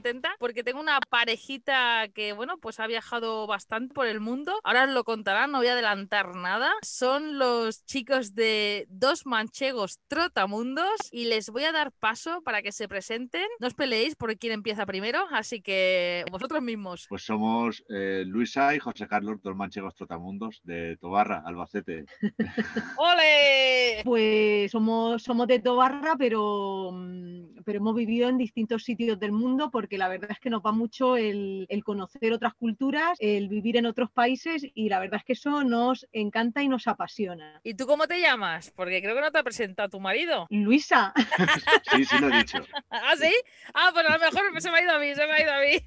contenta 0.00 0.34
porque 0.38 0.64
tengo 0.64 0.80
una 0.80 0.98
parejita 1.10 2.08
que, 2.14 2.32
bueno, 2.32 2.56
pues 2.56 2.80
ha 2.80 2.86
viajado 2.86 3.46
bastante 3.46 3.92
por 3.92 4.06
el 4.06 4.18
mundo. 4.18 4.58
Ahora 4.64 4.84
os 4.84 4.90
lo 4.90 5.04
contarán, 5.04 5.52
no 5.52 5.58
voy 5.58 5.66
a 5.66 5.72
adelantar 5.72 6.34
nada. 6.36 6.72
Son 6.80 7.38
los 7.38 7.84
chicos 7.84 8.34
de 8.34 8.86
Dos 8.88 9.26
Manchegos 9.26 10.00
Trotamundos 10.08 10.96
y 11.12 11.26
les 11.26 11.50
voy 11.50 11.64
a 11.64 11.72
dar 11.72 11.92
paso 11.92 12.40
para 12.42 12.62
que 12.62 12.72
se 12.72 12.88
presenten. 12.88 13.46
No 13.58 13.66
os 13.66 13.74
peleéis 13.74 14.16
por 14.16 14.34
quién 14.38 14.54
empieza 14.54 14.86
primero, 14.86 15.26
así 15.32 15.60
que 15.60 16.24
vosotros 16.30 16.62
mismos. 16.62 17.04
Pues 17.10 17.22
somos 17.22 17.84
eh, 17.90 18.24
Luisa 18.26 18.74
y 18.74 18.78
José 18.78 19.06
Carlos, 19.06 19.42
dos 19.42 19.54
manchegos 19.54 19.94
trotamundos 19.94 20.60
de 20.64 20.96
Tobarra, 20.96 21.42
Albacete. 21.44 22.06
¡Ole! 22.96 24.00
Pues 24.04 24.70
somos, 24.70 25.22
somos 25.22 25.46
de 25.46 25.58
Tobarra, 25.58 26.16
pero, 26.16 26.90
mm, 26.90 27.62
pero 27.66 27.78
hemos 27.78 27.94
vivido 27.94 28.30
en 28.30 28.38
distintos 28.38 28.84
sitios 28.84 29.20
del 29.20 29.32
mundo 29.32 29.70
porque 29.70 29.89
la 29.98 30.08
verdad 30.08 30.30
es 30.30 30.38
que 30.38 30.50
nos 30.50 30.62
va 30.62 30.72
mucho 30.72 31.16
el, 31.16 31.66
el 31.68 31.84
conocer 31.84 32.32
otras 32.32 32.54
culturas, 32.54 33.16
el 33.20 33.48
vivir 33.48 33.76
en 33.76 33.86
otros 33.86 34.10
países 34.10 34.66
y 34.74 34.88
la 34.88 34.98
verdad 34.98 35.20
es 35.20 35.24
que 35.24 35.32
eso 35.34 35.64
nos 35.64 36.06
encanta 36.12 36.62
y 36.62 36.68
nos 36.68 36.86
apasiona. 36.86 37.60
¿Y 37.62 37.74
tú 37.74 37.86
cómo 37.86 38.06
te 38.06 38.20
llamas? 38.20 38.72
Porque 38.74 39.02
creo 39.02 39.14
que 39.14 39.20
no 39.20 39.32
te 39.32 39.38
ha 39.38 39.42
presentado 39.42 39.88
tu 39.88 40.00
marido. 40.00 40.46
Luisa. 40.50 41.12
sí, 41.92 42.04
sí 42.04 42.18
lo 42.18 42.28
he 42.28 42.38
dicho. 42.38 42.58
¿Ah, 42.90 43.14
sí? 43.18 43.32
Ah, 43.74 43.90
pues 43.92 44.06
a 44.06 44.12
lo 44.12 44.18
mejor 44.18 44.60
se 44.60 44.70
me 44.70 44.78
ha 44.78 44.82
ido 44.82 44.92
a 44.92 44.98
mí, 44.98 45.14
se 45.14 45.26
me 45.26 45.32
ha 45.32 45.42
ido 45.42 45.52
a 45.52 45.60
mí. 45.60 45.82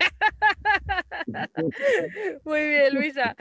Muy 2.46 2.68
bien, 2.68 2.94
Luisa. 2.94 3.36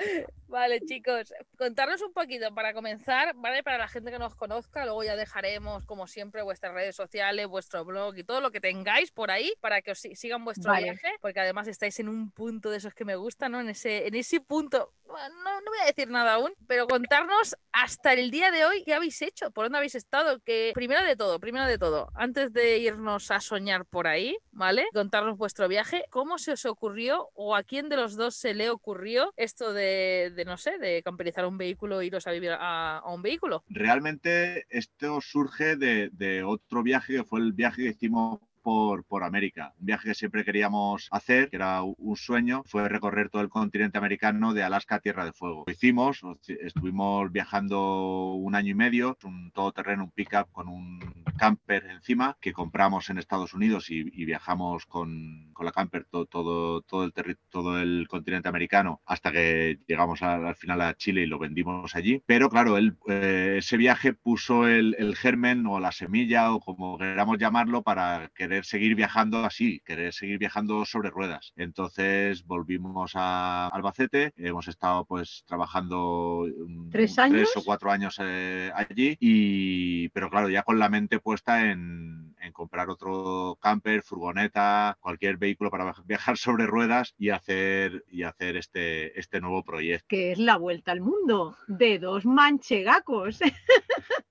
Vale, 0.52 0.82
chicos, 0.82 1.32
contarnos 1.56 2.02
un 2.02 2.12
poquito 2.12 2.54
para 2.54 2.74
comenzar, 2.74 3.34
¿vale? 3.36 3.62
Para 3.62 3.78
la 3.78 3.88
gente 3.88 4.10
que 4.10 4.18
nos 4.18 4.34
conozca, 4.34 4.84
luego 4.84 5.02
ya 5.02 5.16
dejaremos, 5.16 5.86
como 5.86 6.06
siempre, 6.06 6.42
vuestras 6.42 6.74
redes 6.74 6.94
sociales, 6.94 7.46
vuestro 7.46 7.86
blog 7.86 8.18
y 8.18 8.24
todo 8.24 8.42
lo 8.42 8.50
que 8.50 8.60
tengáis 8.60 9.10
por 9.10 9.30
ahí 9.30 9.54
para 9.62 9.80
que 9.80 9.92
os 9.92 9.98
sigan 10.00 10.44
vuestro 10.52 10.72
Vale. 10.72 10.84
viaje, 10.84 11.08
porque 11.20 11.40
además 11.40 11.68
estáis 11.68 11.98
en 12.00 12.08
un 12.08 12.30
punto 12.30 12.70
de 12.70 12.76
esos 12.78 12.94
que 12.94 13.04
me 13.04 13.16
gusta, 13.16 13.48
¿no? 13.48 13.60
En 13.60 13.68
ese, 13.68 14.06
en 14.06 14.14
ese 14.14 14.40
punto, 14.40 14.92
no, 15.06 15.60
no 15.60 15.70
voy 15.70 15.80
a 15.82 15.86
decir 15.86 16.08
nada 16.08 16.34
aún, 16.34 16.52
pero 16.66 16.86
contarnos 16.86 17.56
hasta 17.72 18.12
el 18.12 18.30
día 18.30 18.50
de 18.50 18.64
hoy 18.64 18.82
qué 18.84 18.94
habéis 18.94 19.20
hecho, 19.22 19.50
por 19.50 19.64
dónde 19.64 19.78
habéis 19.78 19.94
estado, 19.94 20.40
que 20.40 20.72
primero 20.74 21.04
de 21.04 21.16
todo, 21.16 21.40
primero 21.40 21.66
de 21.66 21.78
todo, 21.78 22.10
antes 22.14 22.52
de 22.52 22.78
irnos 22.78 23.30
a 23.30 23.40
soñar 23.40 23.86
por 23.86 24.06
ahí, 24.06 24.36
¿vale? 24.50 24.86
Contarnos 24.92 25.36
vuestro 25.38 25.68
viaje, 25.68 26.04
¿cómo 26.10 26.38
se 26.38 26.52
os 26.52 26.64
ocurrió 26.66 27.30
o 27.34 27.56
a 27.56 27.62
quién 27.62 27.88
de 27.88 27.96
los 27.96 28.16
dos 28.16 28.36
se 28.36 28.54
le 28.54 28.70
ocurrió 28.70 29.32
esto 29.36 29.72
de, 29.72 30.32
de 30.34 30.44
no 30.44 30.56
sé, 30.56 30.78
de 30.78 31.02
camperizar 31.02 31.46
un 31.46 31.58
vehículo 31.58 32.00
e 32.00 32.06
iros 32.06 32.26
a 32.26 32.32
vivir 32.32 32.52
a, 32.52 32.98
a 32.98 33.14
un 33.14 33.22
vehículo? 33.22 33.64
Realmente 33.68 34.66
esto 34.68 35.20
surge 35.20 35.76
de, 35.76 36.10
de 36.12 36.42
otro 36.42 36.82
viaje 36.82 37.14
que 37.14 37.24
fue 37.24 37.40
el 37.40 37.52
viaje 37.52 37.82
que 37.82 37.88
hicimos 37.90 38.40
por, 38.62 39.04
por 39.04 39.24
América. 39.24 39.74
Un 39.80 39.86
viaje 39.86 40.08
que 40.08 40.14
siempre 40.14 40.44
queríamos 40.44 41.08
hacer, 41.10 41.50
que 41.50 41.56
era 41.56 41.82
un 41.82 42.16
sueño, 42.16 42.62
fue 42.66 42.88
recorrer 42.88 43.28
todo 43.30 43.42
el 43.42 43.48
continente 43.48 43.98
americano 43.98 44.54
de 44.54 44.62
Alaska 44.62 44.96
a 44.96 45.00
Tierra 45.00 45.24
de 45.24 45.32
Fuego. 45.32 45.64
Lo 45.66 45.72
hicimos, 45.72 46.20
estuvimos 46.46 47.30
viajando 47.32 48.32
un 48.34 48.54
año 48.54 48.70
y 48.70 48.74
medio, 48.74 49.16
un 49.24 49.50
todoterreno, 49.52 50.04
un 50.04 50.10
pickup 50.10 50.50
con 50.52 50.68
un 50.68 51.00
camper 51.36 51.86
encima 51.86 52.36
que 52.40 52.52
compramos 52.52 53.10
en 53.10 53.18
Estados 53.18 53.54
Unidos 53.54 53.90
y, 53.90 54.00
y 54.12 54.24
viajamos 54.24 54.86
con, 54.86 55.50
con, 55.52 55.66
la 55.66 55.72
camper 55.72 56.04
todo, 56.10 56.26
todo, 56.26 56.82
todo, 56.82 57.04
el 57.04 57.12
todo 57.50 57.80
el 57.80 58.06
continente 58.08 58.48
americano 58.48 59.00
hasta 59.06 59.32
que 59.32 59.78
llegamos 59.86 60.22
a- 60.22 60.34
al 60.48 60.56
final 60.56 60.80
a 60.82 60.94
Chile 60.94 61.22
y 61.22 61.26
lo 61.26 61.38
vendimos 61.38 61.94
allí. 61.96 62.22
Pero 62.26 62.48
claro, 62.50 62.76
él, 62.78 62.96
eh, 63.08 63.56
ese 63.58 63.76
viaje 63.76 64.12
puso 64.12 64.66
el, 64.68 64.94
el 64.98 65.16
germen 65.16 65.66
o 65.66 65.80
la 65.80 65.92
semilla 65.92 66.52
o 66.52 66.60
como 66.60 66.98
queramos 66.98 67.38
llamarlo 67.38 67.82
para 67.82 68.30
querer 68.52 68.64
seguir 68.66 68.94
viajando 68.94 69.46
así, 69.46 69.80
querer 69.82 70.12
seguir 70.12 70.36
viajando 70.36 70.84
sobre 70.84 71.08
ruedas. 71.08 71.54
Entonces 71.56 72.44
volvimos 72.44 73.12
a 73.14 73.68
Albacete, 73.68 74.34
hemos 74.36 74.68
estado 74.68 75.06
pues 75.06 75.42
trabajando 75.46 76.46
¿Tres 76.90 77.18
años? 77.18 77.48
o 77.56 77.64
cuatro 77.64 77.90
años 77.90 78.18
eh, 78.22 78.70
allí, 78.74 79.16
y, 79.20 80.10
pero 80.10 80.28
claro, 80.28 80.50
ya 80.50 80.64
con 80.64 80.78
la 80.78 80.90
mente 80.90 81.18
puesta 81.18 81.70
en, 81.70 82.34
en 82.42 82.52
comprar 82.52 82.90
otro 82.90 83.56
camper, 83.58 84.02
furgoneta, 84.02 84.98
cualquier 85.00 85.38
vehículo 85.38 85.70
para 85.70 85.86
viaj- 85.86 86.02
viajar 86.06 86.36
sobre 86.36 86.66
ruedas 86.66 87.14
y 87.16 87.30
hacer, 87.30 88.04
y 88.10 88.24
hacer 88.24 88.58
este, 88.58 89.18
este 89.18 89.40
nuevo 89.40 89.64
proyecto. 89.64 90.04
que 90.10 90.32
es 90.32 90.38
la 90.38 90.58
vuelta 90.58 90.92
al 90.92 91.00
mundo 91.00 91.56
de 91.68 91.98
dos 91.98 92.26
manchegacos. 92.26 93.40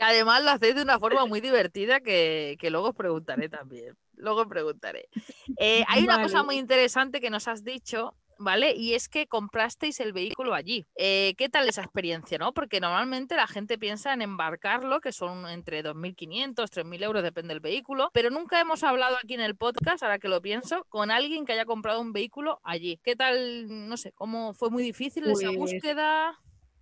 Que 0.00 0.06
además 0.06 0.42
lo 0.42 0.48
hacéis 0.52 0.74
de 0.76 0.80
una 0.82 0.98
forma 0.98 1.26
muy 1.26 1.42
divertida 1.42 2.00
que, 2.00 2.56
que 2.58 2.70
luego 2.70 2.88
os 2.88 2.94
preguntaré 2.94 3.50
también. 3.50 3.98
Luego 4.14 4.40
os 4.40 4.46
preguntaré. 4.46 5.10
Eh, 5.58 5.84
hay 5.88 6.04
una 6.04 6.22
cosa 6.22 6.42
muy 6.42 6.56
interesante 6.56 7.20
que 7.20 7.28
nos 7.28 7.46
has 7.48 7.64
dicho, 7.64 8.14
¿vale? 8.38 8.74
Y 8.74 8.94
es 8.94 9.10
que 9.10 9.26
comprasteis 9.26 10.00
el 10.00 10.14
vehículo 10.14 10.54
allí. 10.54 10.86
Eh, 10.96 11.34
¿Qué 11.36 11.50
tal 11.50 11.68
esa 11.68 11.82
experiencia, 11.82 12.38
no? 12.38 12.54
Porque 12.54 12.80
normalmente 12.80 13.36
la 13.36 13.46
gente 13.46 13.76
piensa 13.76 14.14
en 14.14 14.22
embarcarlo, 14.22 15.02
que 15.02 15.12
son 15.12 15.46
entre 15.46 15.84
2.500, 15.84 16.54
3.000 16.70 17.02
euros, 17.04 17.22
depende 17.22 17.52
del 17.52 17.60
vehículo, 17.60 18.08
pero 18.14 18.30
nunca 18.30 18.58
hemos 18.58 18.82
hablado 18.84 19.18
aquí 19.22 19.34
en 19.34 19.42
el 19.42 19.54
podcast, 19.54 20.02
ahora 20.02 20.18
que 20.18 20.28
lo 20.28 20.40
pienso, 20.40 20.86
con 20.88 21.10
alguien 21.10 21.44
que 21.44 21.52
haya 21.52 21.66
comprado 21.66 22.00
un 22.00 22.14
vehículo 22.14 22.58
allí. 22.64 22.98
¿Qué 23.04 23.16
tal, 23.16 23.66
no 23.86 23.98
sé, 23.98 24.12
cómo 24.12 24.54
fue 24.54 24.70
muy 24.70 24.82
difícil 24.82 25.24
esa 25.24 25.48
Pues- 25.48 25.58
búsqueda? 25.58 26.40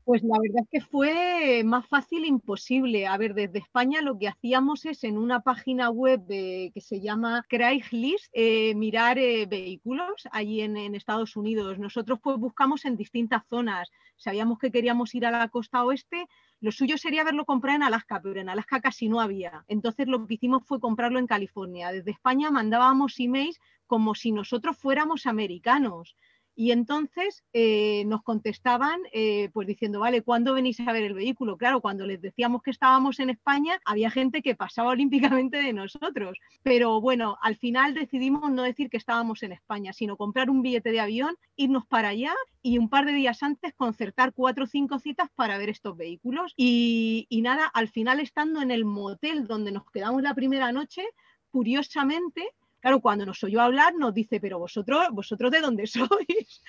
Pues 0.08 0.22
la 0.22 0.38
verdad 0.40 0.62
es 0.62 0.68
que 0.70 0.80
fue 0.80 1.62
más 1.66 1.86
fácil 1.86 2.24
imposible. 2.24 3.06
A 3.06 3.18
ver, 3.18 3.34
desde 3.34 3.58
España 3.58 4.00
lo 4.00 4.18
que 4.18 4.26
hacíamos 4.26 4.86
es 4.86 5.04
en 5.04 5.18
una 5.18 5.40
página 5.40 5.90
web 5.90 6.26
que 6.26 6.80
se 6.80 7.02
llama 7.02 7.44
Craigslist 7.46 8.30
eh, 8.32 8.74
mirar 8.74 9.18
eh, 9.18 9.44
vehículos 9.44 10.26
allí 10.32 10.62
en, 10.62 10.94
Estados 10.94 11.36
Unidos. 11.36 11.78
Nosotros 11.78 12.20
pues 12.22 12.38
buscamos 12.38 12.86
en 12.86 12.96
distintas 12.96 13.42
zonas. 13.50 13.90
Sabíamos 14.16 14.58
que 14.58 14.72
queríamos 14.72 15.14
ir 15.14 15.26
a 15.26 15.30
la 15.30 15.48
costa 15.48 15.84
oeste. 15.84 16.26
Lo 16.62 16.72
suyo 16.72 16.96
sería 16.96 17.20
haberlo 17.20 17.44
comprado 17.44 17.76
en 17.76 17.82
Alaska, 17.82 18.18
pero 18.22 18.40
en 18.40 18.48
Alaska 18.48 18.80
casi 18.80 19.10
no 19.10 19.20
había. 19.20 19.66
Entonces 19.68 20.08
lo 20.08 20.26
que 20.26 20.34
hicimos 20.36 20.62
fue 20.64 20.80
comprarlo 20.80 21.18
en 21.18 21.26
California. 21.26 21.92
Desde 21.92 22.12
España 22.12 22.50
mandábamos 22.50 23.20
emails 23.20 23.60
como 23.86 24.14
si 24.14 24.32
nosotros 24.32 24.78
fuéramos 24.78 25.26
americanos. 25.26 26.16
Y 26.60 26.72
entonces 26.72 27.44
eh, 27.52 28.02
nos 28.06 28.24
contestaban 28.24 28.98
eh, 29.12 29.48
pues 29.52 29.68
diciendo, 29.68 30.00
vale, 30.00 30.22
¿cuándo 30.22 30.54
venís 30.54 30.80
a 30.80 30.90
ver 30.90 31.04
el 31.04 31.14
vehículo? 31.14 31.56
Claro, 31.56 31.80
cuando 31.80 32.04
les 32.04 32.20
decíamos 32.20 32.62
que 32.64 32.72
estábamos 32.72 33.20
en 33.20 33.30
España, 33.30 33.80
había 33.84 34.10
gente 34.10 34.42
que 34.42 34.56
pasaba 34.56 34.90
olímpicamente 35.40 35.58
de 35.58 35.72
nosotros. 35.72 36.36
Pero 36.64 37.00
bueno, 37.00 37.38
al 37.42 37.54
final 37.54 37.94
decidimos 37.94 38.50
no 38.50 38.64
decir 38.64 38.90
que 38.90 38.96
estábamos 38.96 39.44
en 39.44 39.52
España, 39.52 39.92
sino 39.92 40.16
comprar 40.16 40.50
un 40.50 40.62
billete 40.62 40.90
de 40.90 40.98
avión, 40.98 41.36
irnos 41.54 41.86
para 41.86 42.08
allá 42.08 42.34
y 42.60 42.78
un 42.78 42.88
par 42.88 43.06
de 43.06 43.12
días 43.12 43.40
antes 43.44 43.72
concertar 43.74 44.32
cuatro 44.32 44.64
o 44.64 44.66
cinco 44.66 44.98
citas 44.98 45.30
para 45.36 45.58
ver 45.58 45.68
estos 45.68 45.96
vehículos. 45.96 46.54
Y, 46.56 47.28
y 47.28 47.40
nada, 47.42 47.66
al 47.66 47.86
final 47.86 48.18
estando 48.18 48.62
en 48.62 48.72
el 48.72 48.84
motel 48.84 49.46
donde 49.46 49.70
nos 49.70 49.88
quedamos 49.92 50.24
la 50.24 50.34
primera 50.34 50.72
noche, 50.72 51.04
curiosamente, 51.52 52.48
claro, 52.80 53.00
cuando 53.00 53.26
nos 53.26 53.42
oyó 53.44 53.60
hablar 53.60 53.94
nos 53.94 54.14
dice, 54.14 54.40
pero 54.40 54.58
vosotros, 54.58 55.06
vosotros 55.12 55.50
de 55.50 55.60
dónde 55.60 55.86
sois? 55.86 56.62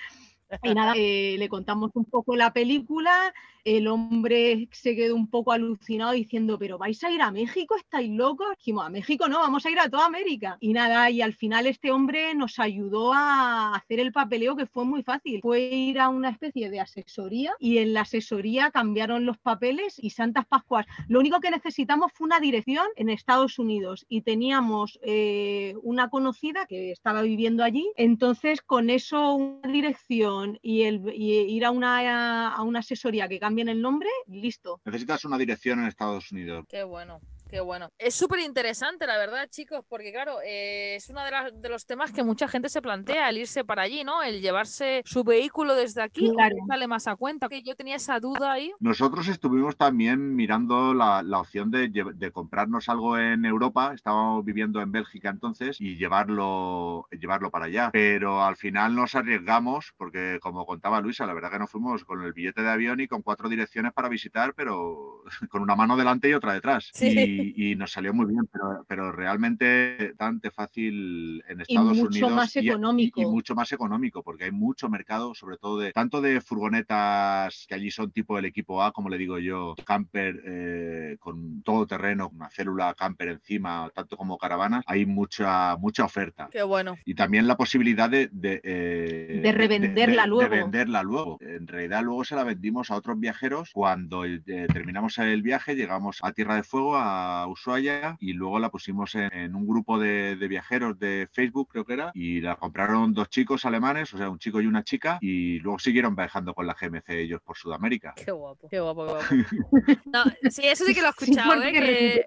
Y 0.62 0.74
nada, 0.74 0.94
eh, 0.96 1.36
le 1.38 1.48
contamos 1.48 1.92
un 1.94 2.04
poco 2.04 2.34
la 2.34 2.52
película, 2.52 3.32
el 3.64 3.88
hombre 3.88 4.68
se 4.72 4.94
quedó 4.96 5.14
un 5.14 5.28
poco 5.28 5.52
alucinado 5.52 6.12
diciendo, 6.12 6.58
pero 6.58 6.78
vais 6.78 7.02
a 7.04 7.10
ir 7.10 7.22
a 7.22 7.30
México, 7.30 7.76
estáis 7.76 8.10
locos. 8.10 8.48
Dijimos, 8.58 8.86
a 8.86 8.90
México 8.90 9.28
no, 9.28 9.38
vamos 9.38 9.64
a 9.66 9.70
ir 9.70 9.78
a 9.78 9.88
toda 9.88 10.06
América. 10.06 10.56
Y 10.60 10.72
nada, 10.72 11.10
y 11.10 11.22
al 11.22 11.34
final 11.34 11.66
este 11.66 11.90
hombre 11.90 12.34
nos 12.34 12.58
ayudó 12.58 13.12
a 13.12 13.74
hacer 13.74 14.00
el 14.00 14.12
papeleo 14.12 14.56
que 14.56 14.66
fue 14.66 14.84
muy 14.84 15.02
fácil. 15.02 15.40
Fue 15.42 15.60
ir 15.60 16.00
a 16.00 16.08
una 16.08 16.30
especie 16.30 16.70
de 16.70 16.80
asesoría 16.80 17.52
y 17.58 17.78
en 17.78 17.94
la 17.94 18.02
asesoría 18.02 18.70
cambiaron 18.70 19.26
los 19.26 19.38
papeles 19.38 19.96
y 19.98 20.10
Santas 20.10 20.46
Pascuas. 20.46 20.86
Lo 21.08 21.20
único 21.20 21.40
que 21.40 21.50
necesitamos 21.50 22.12
fue 22.12 22.26
una 22.26 22.40
dirección 22.40 22.86
en 22.96 23.10
Estados 23.10 23.58
Unidos 23.58 24.06
y 24.08 24.22
teníamos 24.22 24.98
eh, 25.02 25.74
una 25.82 26.08
conocida 26.08 26.66
que 26.66 26.92
estaba 26.92 27.22
viviendo 27.22 27.64
allí. 27.64 27.90
Entonces, 27.96 28.60
con 28.60 28.90
eso, 28.90 29.34
una 29.34 29.72
dirección 29.72 30.58
y, 30.62 30.82
el, 30.82 31.02
y 31.14 31.32
ir 31.32 31.64
a 31.64 31.70
una, 31.70 32.48
a 32.48 32.62
una 32.62 32.80
asesoría 32.80 33.28
que 33.28 33.40
cambien 33.50 33.68
el 33.68 33.82
nombre, 33.82 34.08
listo. 34.28 34.80
Necesitas 34.84 35.24
una 35.24 35.36
dirección 35.36 35.80
en 35.80 35.86
Estados 35.86 36.30
Unidos. 36.30 36.64
Qué 36.68 36.84
bueno. 36.84 37.20
Qué 37.50 37.60
bueno. 37.60 37.88
Es 37.98 38.14
súper 38.14 38.38
interesante, 38.40 39.06
la 39.08 39.18
verdad, 39.18 39.48
chicos, 39.50 39.84
porque 39.88 40.12
claro, 40.12 40.36
eh, 40.44 40.94
es 40.94 41.10
uno 41.10 41.24
de, 41.24 41.30
las- 41.32 41.60
de 41.60 41.68
los 41.68 41.84
temas 41.84 42.12
que 42.12 42.22
mucha 42.22 42.46
gente 42.46 42.68
se 42.68 42.80
plantea, 42.80 43.28
el 43.28 43.38
irse 43.38 43.64
para 43.64 43.82
allí, 43.82 44.04
¿no? 44.04 44.22
El 44.22 44.40
llevarse 44.40 45.02
su 45.04 45.24
vehículo 45.24 45.74
desde 45.74 46.00
aquí, 46.02 46.28
¿o 46.28 46.34
Claro. 46.34 46.54
sale 46.68 46.86
más 46.86 47.08
a 47.08 47.16
cuenta. 47.16 47.48
Que 47.48 47.62
yo 47.62 47.74
tenía 47.74 47.96
esa 47.96 48.20
duda 48.20 48.52
ahí. 48.52 48.72
Nosotros 48.78 49.26
estuvimos 49.26 49.76
también 49.76 50.36
mirando 50.36 50.94
la, 50.94 51.24
la 51.24 51.40
opción 51.40 51.72
de, 51.72 51.88
de 51.88 52.30
comprarnos 52.30 52.88
algo 52.88 53.18
en 53.18 53.44
Europa, 53.44 53.92
estábamos 53.94 54.44
viviendo 54.44 54.80
en 54.80 54.92
Bélgica 54.92 55.28
entonces, 55.30 55.80
y 55.80 55.96
llevarlo, 55.96 57.08
llevarlo 57.10 57.50
para 57.50 57.64
allá. 57.66 57.90
Pero 57.92 58.44
al 58.44 58.56
final 58.56 58.94
nos 58.94 59.16
arriesgamos, 59.16 59.92
porque 59.96 60.38
como 60.40 60.64
contaba 60.66 61.00
Luisa, 61.00 61.26
la 61.26 61.34
verdad 61.34 61.50
que 61.50 61.58
nos 61.58 61.70
fuimos 61.70 62.04
con 62.04 62.22
el 62.22 62.32
billete 62.32 62.62
de 62.62 62.70
avión 62.70 63.00
y 63.00 63.08
con 63.08 63.22
cuatro 63.22 63.48
direcciones 63.48 63.92
para 63.92 64.08
visitar, 64.08 64.54
pero 64.54 65.19
con 65.48 65.62
una 65.62 65.76
mano 65.76 65.96
delante 65.96 66.28
y 66.28 66.34
otra 66.34 66.54
detrás. 66.54 66.90
Y, 67.00 67.74
nos 67.76 67.92
salió 67.92 68.12
muy 68.12 68.26
bien, 68.26 68.48
pero, 68.52 68.84
pero 68.86 69.12
realmente 69.12 70.12
bastante 70.18 70.50
fácil 70.50 71.42
en 71.48 71.60
Estados 71.60 71.96
y 71.96 72.02
mucho 72.02 72.30
Más 72.30 72.56
económico. 72.56 73.20
Y, 73.20 73.26
mucho 73.26 73.54
más 73.54 73.72
económico, 73.72 74.22
porque 74.22 74.44
hay 74.44 74.50
mucho 74.52 74.88
mercado, 74.88 75.34
sobre 75.34 75.56
todo 75.56 75.78
de 75.78 75.92
tanto 75.92 76.20
de 76.20 76.40
furgonetas 76.40 77.66
que 77.68 77.74
allí 77.74 77.90
son 77.90 78.10
tipo 78.10 78.38
el 78.38 78.44
equipo 78.44 78.82
A, 78.82 78.92
como 78.92 79.08
le 79.08 79.18
digo 79.18 79.38
yo, 79.38 79.74
camper 79.84 80.42
eh, 80.44 81.16
con 81.18 81.62
todo 81.62 81.86
terreno, 81.86 82.30
una 82.34 82.50
célula 82.50 82.94
camper 82.94 83.28
encima, 83.28 83.90
tanto 83.94 84.16
como 84.16 84.38
caravanas, 84.38 84.84
hay 84.86 85.06
mucha, 85.06 85.76
mucha 85.76 86.04
oferta. 86.04 86.48
Qué 86.50 86.62
bueno. 86.62 86.96
Y 87.04 87.14
también 87.14 87.46
la 87.46 87.56
posibilidad 87.56 88.08
de, 88.08 88.28
de, 88.32 88.60
eh, 88.62 89.52
revenderla 89.52 90.26
luego. 90.26 90.50
De 90.50 90.60
venderla 90.60 91.02
luego. 91.02 91.38
En 91.40 91.66
realidad 91.66 92.02
luego 92.02 92.24
se 92.24 92.36
la 92.36 92.44
vendimos 92.44 92.90
a 92.90 92.96
otros 92.96 93.18
viajeros 93.18 93.70
cuando 93.72 94.24
eh, 94.24 94.40
terminamos 94.72 95.18
el 95.28 95.42
viaje, 95.42 95.74
llegamos 95.74 96.18
a 96.22 96.32
Tierra 96.32 96.56
de 96.56 96.62
Fuego, 96.62 96.96
a 96.96 97.46
Ushuaia, 97.46 98.16
y 98.20 98.32
luego 98.32 98.58
la 98.58 98.70
pusimos 98.70 99.14
en, 99.14 99.54
un 99.54 99.66
grupo 99.66 99.98
de, 99.98 100.36
viajeros 100.48 100.98
de 100.98 101.28
Facebook, 101.32 101.68
creo 101.70 101.84
que 101.84 101.94
era, 101.94 102.10
y 102.14 102.40
la 102.40 102.56
compraron 102.56 103.12
dos 103.12 103.28
chicos 103.28 103.64
alemanes, 103.64 104.12
o 104.14 104.18
sea, 104.18 104.30
un 104.30 104.38
chico 104.38 104.60
y 104.60 104.66
una 104.66 104.84
chica, 104.84 105.18
y 105.20 105.58
luego 105.60 105.78
siguieron 105.78 106.14
viajando 106.14 106.54
con 106.54 106.66
la 106.66 106.74
GMC 106.74 107.10
ellos 107.10 107.40
por 107.42 107.56
Sudamérica. 107.56 108.14
Qué 108.16 108.32
guapo, 108.32 108.68
qué 108.68 108.80
guapo, 108.80 109.06
qué 109.06 109.12
guapo. 109.12 110.30
sí, 110.50 110.62
eso 110.66 110.84
sí 110.84 110.94
que 110.94 111.00
lo 111.00 111.08
he 111.08 111.10
escuchado, 111.10 111.62
¿eh? 111.62 111.72
Que 111.72 112.24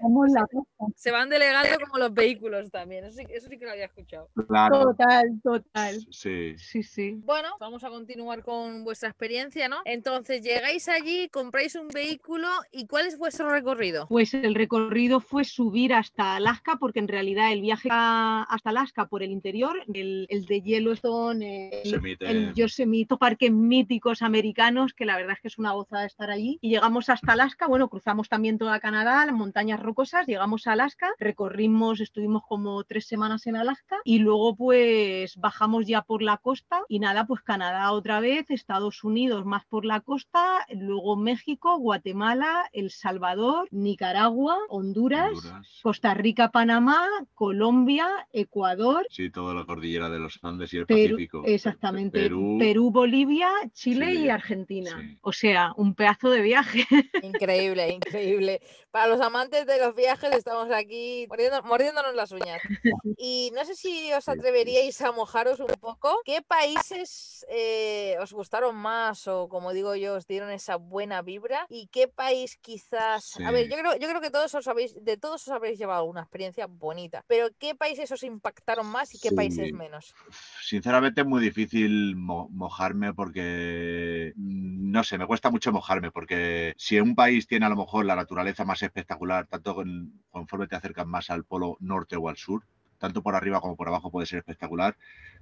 se 0.95 1.11
van 1.11 1.29
delegando 1.29 1.77
como 1.85 1.97
los 1.97 2.13
vehículos 2.13 2.71
también, 2.71 3.05
eso 3.05 3.17
sí, 3.17 3.25
eso 3.29 3.47
sí 3.49 3.57
que 3.57 3.65
lo 3.65 3.71
había 3.71 3.85
escuchado. 3.85 4.29
Total, 4.35 5.41
total. 5.43 6.07
Sí. 6.11 6.55
Sí, 6.57 6.83
sí. 6.83 7.21
Bueno, 7.23 7.49
vamos 7.59 7.83
a 7.83 7.89
continuar 7.89 8.43
con 8.43 8.83
vuestra 8.83 9.09
experiencia, 9.09 9.69
¿no? 9.69 9.81
Entonces, 9.85 10.41
llegáis 10.41 10.87
allí, 10.89 11.29
compráis 11.29 11.75
un 11.75 11.87
vehículo 11.87 12.47
y 12.71 12.82
¿cuál 12.89 13.07
es 13.07 13.17
vuestro 13.17 13.49
recorrido? 13.49 14.07
Pues 14.07 14.33
el 14.33 14.55
recorrido 14.55 15.19
fue 15.19 15.43
subir 15.43 15.93
hasta 15.93 16.35
Alaska, 16.35 16.77
porque 16.79 16.99
en 16.99 17.07
realidad 17.07 17.51
el 17.51 17.61
viaje 17.61 17.89
hasta 17.91 18.69
Alaska 18.69 19.07
por 19.07 19.23
el 19.23 19.31
interior, 19.31 19.77
el, 19.93 20.27
de 20.47 20.61
Yellowstone, 20.61 21.69
el, 21.83 22.17
el 22.19 22.53
Yosemite, 22.53 23.17
parques 23.17 23.51
míticos 23.51 24.21
americanos, 24.21 24.93
que 24.93 25.05
la 25.05 25.17
verdad 25.17 25.33
es 25.33 25.41
que 25.41 25.47
es 25.47 25.57
una 25.57 25.71
gozada 25.71 26.05
estar 26.05 26.29
allí. 26.29 26.57
Y 26.61 26.69
llegamos 26.69 27.09
hasta 27.09 27.33
Alaska, 27.33 27.67
bueno, 27.67 27.89
cruzamos 27.89 28.29
también 28.29 28.57
toda 28.57 28.79
Canadá, 28.79 29.25
las 29.25 29.35
montañas 29.35 29.79
rocosas, 29.79 30.27
llegamos 30.27 30.67
a 30.67 30.73
Alaska, 30.73 31.11
recorrimos, 31.19 31.99
estuvimos 31.99 32.43
como 32.47 32.83
tres 32.83 33.07
semanas 33.07 33.45
en 33.47 33.55
Alaska 33.55 33.97
y 34.03 34.19
luego 34.19 34.55
pues 34.55 35.37
bajamos 35.37 35.85
ya 35.85 36.01
por 36.01 36.21
la 36.21 36.37
costa 36.37 36.81
y 36.87 36.99
nada, 36.99 37.25
pues 37.25 37.41
Canadá 37.41 37.91
otra 37.91 38.19
vez, 38.19 38.45
Estados 38.49 39.03
Unidos 39.03 39.45
más 39.45 39.65
por 39.65 39.85
la 39.85 40.01
costa, 40.01 40.65
luego 40.69 41.15
México, 41.15 41.77
Guatemala, 41.77 42.62
El 42.71 42.91
Salvador, 42.91 43.67
Nicaragua, 43.71 44.57
Honduras, 44.69 45.31
Costa 45.81 46.13
Rica, 46.13 46.51
Panamá, 46.51 47.07
Colombia, 47.33 48.27
Ecuador. 48.31 49.05
Sí, 49.09 49.29
toda 49.29 49.53
la 49.53 49.65
cordillera 49.65 50.09
de 50.09 50.19
los 50.19 50.39
Andes 50.41 50.73
y 50.73 50.77
el 50.77 50.85
Perú, 50.85 51.15
Pacífico. 51.15 51.43
Exactamente. 51.45 52.29
Perú, 52.59 52.91
Bolivia, 52.91 53.49
Chile 53.73 54.13
y 54.13 54.29
Argentina. 54.29 54.91
O 55.21 55.33
sea, 55.33 55.73
un 55.77 55.95
pedazo 55.95 56.29
de 56.29 56.41
viaje. 56.41 56.85
Increíble, 57.23 57.89
increíble. 57.89 58.61
Para 58.91 59.07
los 59.07 59.21
amantes 59.21 59.65
de 59.65 59.79
los 59.79 59.95
viajes 59.95 60.31
estamos 60.35 60.69
aquí 60.71 61.27
mordiéndonos 61.65 62.13
las 62.15 62.31
uñas. 62.31 62.61
Y 63.17 63.51
no 63.55 63.65
sé 63.65 63.75
si 63.75 64.13
os 64.13 64.29
atreveríais 64.29 65.01
a 65.01 65.11
mojaros 65.11 65.59
un 65.59 65.73
poco. 65.79 66.21
¿Qué 66.25 66.41
países 66.41 67.45
eh, 67.49 68.15
os 68.21 68.33
gustaron 68.33 68.75
más 68.75 69.27
o, 69.27 69.49
como 69.49 69.73
digo 69.73 69.95
yo, 69.95 70.15
os 70.15 70.27
dieron 70.27 70.51
esa 70.51 70.75
buena 70.75 71.21
vibra? 71.21 71.65
¿Y 71.69 71.87
qué 71.87 72.07
país 72.07 72.52
quizás... 72.61 73.39
A 73.39 73.51
ver, 73.51 73.69
yo 73.69 73.77
creo, 73.77 73.97
yo 73.97 74.07
creo 74.07 74.21
que 74.21 74.29
todos 74.29 74.53
os 74.55 74.67
habéis, 74.67 74.95
de 75.03 75.17
todos 75.17 75.47
os 75.47 75.53
habréis 75.53 75.77
llevado 75.77 76.05
una 76.05 76.21
experiencia 76.21 76.67
bonita, 76.67 77.23
pero 77.27 77.49
¿qué 77.59 77.75
países 77.75 78.11
os 78.11 78.23
impactaron 78.23 78.87
más 78.87 79.13
y 79.15 79.19
qué 79.19 79.31
países 79.31 79.73
menos? 79.73 80.13
Sinceramente 80.61 81.21
es 81.21 81.27
muy 81.27 81.41
difícil 81.41 82.15
mojarme 82.15 83.13
porque, 83.13 84.33
mm, 84.35 84.91
no 84.91 85.03
sé, 85.03 85.17
me 85.17 85.27
cuesta 85.27 85.49
mucho 85.49 85.71
mojarme 85.71 86.11
porque 86.11 86.73
si 86.77 86.99
un 86.99 87.15
país 87.15 87.47
tiene 87.47 87.65
a 87.65 87.69
lo 87.69 87.75
mejor 87.75 88.05
la 88.05 88.15
naturaleza 88.15 88.65
más 88.65 88.81
espectacular, 88.81 89.47
tanto 89.47 89.75
conforme 90.29 90.67
te 90.67 90.75
acercas 90.75 91.05
más 91.05 91.29
al 91.29 91.45
polo 91.45 91.77
norte 91.79 92.15
o 92.15 92.29
al 92.29 92.37
sur, 92.37 92.63
tanto 93.03 93.21
por 93.21 93.35
arriba 93.35 93.59
como 93.59 93.75
por 93.75 93.89
abajo 93.89 94.09
puede 94.09 94.25
ser 94.25 94.39
espectacular. 94.39 94.95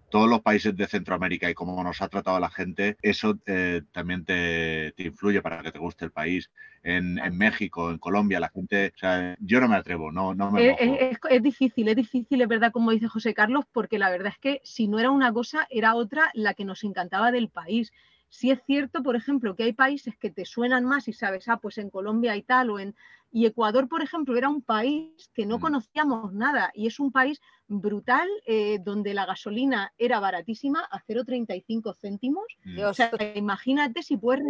Todos 0.10 0.28
los 0.28 0.42
países 0.42 0.76
de 0.76 0.88
Centroamérica 0.88 1.48
y 1.48 1.54
cómo 1.54 1.84
nos 1.84 2.02
ha 2.02 2.08
tratado 2.08 2.40
la 2.40 2.50
gente, 2.50 2.98
eso 3.04 3.38
eh, 3.46 3.84
también 3.92 4.26
te, 4.26 4.96
influye 4.98 5.44
para 5.44 5.62
que 5.62 5.72
te 5.72 5.78
guste 5.78 6.06
el 6.06 6.12
país. 6.12 6.50
En, 6.82 7.20
México, 7.38 7.92
en 7.92 8.00
Colombia, 8.00 8.40
la 8.40 8.50
gente, 8.50 8.92
o 8.96 8.98
sea, 8.98 9.36
yo 9.40 9.62
no 9.62 9.68
me 9.68 9.76
atrevo, 9.76 10.12
no, 10.12 10.34
no 10.34 10.50
me 10.50 10.72
es, 10.72 11.20
es, 11.30 11.44
difícil, 11.44 11.88
es 11.88 11.96
difícil, 11.96 12.42
es 12.42 12.48
verdad, 12.48 12.72
como 12.72 12.90
dice 12.90 13.08
José 13.08 13.36
Carlos, 13.36 13.66
porque 13.72 14.00
la 14.00 14.10
verdad 14.10 14.34
es 14.34 14.40
que 14.40 14.62
si 14.64 14.88
no 14.88 14.98
era 14.98 15.12
una 15.12 15.32
cosa, 15.32 15.68
era 15.70 15.94
otra 15.94 16.32
la 16.34 16.56
que 16.56 16.66
nos 16.66 16.84
encantaba 16.84 17.32
del 17.32 17.50
país. 17.50 17.94
Si 18.30 18.50
es 18.50 18.60
cierto, 18.66 19.04
por 19.04 19.16
ejemplo, 19.16 19.56
que 19.56 19.64
hay 19.64 19.74
países 19.74 20.16
que 20.18 20.32
te 20.32 20.46
suenan 20.46 20.86
más 20.86 21.08
y 21.08 21.14
sabes, 21.14 21.48
ah, 21.48 21.58
pues 21.58 21.78
en 21.78 21.92
Colombia 21.92 22.36
y 22.36 22.42
tal, 22.42 22.72
o 22.72 22.80
en, 22.80 22.96
y 23.32 23.46
Ecuador, 23.46 23.88
por 23.88 24.02
ejemplo, 24.04 24.36
era 24.36 24.50
un 24.50 24.62
país 24.62 25.30
que 25.34 25.46
no 25.46 25.58
mm. 25.58 25.62
conocíamos 25.62 26.34
nada 26.34 26.72
y 26.74 26.88
es 26.88 27.00
un 27.00 27.12
país 27.12 27.40
brutal 27.68 28.28
eh, 28.46 28.80
donde 28.84 29.14
la 29.14 29.26
gasolina 29.26 29.94
era 29.98 30.20
baratísima 30.20 30.82
a 30.92 31.02
0,35 31.02 31.96
céntimos. 31.96 32.44
Mm. 32.66 32.80
O 32.84 32.94
sea, 32.94 33.10
imagínate 33.36 34.04
si 34.04 34.18
puedes 34.18 34.44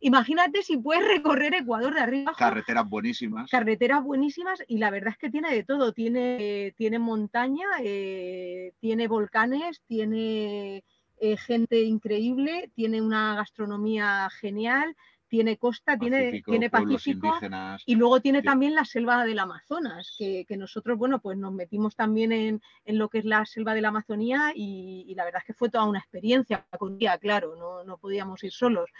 imagínate 0.00 0.62
si 0.62 0.76
puedes 0.76 1.06
recorrer 1.06 1.54
Ecuador 1.54 1.94
de 1.94 2.00
arriba 2.00 2.22
abajo. 2.22 2.38
Carreteras 2.38 2.88
buenísimas. 2.88 3.50
Carreteras 3.50 4.04
buenísimas 4.04 4.62
y 4.68 4.78
la 4.78 4.90
verdad 4.90 5.14
es 5.14 5.18
que 5.18 5.30
tiene 5.30 5.52
de 5.52 5.64
todo. 5.64 5.92
Tiene, 5.92 6.74
tiene 6.76 7.00
montaña, 7.00 7.66
eh, 7.82 8.72
tiene 8.78 9.08
volcanes, 9.08 9.82
tiene 9.88 10.84
eh, 11.20 11.36
gente 11.36 11.82
increíble, 11.82 12.70
tiene 12.76 13.02
una 13.02 13.34
gastronomía 13.34 14.28
genial, 14.30 14.94
tiene 15.28 15.56
costa, 15.56 15.96
tiene, 15.98 16.42
tiene 16.44 16.70
Pacífico 16.70 17.38
y 17.86 17.94
luego 17.94 18.20
tiene 18.20 18.42
también 18.42 18.74
la 18.74 18.84
selva 18.84 19.24
del 19.24 19.38
Amazonas, 19.38 20.14
que, 20.18 20.46
nosotros, 20.56 20.98
bueno, 20.98 21.20
pues 21.20 21.38
nos 21.38 21.52
metimos 21.52 21.94
también 21.94 22.32
en, 22.32 22.60
lo 22.86 23.08
que 23.08 23.18
es 23.18 23.24
la 23.24 23.44
selva 23.46 23.74
de 23.74 23.82
la 23.82 23.88
Amazonía 23.88 24.52
y, 24.54 25.14
la 25.14 25.24
verdad 25.24 25.42
es 25.42 25.46
que 25.46 25.54
fue 25.54 25.70
toda 25.70 25.84
una 25.84 25.98
experiencia 25.98 26.66
con 26.78 26.98
día, 26.98 27.18
claro, 27.18 27.56
no, 27.56 27.84
no 27.84 27.98
podíamos 27.98 28.42
ir 28.44 28.52
solos. 28.52 28.90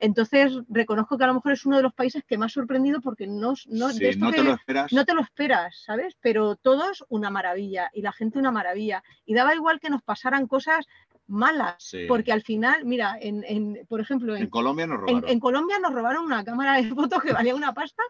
Entonces, 0.00 0.52
reconozco 0.68 1.16
que 1.16 1.24
a 1.24 1.28
lo 1.28 1.34
mejor 1.34 1.52
es 1.52 1.64
uno 1.64 1.76
de 1.76 1.82
los 1.82 1.94
países 1.94 2.24
que 2.24 2.36
más 2.36 2.52
sorprendido 2.52 3.00
porque 3.00 3.26
no, 3.26 3.54
no, 3.66 3.88
no 3.88 4.30
te 4.32 4.42
lo 4.42 4.54
esperas. 4.54 4.92
No 4.92 5.04
te 5.04 5.14
lo 5.14 5.22
esperas, 5.22 5.82
¿sabes? 5.84 6.16
Pero 6.20 6.56
todos 6.56 7.04
una 7.08 7.30
maravilla 7.30 7.90
y 7.92 8.02
la 8.02 8.12
gente 8.12 8.38
una 8.38 8.50
maravilla. 8.50 9.02
Y 9.24 9.34
daba 9.34 9.54
igual 9.54 9.80
que 9.80 9.90
nos 9.90 10.02
pasaran 10.02 10.46
cosas 10.46 10.86
malas, 11.26 11.92
porque 12.08 12.32
al 12.32 12.42
final, 12.42 12.84
mira, 12.84 13.16
en, 13.20 13.44
en 13.44 13.86
por 13.88 14.00
ejemplo, 14.00 14.36
en, 14.36 14.48
Colombia 14.48 14.86
nos 14.86 15.00
robaron. 15.00 15.24
En, 15.28 15.40
Colombia 15.40 15.78
nos 15.78 15.92
robaron 15.92 16.24
una 16.24 16.44
cámara 16.44 16.74
de 16.74 16.88
fotos 16.94 17.22
que 17.22 17.32
valía 17.32 17.54
una 17.54 17.72
pasta 17.72 18.02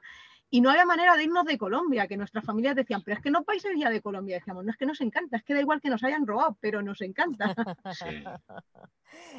y 0.55 0.61
no 0.61 0.71
había 0.71 0.87
manera 0.87 1.17
de 1.17 1.25
irnos 1.25 1.45
de 1.47 1.59
Colombia, 1.59 2.07
que 2.07 2.17
nuestras 2.17 2.45
familias 2.45 2.77
decían, 2.77 3.03
pero 3.03 3.17
es 3.17 3.23
que 3.25 3.33
no 3.33 3.43
vais 3.43 3.65
el 3.65 3.75
día 3.75 3.91
de 3.91 4.01
Colombia, 4.01 4.37
decíamos, 4.37 4.65
no 4.65 4.71
es 4.71 4.77
que 4.77 4.87
nos 4.87 5.01
encanta, 5.01 5.37
es 5.37 5.43
que 5.43 5.53
da 5.53 5.59
igual 5.59 5.81
que 5.81 5.91
nos 5.91 6.05
hayan 6.05 6.25
robado, 6.29 6.57
pero 6.61 6.81
nos 6.81 7.01
encanta. 7.01 7.53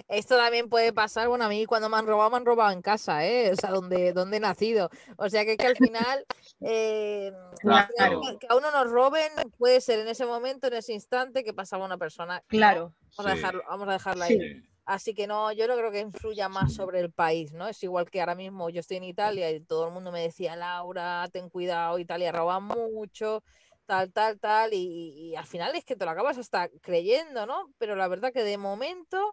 Esto 0.09 0.35
también 0.35 0.67
puede 0.67 0.91
pasar, 0.91 1.29
bueno, 1.29 1.45
a 1.45 1.47
mí 1.47 1.65
cuando 1.67 1.87
me 1.87 1.95
han 1.95 2.05
robado, 2.05 2.31
me 2.31 2.35
han 2.35 2.45
robado 2.45 2.73
en 2.73 2.81
casa, 2.81 3.25
¿eh? 3.25 3.49
O 3.49 3.55
sea, 3.55 3.69
donde, 3.69 4.11
donde 4.11 4.35
he 4.35 4.39
nacido. 4.41 4.89
O 5.15 5.29
sea, 5.29 5.45
que, 5.45 5.55
que 5.55 5.67
al 5.67 5.77
final, 5.77 6.25
eh, 6.59 7.31
que 7.61 8.47
a 8.49 8.55
uno 8.57 8.71
nos 8.71 8.91
roben 8.91 9.31
puede 9.57 9.79
ser 9.79 9.99
en 9.99 10.09
ese 10.09 10.25
momento, 10.25 10.67
en 10.67 10.73
ese 10.73 10.91
instante 10.91 11.45
que 11.45 11.53
pasaba 11.53 11.85
una 11.85 11.97
persona. 11.97 12.43
Claro. 12.47 12.93
Vamos, 13.17 13.31
a, 13.31 13.35
dejarlo, 13.35 13.63
vamos 13.69 13.87
a 13.87 13.93
dejarla 13.93 14.25
ahí. 14.25 14.65
Así 14.85 15.15
que 15.15 15.25
no, 15.25 15.51
yo 15.51 15.67
no 15.67 15.75
creo 15.75 15.91
que 15.91 15.99
influya 15.99 16.47
más 16.47 16.75
sobre 16.75 16.99
el 16.99 17.11
país, 17.11 17.53
¿no? 17.53 17.67
Es 17.67 17.81
igual 17.81 18.09
que 18.09 18.19
ahora 18.19 18.35
mismo 18.35 18.69
yo 18.69 18.81
estoy 18.81 18.97
en 18.97 19.05
Italia 19.05 19.49
y 19.49 19.59
todo 19.59 19.87
el 19.87 19.93
mundo 19.93 20.11
me 20.11 20.21
decía, 20.21 20.55
Laura, 20.55 21.27
ten 21.33 21.49
cuidado, 21.49 21.97
Italia 21.97 22.31
roba 22.31 22.59
mucho, 22.59 23.43
tal, 23.87 24.11
tal, 24.13 24.39
tal, 24.39 24.73
y, 24.73 25.35
al 25.35 25.45
final 25.45 25.75
es 25.75 25.85
que 25.85 25.95
te 25.95 26.05
lo 26.05 26.11
acabas 26.11 26.37
hasta 26.37 26.69
creyendo, 26.81 27.47
¿no? 27.47 27.71
Pero 27.79 27.95
la 27.95 28.07
verdad 28.07 28.31
que 28.31 28.43
de 28.43 28.59
momento, 28.59 29.31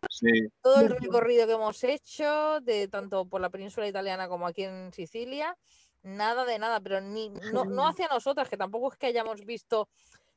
todo 0.63 0.81
el 0.81 0.89
recorrido 0.89 1.47
que 1.47 1.53
hemos 1.53 1.85
hecho, 1.85 2.61
de 2.61 2.89
tanto 2.89 3.27
por 3.27 3.43
la 3.43 3.51
península 3.51 3.87
italiana 3.87 4.29
como 4.29 4.47
aquí 4.47 4.65
en 4.65 4.91
Sicilia, 4.95 5.57
nada 6.03 6.47
de 6.47 6.59
nada, 6.59 6.81
pero 6.81 7.03
ni, 7.03 7.29
no, 7.53 7.67
no 7.67 7.87
hacia 7.87 8.09
nosotras, 8.09 8.49
que 8.49 8.57
tampoco 8.57 8.91
es 8.91 8.99
que 8.99 9.07
hayamos 9.07 9.45
visto, 9.45 9.91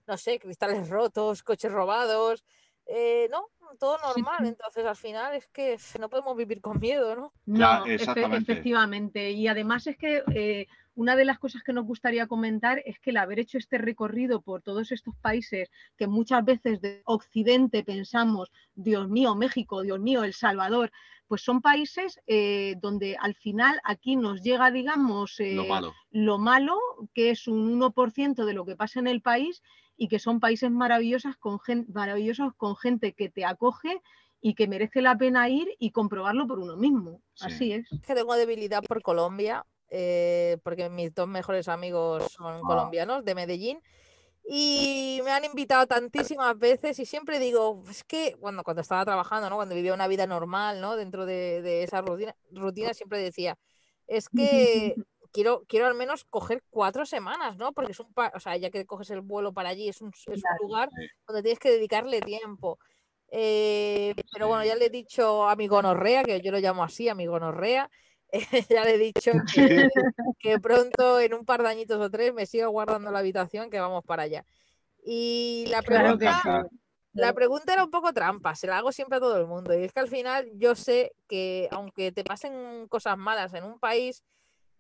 no 0.08 0.18
sé, 0.18 0.40
cristales 0.40 0.90
rotos, 0.90 1.42
coches 1.42 1.72
robados, 1.72 2.44
eh, 2.88 3.28
no, 3.32 3.50
todo 3.80 3.98
normal. 4.00 4.46
Entonces, 4.46 4.86
al 4.86 4.96
final 4.96 5.36
es 5.36 5.48
que 5.48 5.78
no 6.00 6.10
podemos 6.10 6.36
vivir 6.38 6.62
con 6.62 6.80
miedo, 6.80 7.16
¿no? 7.16 7.34
No, 7.46 7.86
efectivamente. 7.86 9.32
Y 9.32 9.48
además 9.48 9.88
es 9.88 9.98
que 9.98 10.24
eh, 10.34 10.68
una 10.96 11.16
de 11.16 11.26
las 11.26 11.40
cosas 11.40 11.62
que 11.64 11.74
nos 11.74 11.86
gustaría 11.86 12.28
comentar 12.28 12.82
es 12.86 13.00
que 13.00 13.12
el 13.12 13.18
haber 13.18 13.40
hecho 13.40 13.58
este 13.58 13.78
recorrido 13.78 14.42
por 14.42 14.62
todos 14.62 14.92
estos 14.92 15.16
países 15.18 15.70
que 15.98 16.08
muchas 16.08 16.44
veces 16.44 16.82
de 16.82 17.02
Occidente 17.06 17.84
pensamos, 17.84 18.52
Dios 18.74 19.10
mío, 19.10 19.36
México, 19.36 19.82
Dios 19.82 20.00
mío, 20.00 20.24
El 20.24 20.34
Salvador, 20.34 20.92
pues 21.28 21.42
son 21.42 21.62
países 21.62 22.20
eh, 22.28 22.76
donde 22.80 23.18
al 23.20 23.36
final 23.36 23.80
aquí 23.84 24.16
nos 24.16 24.42
llega, 24.42 24.72
digamos, 24.72 25.38
lo, 25.40 25.66
malo. 25.66 25.94
lo 26.12 26.38
malo, 26.38 26.78
que 27.14 27.32
es 27.32 27.48
un 27.48 27.80
1% 27.80 28.46
de 28.46 28.54
lo 28.54 28.66
que 28.66 28.76
pasa 28.76 29.00
en 29.00 29.08
el 29.08 29.22
país 29.22 29.62
y 29.98 30.08
que 30.08 30.20
son 30.20 30.40
países 30.40 30.72
maravillosos 30.72 31.36
con, 31.38 31.60
gente, 31.60 31.92
maravillosos 31.92 32.54
con 32.56 32.76
gente 32.76 33.14
que 33.14 33.30
te 33.30 33.46
acoge 33.46 34.02
y 34.42 34.54
que 34.54 34.68
merece 34.68 35.02
la 35.02 35.18
pena 35.18 35.50
ir 35.50 35.68
y 35.80 35.92
comprobarlo 35.92 36.48
por 36.48 36.60
uno 36.60 36.78
mismo. 36.78 37.22
Así 37.40 37.72
es. 37.72 37.92
Es 37.92 38.02
que 38.02 38.14
tengo 38.14 38.36
debilidad 38.36 38.84
por 38.84 39.02
Colombia, 39.02 39.66
eh, 39.90 40.58
porque 40.64 40.90
mis 40.90 41.14
dos 41.14 41.28
mejores 41.28 41.68
amigos 41.68 42.32
son 42.32 42.56
ah. 42.56 42.62
colombianos 42.66 43.24
de 43.26 43.36
Medellín. 43.36 43.82
Y 44.48 45.22
me 45.24 45.32
han 45.32 45.44
invitado 45.44 45.88
tantísimas 45.88 46.58
veces 46.60 47.00
y 47.00 47.06
siempre 47.06 47.40
digo, 47.40 47.84
es 47.90 48.04
que 48.04 48.36
cuando, 48.40 48.64
cuando 48.64 48.82
estaba 48.82 49.04
trabajando, 49.04 49.50
¿no? 49.50 49.56
cuando 49.56 49.74
vivía 49.74 49.96
una 49.96 50.08
vida 50.08 50.28
normal, 50.28 50.82
¿no? 50.82 50.96
dentro 50.96 51.26
de, 51.26 51.64
de 51.64 51.82
esa 51.82 52.02
rutina, 52.02 52.36
rutina, 52.52 52.94
siempre 52.94 53.18
decía, 53.18 53.58
es 54.06 54.30
que 54.30 54.94
quiero, 55.36 55.64
quiero 55.68 55.88
al 55.88 55.96
menos 55.96 56.24
coger 56.26 56.64
cuatro 56.70 57.06
semanas, 57.06 57.58
¿no? 57.58 57.74
Porque 57.74 57.92
es 57.92 58.00
un, 58.00 58.08
o 58.34 58.40
sea, 58.40 58.56
ya 58.56 58.70
que 58.70 58.86
coges 58.86 59.10
el 59.10 59.20
vuelo 59.20 59.52
para 59.52 59.70
allí, 59.70 59.90
es 59.90 60.00
un, 60.00 60.10
es 60.10 60.28
un 60.28 60.68
lugar 60.68 60.90
donde 61.28 61.44
tienes 61.44 61.60
que 61.60 61.72
dedicarle 61.72 62.22
tiempo. 62.22 62.80
Eh, 63.32 64.16
pero 64.32 64.48
bueno, 64.48 64.64
ya 64.64 64.76
le 64.76 64.86
he 64.86 64.90
dicho 64.90 65.50
a 65.50 65.58
mi 65.58 65.68
gonorrea, 65.68 66.24
que 66.24 66.40
yo 66.40 66.54
lo 66.54 66.60
llamo 66.60 66.86
así, 66.86 67.10
a 67.10 67.16
mi 67.16 67.26
gonorrea, 67.26 67.90
ya 68.70 68.84
le 68.84 68.96
he 68.96 68.98
dicho 68.98 69.32
que, 70.40 70.60
pronto, 70.60 71.20
en 71.20 71.34
un 71.34 71.46
par 71.46 71.62
de 71.64 71.70
añitos 71.70 72.00
o 72.00 72.10
tres, 72.10 72.34
me 72.34 72.46
siga 72.46 72.68
guardando 72.68 73.12
la 73.12 73.20
habitación, 73.20 73.70
que 73.70 73.80
vamos 73.80 74.04
para 74.04 74.24
allá. 74.24 74.46
Y 75.04 75.66
la 75.70 75.82
pregunta, 75.82 76.68
la 77.14 77.34
pregunta 77.34 77.74
era 77.74 77.84
un 77.84 77.92
poco 77.92 78.12
trampa, 78.12 78.56
se 78.56 78.68
la 78.68 78.78
hago 78.78 78.92
siempre 78.92 79.18
a 79.18 79.22
todo 79.22 79.38
el 79.38 79.48
mundo. 79.48 79.78
Y 79.78 79.84
es 79.84 79.94
que 79.94 80.00
al 80.00 80.08
final 80.08 80.50
yo 80.56 80.76
sé 80.76 81.14
que 81.28 81.68
aunque 81.72 82.12
te 82.12 82.24
pasen 82.24 82.88
cosas 82.90 83.18
malas 83.18 83.54
en 83.54 83.64
un 83.64 83.80
país, 83.80 84.24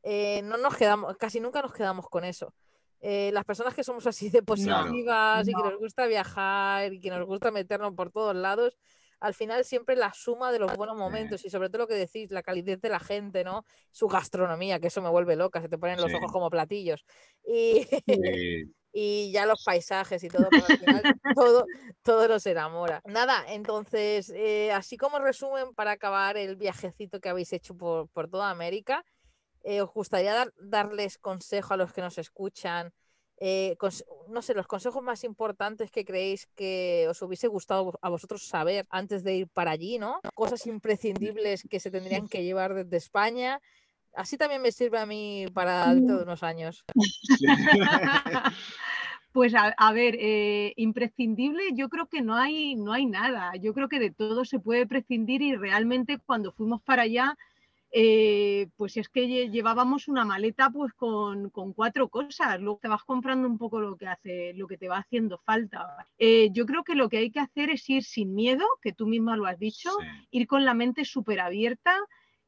eh, 0.04 0.42
no 0.44 0.58
nos 0.58 0.76
quedamos, 0.76 1.16
casi 1.18 1.40
nunca 1.40 1.62
nos 1.62 1.74
quedamos 1.74 2.10
con 2.10 2.26
eso. 2.26 2.54
Eh, 3.02 3.32
las 3.34 3.46
personas 3.46 3.74
que 3.74 3.84
somos 3.84 4.08
así 4.08 4.30
de 4.30 4.42
positivas 4.42 5.48
y 5.48 5.54
que 5.54 5.64
nos 5.64 5.78
gusta 5.78 6.08
viajar 6.08 6.92
y 6.94 7.00
que 7.00 7.10
nos 7.10 7.26
gusta 7.26 7.52
meternos 7.52 7.94
por 7.94 8.12
todos 8.12 8.36
lados, 8.36 8.78
al 9.26 9.34
final 9.34 9.66
siempre 9.66 9.96
la 9.96 10.14
suma 10.14 10.52
de 10.52 10.60
los 10.60 10.76
buenos 10.76 10.96
momentos 10.96 11.44
y 11.46 11.50
sobre 11.50 11.70
todo 11.70 11.80
lo 11.80 11.88
que 11.88 11.96
decís, 11.96 12.30
la 12.30 12.44
calidez 12.44 12.80
de 12.80 12.90
la 12.90 13.00
gente, 13.00 13.44
¿no? 13.44 13.66
Su 13.92 14.08
gastronomía, 14.08 14.80
que 14.80 14.88
eso 14.88 15.02
me 15.02 15.10
vuelve 15.10 15.36
loca, 15.36 15.62
se 15.62 15.68
te 15.70 15.80
ponen 15.80 16.00
los 16.00 16.14
ojos 16.14 16.32
como 16.32 16.50
platillos. 16.52 17.04
Y, 17.44 17.88
y 18.94 19.32
ya 19.32 19.48
los 19.48 19.64
paisajes 19.64 20.24
y 20.24 20.28
todo, 20.28 20.48
al 20.52 20.78
final 20.78 21.02
todo, 21.36 21.66
todo 22.04 22.28
nos 22.28 22.46
enamora. 22.46 23.02
Nada, 23.06 23.44
entonces, 23.48 24.32
eh, 24.36 24.72
así 24.72 24.96
como 24.96 25.18
resumen 25.18 25.74
para 25.74 25.92
acabar 25.92 26.38
el 26.38 26.56
viajecito 26.56 27.20
que 27.20 27.30
habéis 27.30 27.52
hecho 27.52 27.76
por, 27.76 28.08
por 28.10 28.30
toda 28.30 28.52
América, 28.52 29.04
eh, 29.68 29.82
¿Os 29.82 29.92
gustaría 29.92 30.48
darles 30.60 31.18
consejo 31.18 31.74
a 31.74 31.78
los 31.78 31.92
que 31.92 32.02
nos 32.02 32.20
escuchan? 32.20 32.94
Eh, 33.38 33.76
no 34.30 34.42
sé, 34.42 34.54
los 34.54 34.68
consejos 34.68 35.04
más 35.04 35.24
importantes 35.24 35.92
que 35.92 36.06
creéis 36.06 36.48
que 36.56 37.06
os 37.10 37.22
hubiese 37.22 37.48
gustado 37.48 38.00
a 38.02 38.10
vosotros 38.10 38.44
saber 38.44 38.86
antes 38.90 39.24
de 39.24 39.36
ir 39.36 39.48
para 39.48 39.72
allí, 39.72 39.98
¿no? 40.00 40.22
Cosas 40.34 40.66
imprescindibles 40.68 41.68
que 41.70 41.80
se 41.80 41.92
tendrían 41.92 42.28
que 42.28 42.44
llevar 42.44 42.74
desde 42.74 42.98
España. 42.98 43.60
Así 44.14 44.38
también 44.38 44.62
me 44.62 44.72
sirve 44.72 45.00
a 45.00 45.06
mí 45.06 45.46
para 45.54 45.94
dentro 45.94 46.18
de 46.18 46.24
unos 46.24 46.44
años. 46.44 46.86
Pues 49.36 49.54
a, 49.54 49.92
ver, 49.92 50.16
eh, 50.18 50.72
imprescindible, 50.78 51.62
yo 51.74 51.90
creo 51.90 52.08
que 52.08 52.22
no 52.22 52.36
hay, 52.36 52.78
no 52.78 52.94
hay 52.94 53.06
nada. 53.06 53.52
Yo 53.58 53.74
creo 53.74 53.90
que 53.90 54.00
de 54.00 54.10
todo 54.10 54.46
se 54.46 54.60
puede 54.60 54.88
prescindir 54.88 55.42
y 55.42 55.58
realmente 55.58 56.20
cuando 56.26 56.54
fuimos 56.54 56.82
para 56.82 57.02
allá 57.02 57.38
eh, 57.98 58.68
pues 58.76 58.98
es 58.98 59.08
que 59.08 59.50
llevábamos 59.50 60.10
una 60.10 60.26
maleta 60.26 60.70
pues 60.70 60.92
con, 60.92 61.50
cuatro 61.50 62.10
cosas, 62.10 62.60
luego 62.60 62.78
te 62.82 62.90
vas 62.90 63.06
comprando 63.06 63.48
un 63.48 63.58
poco 63.58 63.80
lo 63.80 63.96
que 63.96 64.06
hace, 64.06 64.54
lo 64.54 64.68
que 64.68 64.78
te 64.78 64.90
va 64.90 64.98
haciendo 64.98 65.38
falta. 65.38 66.06
Eh, 66.18 66.50
yo 66.52 66.66
creo 66.66 66.84
que 66.84 66.94
lo 66.94 67.08
que 67.08 67.20
hay 67.20 67.32
que 67.32 67.40
hacer 67.40 67.70
es 67.70 67.90
ir 67.90 68.04
sin 68.04 68.36
miedo, 68.36 68.66
que 68.82 68.92
tú 68.92 69.08
misma 69.08 69.38
lo 69.38 69.46
has 69.46 69.58
dicho, 69.60 69.92
ir 70.30 70.46
con 70.46 70.66
la 70.66 70.74
mente 70.74 71.06
súper 71.06 71.40
abierta 71.40 71.96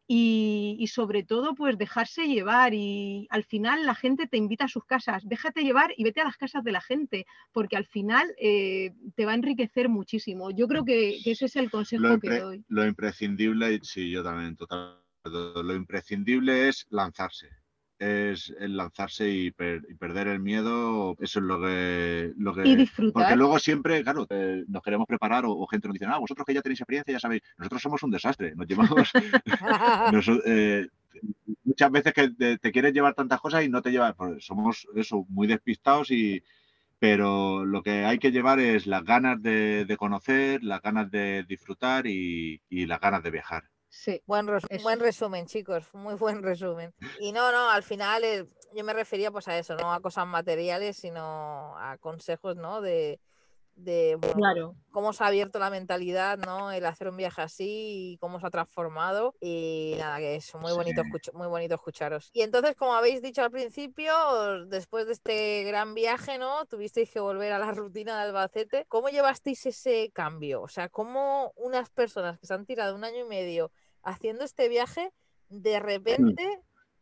y, 0.06 0.86
sobre 0.92 1.24
todo 1.24 1.56
pues 1.56 1.78
dejarse 1.78 2.28
llevar 2.28 2.74
y 2.74 3.26
al 3.30 3.46
final 3.46 3.86
la 3.86 3.96
gente 3.96 4.28
te 4.28 4.36
invita 4.36 4.66
a 4.66 4.70
sus 4.70 4.84
casas, 4.84 5.24
déjate 5.26 5.62
llevar 5.62 5.94
y 5.96 6.04
vete 6.04 6.20
a 6.20 6.26
las 6.26 6.36
casas 6.36 6.66
de 6.66 6.74
la 6.74 6.82
gente, 6.82 7.26
porque 7.54 7.78
al 7.78 7.86
final 7.86 8.36
eh, 8.38 8.92
te 9.16 9.26
va 9.26 9.32
a 9.32 9.36
enriquecer 9.36 9.88
muchísimo. 9.88 10.52
Yo 10.52 10.68
creo 10.68 10.84
que, 10.84 11.20
ese 11.24 11.46
es 11.46 11.56
el 11.56 11.72
consejo 11.72 12.20
que 12.20 12.38
doy. 12.38 12.66
Lo 12.68 12.86
imprescindible, 12.86 13.80
sí, 13.84 14.12
yo 14.12 14.24
también, 14.24 14.58
totalmente 14.58 15.07
lo 15.30 15.76
imprescindible 15.76 16.70
es 16.70 16.86
lanzarse. 16.90 17.50
Es 18.00 18.54
el 18.60 18.78
lanzarse 18.78 19.30
y, 19.30 19.52
perder 19.52 20.28
el 20.28 20.40
miedo. 20.40 21.16
Eso 21.20 21.40
es 21.40 21.46
lo 21.46 21.60
que. 21.60 22.34
Lo 22.38 22.54
que 22.54 22.68
y 22.68 22.76
disfrutar. 22.76 23.14
Porque 23.14 23.36
luego 23.36 23.58
siempre, 23.58 24.04
claro, 24.04 24.28
eh, 24.30 24.64
nos 24.68 24.84
queremos 24.84 25.08
preparar 25.08 25.46
o, 25.48 25.66
gente 25.66 25.88
nos 25.88 25.94
dice, 25.94 26.06
ah, 26.08 26.20
vosotros 26.20 26.46
que 26.46 26.54
ya 26.54 26.62
tenéis 26.62 26.82
experiencia, 26.82 27.14
ya 27.14 27.20
sabéis, 27.20 27.42
nosotros 27.58 27.82
somos 27.82 28.04
un 28.04 28.12
desastre. 28.12 28.54
Nos 28.56 28.68
llevamos. 28.68 29.12
Eh, 30.46 30.88
muchas 31.64 31.92
veces 31.92 32.14
que 32.14 32.30
te, 32.60 32.72
quieres 32.72 32.94
llevar 32.94 33.16
tantas 33.16 33.42
cosas 33.42 33.64
y 33.64 33.70
no 33.70 33.82
te 33.82 33.92
llevas. 33.92 34.14
Pues 34.16 34.46
somos 34.46 34.88
eso, 34.96 35.26
muy 35.30 35.48
despistados 35.48 36.12
y, 36.12 36.44
pero 37.00 37.66
lo 37.66 37.84
que 37.84 38.06
hay 38.06 38.18
que 38.18 38.32
llevar 38.32 38.60
es 38.60 38.88
las 38.88 39.04
ganas 39.04 39.42
de, 39.42 39.96
conocer, 39.98 40.64
las 40.64 40.82
ganas 40.82 41.12
de 41.12 41.46
disfrutar 41.48 42.08
y, 42.08 42.62
las 42.70 43.00
ganas 43.00 43.24
de 43.24 43.32
viajar. 43.32 43.64
Sí. 43.98 44.22
Buen, 44.28 44.46
buen 44.84 45.00
resumen, 45.00 45.48
chicos, 45.48 45.92
muy 45.94 46.14
buen 46.14 46.44
resumen. 46.44 46.94
Y 47.20 47.32
no, 47.32 47.52
no, 47.52 47.72
al 47.72 47.82
final 47.82 48.24
eh, 48.24 48.46
yo 48.74 48.84
me 48.84 48.94
refería 48.94 49.32
pues 49.32 49.48
a 49.48 49.58
eso, 49.58 49.76
no 49.76 49.92
a 49.92 50.02
cosas 50.02 50.28
materiales, 50.28 50.98
sino 50.98 51.76
a 51.78 51.98
consejos, 51.98 52.56
¿no? 52.56 52.80
De, 52.80 53.20
de 53.74 54.20
claro. 54.36 54.76
cómo 54.92 55.14
se 55.14 55.24
ha 55.24 55.28
abierto 55.28 55.58
la 55.58 55.72
mentalidad, 55.72 56.38
¿no? 56.38 56.72
El 56.72 56.86
hacer 56.86 57.10
un 57.10 57.18
viaje 57.18 57.42
así 57.42 58.14
y 58.14 58.18
cómo 58.20 58.40
se 58.40 58.46
ha 58.46 58.52
transformado. 58.52 59.34
Y 59.42 59.96
nada, 59.98 60.20
que 60.20 60.36
es 60.36 60.54
muy 60.54 60.74
bonito, 60.74 61.02
muy 61.34 61.48
bonito 61.48 61.74
escucharos. 61.74 62.30
Y 62.34 62.44
entonces, 62.44 62.76
como 62.76 62.94
habéis 62.94 63.24
dicho 63.24 63.42
al 63.42 63.52
principio, 63.52 64.14
después 64.68 65.08
de 65.08 65.14
este 65.14 65.64
gran 65.64 65.96
viaje, 65.96 66.38
¿no? 66.38 66.66
Tuvisteis 66.68 67.10
que 67.10 67.20
volver 67.20 67.52
a 67.52 67.60
la 67.60 67.72
rutina 67.74 68.16
de 68.16 68.28
Albacete. 68.28 68.86
¿Cómo 68.88 69.10
llevasteis 69.10 69.66
ese 69.66 70.12
cambio? 70.14 70.62
O 70.62 70.68
sea, 70.68 70.88
¿cómo 70.88 71.52
unas 71.56 71.90
personas 71.90 72.38
que 72.40 72.46
se 72.46 72.54
han 72.54 72.66
tirado 72.66 72.96
un 72.96 73.04
año 73.04 73.22
y 73.22 73.28
medio 73.28 73.72
haciendo 74.08 74.46
este 74.46 74.70
viaje, 74.70 75.12
de 75.50 75.80
repente 75.80 76.44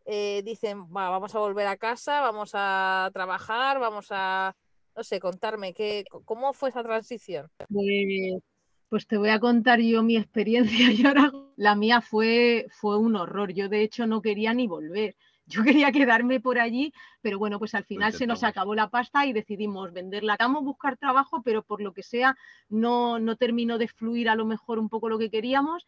eh, 0.05 0.41
dicen, 0.43 0.91
vamos 0.91 1.35
a 1.35 1.39
volver 1.39 1.67
a 1.67 1.77
casa, 1.77 2.21
vamos 2.21 2.51
a 2.53 3.09
trabajar, 3.13 3.79
vamos 3.79 4.07
a, 4.09 4.55
no 4.95 5.03
sé, 5.03 5.19
contarme, 5.19 5.73
qué, 5.73 6.03
¿cómo 6.25 6.51
fue 6.53 6.69
esa 6.69 6.83
transición? 6.83 7.47
Pues, 7.69 8.41
pues, 8.89 9.07
te 9.07 9.17
voy 9.17 9.29
a 9.29 9.39
contar 9.39 9.79
yo 9.79 10.01
mi 10.01 10.17
experiencia 10.17 10.91
y 10.91 11.05
ahora 11.05 11.31
la 11.57 11.75
mía 11.75 12.01
fue, 12.01 12.65
fue 12.71 12.97
un 12.97 13.15
horror. 13.15 13.53
Yo 13.53 13.69
de 13.69 13.83
hecho 13.83 14.07
no 14.07 14.21
quería 14.21 14.53
ni 14.53 14.67
volver. 14.67 15.15
Yo 15.47 15.63
quería 15.63 15.91
quedarme 15.91 16.39
por 16.39 16.57
allí, 16.57 16.91
pero 17.21 17.37
bueno, 17.37 17.59
pues 17.59 17.75
al 17.75 17.85
final 17.85 18.13
se 18.13 18.25
nos 18.25 18.43
acabó 18.43 18.73
la 18.73 18.89
pasta 18.89 19.27
y 19.27 19.33
decidimos 19.33 19.93
venderla. 19.93 20.37
Vamos 20.39 20.63
a 20.63 20.65
buscar 20.65 20.97
trabajo, 20.97 21.43
pero 21.43 21.61
por 21.61 21.81
lo 21.81 21.93
que 21.93 22.01
sea 22.01 22.35
no, 22.67 23.19
no 23.19 23.35
terminó 23.35 23.77
de 23.77 23.87
fluir 23.87 24.27
a 24.27 24.35
lo 24.35 24.47
mejor 24.47 24.79
un 24.79 24.89
poco 24.89 25.07
lo 25.07 25.19
que 25.19 25.29
queríamos 25.29 25.85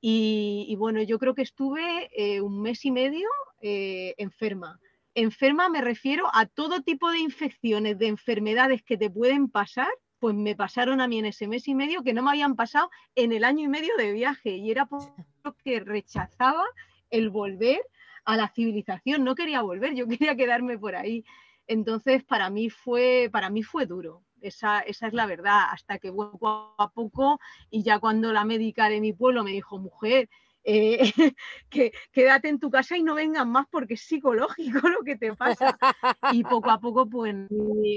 y, 0.00 0.74
bueno, 0.78 1.02
yo 1.02 1.18
creo 1.18 1.34
que 1.34 1.42
estuve 1.42 2.10
eh, 2.16 2.40
un 2.40 2.60
mes 2.62 2.84
y 2.84 2.90
medio 2.90 3.28
eh, 3.60 4.14
enferma. 4.18 4.78
Enferma 5.14 5.68
me 5.68 5.80
refiero 5.80 6.28
a 6.32 6.46
todo 6.46 6.82
tipo 6.82 7.10
de 7.10 7.18
infecciones, 7.18 7.98
de 7.98 8.08
enfermedades 8.08 8.82
que 8.82 8.98
te 8.98 9.10
pueden 9.10 9.48
pasar, 9.48 9.88
pues 10.18 10.34
me 10.34 10.54
pasaron 10.54 11.00
a 11.00 11.08
mí 11.08 11.18
en 11.18 11.26
ese 11.26 11.48
mes 11.48 11.66
y 11.68 11.74
medio 11.74 12.02
que 12.02 12.12
no 12.12 12.22
me 12.22 12.30
habían 12.30 12.56
pasado 12.56 12.90
en 13.14 13.32
el 13.32 13.44
año 13.44 13.64
y 13.64 13.68
medio 13.68 13.96
de 13.96 14.12
viaje. 14.12 14.50
Y 14.50 14.70
era 14.70 14.86
porque 14.86 15.80
rechazaba 15.80 16.64
el 17.10 17.30
volver 17.30 17.80
a 18.24 18.36
la 18.36 18.48
civilización. 18.48 19.24
No 19.24 19.34
quería 19.34 19.62
volver, 19.62 19.94
yo 19.94 20.06
quería 20.08 20.36
quedarme 20.36 20.78
por 20.78 20.94
ahí. 20.96 21.24
Entonces, 21.66 22.22
para 22.22 22.50
mí 22.50 22.68
fue, 22.68 23.30
para 23.32 23.50
mí 23.50 23.62
fue 23.62 23.86
duro. 23.86 24.22
Esa, 24.40 24.80
es 24.80 25.00
la 25.12 25.26
verdad, 25.26 25.62
hasta 25.70 25.98
que 25.98 26.12
poco 26.12 26.74
a 26.78 26.90
poco 26.90 27.40
y 27.70 27.82
ya 27.82 27.98
cuando 27.98 28.32
la 28.32 28.44
médica 28.44 28.88
de 28.88 29.00
mi 29.00 29.12
pueblo 29.12 29.42
me 29.42 29.52
dijo, 29.52 29.78
mujer, 29.78 30.28
eh, 30.64 30.98
que 31.70 31.92
quédate 32.12 32.48
en 32.48 32.58
tu 32.58 32.70
casa 32.70 32.96
y 32.96 33.02
no 33.02 33.14
vengas 33.14 33.46
más 33.46 33.66
porque 33.70 33.94
es 33.94 34.02
psicológico 34.02 34.88
lo 34.88 35.02
que 35.02 35.16
te 35.16 35.34
pasa. 35.34 35.78
Y 36.32 36.42
poco 36.44 36.70
a 36.70 36.80
poco 36.80 37.08
pues 37.08 37.34
me, 37.34 37.48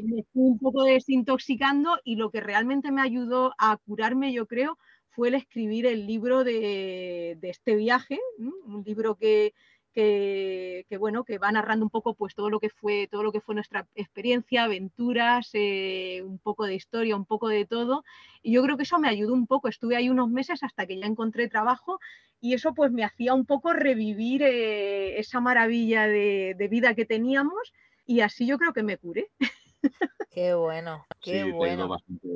me 0.03 0.23
fui 0.31 0.43
un 0.43 0.59
poco 0.59 0.83
desintoxicando 0.83 1.99
y 2.03 2.15
lo 2.15 2.29
que 2.29 2.41
realmente 2.41 2.91
me 2.91 3.01
ayudó 3.01 3.53
a 3.57 3.77
curarme, 3.77 4.31
yo 4.33 4.45
creo, 4.45 4.77
fue 5.09 5.29
el 5.29 5.35
escribir 5.35 5.85
el 5.85 6.07
libro 6.07 6.43
de, 6.43 7.37
de 7.39 7.49
este 7.49 7.75
viaje, 7.75 8.19
un 8.37 8.83
libro 8.85 9.15
que, 9.15 9.53
que, 9.99 10.85
que, 10.87 10.97
bueno, 10.97 11.25
que 11.25 11.37
va 11.37 11.51
narrando 11.51 11.83
un 11.83 11.89
poco 11.89 12.13
pues 12.13 12.33
todo 12.33 12.49
lo 12.49 12.61
que 12.61 12.69
fue, 12.69 13.07
todo 13.11 13.21
lo 13.21 13.33
que 13.33 13.41
fue 13.41 13.53
nuestra 13.53 13.85
experiencia, 13.95 14.63
aventuras, 14.63 15.49
eh, 15.51 16.21
un 16.23 16.39
poco 16.39 16.65
de 16.65 16.75
historia, 16.75 17.17
un 17.17 17.25
poco 17.25 17.49
de 17.49 17.65
todo. 17.65 18.05
Y 18.41 18.53
yo 18.53 18.63
creo 18.63 18.77
que 18.77 18.83
eso 18.83 18.97
me 18.97 19.09
ayudó 19.09 19.33
un 19.33 19.45
poco. 19.45 19.67
Estuve 19.67 19.97
ahí 19.97 20.09
unos 20.09 20.29
meses 20.29 20.63
hasta 20.63 20.85
que 20.85 20.97
ya 20.97 21.05
encontré 21.05 21.49
trabajo 21.49 21.99
y 22.39 22.53
eso 22.53 22.73
pues 22.73 22.93
me 22.93 23.03
hacía 23.03 23.33
un 23.33 23.45
poco 23.45 23.73
revivir 23.73 24.41
eh, 24.43 25.19
esa 25.19 25.41
maravilla 25.41 26.07
de, 26.07 26.55
de, 26.57 26.67
vida 26.69 26.95
que 26.95 27.03
teníamos 27.03 27.73
y 28.05 28.21
así 28.21 28.47
yo 28.47 28.57
creo 28.57 28.71
que 28.71 28.83
me 28.83 28.97
curé. 28.97 29.27
Qué 30.31 30.53
bueno, 30.53 31.05
qué 31.21 31.43
sí, 31.43 31.51
bueno. 31.51 31.87
Bastante 31.87 32.27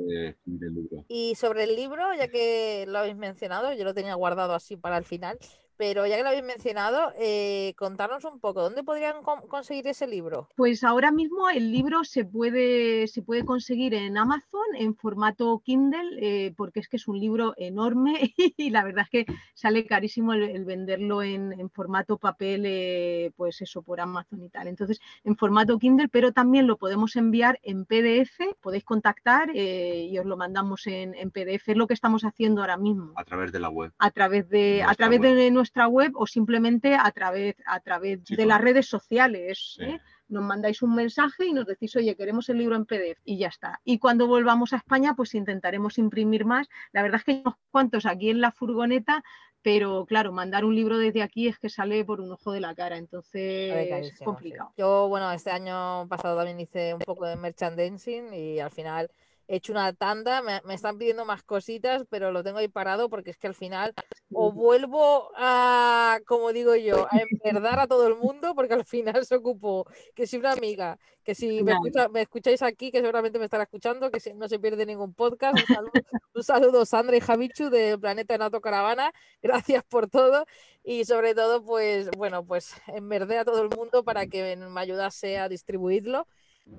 del 0.44 0.74
libro. 0.74 1.04
Y 1.08 1.36
sobre 1.36 1.64
el 1.64 1.76
libro, 1.76 2.12
ya 2.14 2.28
que 2.28 2.84
lo 2.88 2.98
habéis 2.98 3.16
mencionado, 3.16 3.72
yo 3.72 3.84
lo 3.84 3.94
tenía 3.94 4.14
guardado 4.14 4.52
así 4.52 4.76
para 4.76 4.98
el 4.98 5.04
final, 5.04 5.38
pero 5.76 6.06
ya 6.06 6.16
que 6.16 6.22
lo 6.22 6.28
habéis 6.28 6.44
mencionado, 6.44 7.12
eh, 7.18 7.74
contarnos 7.76 8.24
un 8.24 8.40
poco, 8.40 8.62
¿dónde 8.62 8.82
podrían 8.82 9.22
conseguir 9.22 9.86
ese 9.88 10.06
libro? 10.06 10.48
Pues 10.56 10.84
ahora 10.84 11.10
mismo 11.10 11.48
el 11.50 11.72
libro 11.72 12.04
se 12.04 12.24
puede, 12.24 13.06
se 13.08 13.22
puede 13.22 13.44
conseguir 13.44 13.94
en 13.94 14.16
Amazon 14.16 14.64
en 14.76 14.94
formato 14.96 15.60
Kindle, 15.64 16.18
eh, 16.20 16.54
porque 16.56 16.80
es 16.80 16.88
que 16.88 16.96
es 16.96 17.08
un 17.08 17.18
libro 17.18 17.54
enorme 17.56 18.34
y 18.56 18.70
la 18.70 18.84
verdad 18.84 19.06
es 19.10 19.26
que 19.26 19.32
sale 19.54 19.86
carísimo 19.86 20.32
el, 20.32 20.42
el 20.44 20.64
venderlo 20.64 21.22
en, 21.22 21.52
en, 21.52 21.70
formato 21.70 22.18
papel, 22.18 22.64
eh, 22.66 23.32
pues 23.36 23.60
eso, 23.60 23.82
por 23.82 24.00
Amazon 24.00 24.42
y 24.42 24.48
tal. 24.48 24.68
Entonces, 24.68 25.00
en 25.24 25.36
formato 25.36 25.78
Kindle, 25.78 26.08
pero 26.08 26.32
también 26.32 26.66
lo 26.66 26.76
podemos 26.76 27.16
enviar 27.16 27.58
en 27.62 27.84
PDF, 27.84 28.38
podéis 28.60 28.84
contactar 28.84 29.50
eh, 29.54 30.08
y 30.10 30.18
os 30.18 30.26
lo 30.26 30.36
mandamos 30.36 30.86
en, 30.86 31.14
en, 31.14 31.30
PDF, 31.30 31.68
es 31.68 31.76
lo 31.76 31.86
que 31.86 31.94
estamos 31.94 32.24
haciendo 32.24 32.60
ahora 32.60 32.76
mismo. 32.76 33.12
A 33.16 33.24
través 33.24 33.52
de 33.52 33.60
la 33.60 33.68
web. 33.68 33.92
A 33.98 34.10
través 34.10 34.48
de, 34.48 34.82
a 34.86 34.94
través 34.94 35.20
web. 35.20 35.34
de 35.34 35.50
nuestra 35.50 35.63
web 35.88 36.12
o 36.14 36.26
simplemente 36.26 36.94
a 36.94 37.10
través, 37.12 37.54
a 37.66 37.80
través 37.80 38.20
sí, 38.24 38.36
de 38.36 38.46
las 38.46 38.60
redes 38.60 38.86
sociales. 38.86 39.74
Sí. 39.76 39.84
¿eh? 39.84 40.00
Nos 40.28 40.42
mandáis 40.42 40.82
un 40.82 40.94
mensaje 40.94 41.46
y 41.46 41.52
nos 41.52 41.66
decís, 41.66 41.94
oye, 41.96 42.16
queremos 42.16 42.48
el 42.48 42.58
libro 42.58 42.76
en 42.76 42.86
PDF 42.86 43.20
y 43.24 43.38
ya 43.38 43.48
está. 43.48 43.80
Y 43.84 43.98
cuando 43.98 44.26
volvamos 44.26 44.72
a 44.72 44.76
España, 44.76 45.14
pues 45.14 45.34
intentaremos 45.34 45.98
imprimir 45.98 46.44
más. 46.44 46.68
La 46.92 47.02
verdad 47.02 47.18
es 47.20 47.24
que 47.24 47.32
hay 47.32 47.40
unos 47.44 47.56
cuantos 47.70 48.06
aquí 48.06 48.30
en 48.30 48.40
la 48.40 48.50
furgoneta, 48.50 49.22
pero 49.64 50.04
claro, 50.06 50.30
mandar 50.30 50.64
un 50.64 50.74
libro 50.74 50.98
desde 50.98 51.22
aquí 51.22 51.48
es 51.48 51.58
que 51.58 51.70
sale 51.70 52.04
por 52.04 52.20
un 52.20 52.32
ojo 52.32 52.52
de 52.52 52.60
la 52.60 52.74
cara, 52.74 52.98
entonces 52.98 54.12
es 54.12 54.18
complicado. 54.20 54.70
Sí. 54.70 54.82
Yo, 54.82 55.08
bueno, 55.08 55.32
este 55.32 55.50
año 55.50 56.06
pasado 56.08 56.36
también 56.36 56.60
hice 56.60 56.94
un 56.94 57.00
poco 57.00 57.26
de 57.26 57.36
merchandising 57.36 58.34
y 58.34 58.60
al 58.60 58.70
final 58.70 59.10
he 59.46 59.56
hecho 59.56 59.72
una 59.72 59.92
tanda, 59.92 60.42
me, 60.42 60.60
me, 60.64 60.74
están 60.74 60.98
pidiendo 60.98 61.24
más 61.24 61.42
cositas, 61.42 62.04
pero 62.08 62.32
lo 62.32 62.42
tengo 62.42 62.58
ahí 62.58 62.68
parado 62.68 63.08
porque 63.08 63.30
es 63.30 63.38
que 63.38 63.46
al 63.46 63.54
final 63.54 63.94
o 64.32 64.52
vuelvo 64.52 65.30
a, 65.36 66.18
como 66.26 66.52
digo 66.52 66.74
yo, 66.74 67.06
a 67.10 67.10
enverdar 67.44 67.78
a 67.78 67.86
todo 67.86 68.06
el 68.06 68.16
mundo, 68.16 68.54
porque 68.54 68.74
al 68.74 68.84
final 68.84 69.24
se 69.24 69.36
ocupó 69.36 69.86
que 70.14 70.26
si 70.26 70.36
una 70.36 70.52
amiga, 70.52 70.98
que 71.22 71.34
si 71.34 71.62
me, 71.62 71.72
escucha, 71.72 72.08
me 72.08 72.22
escucháis 72.22 72.62
aquí, 72.62 72.90
que 72.90 73.00
seguramente 73.00 73.38
me 73.38 73.46
estará 73.46 73.64
escuchando, 73.64 74.10
que 74.10 74.20
si 74.20 74.34
no 74.34 74.48
se 74.48 74.58
pierde 74.58 74.84
ningún 74.86 75.14
podcast, 75.14 75.58
un 75.58 75.74
saludo, 75.74 75.92
un 76.34 76.42
saludo 76.42 76.84
Sandra 76.84 77.16
y 77.16 77.20
Javichu 77.20 77.70
de 77.70 77.96
Planeta 77.98 78.36
Nato 78.36 78.60
Caravana, 78.60 79.12
gracias 79.42 79.84
por 79.84 80.08
todo. 80.08 80.46
Y 80.82 81.06
sobre 81.06 81.34
todo, 81.34 81.64
pues, 81.64 82.10
bueno, 82.10 82.44
pues 82.44 82.74
enverdé 82.88 83.38
a 83.38 83.44
todo 83.44 83.62
el 83.62 83.70
mundo 83.74 84.04
para 84.04 84.26
que 84.26 84.56
me 84.56 84.80
ayudase 84.80 85.38
a 85.38 85.48
distribuirlo. 85.48 86.26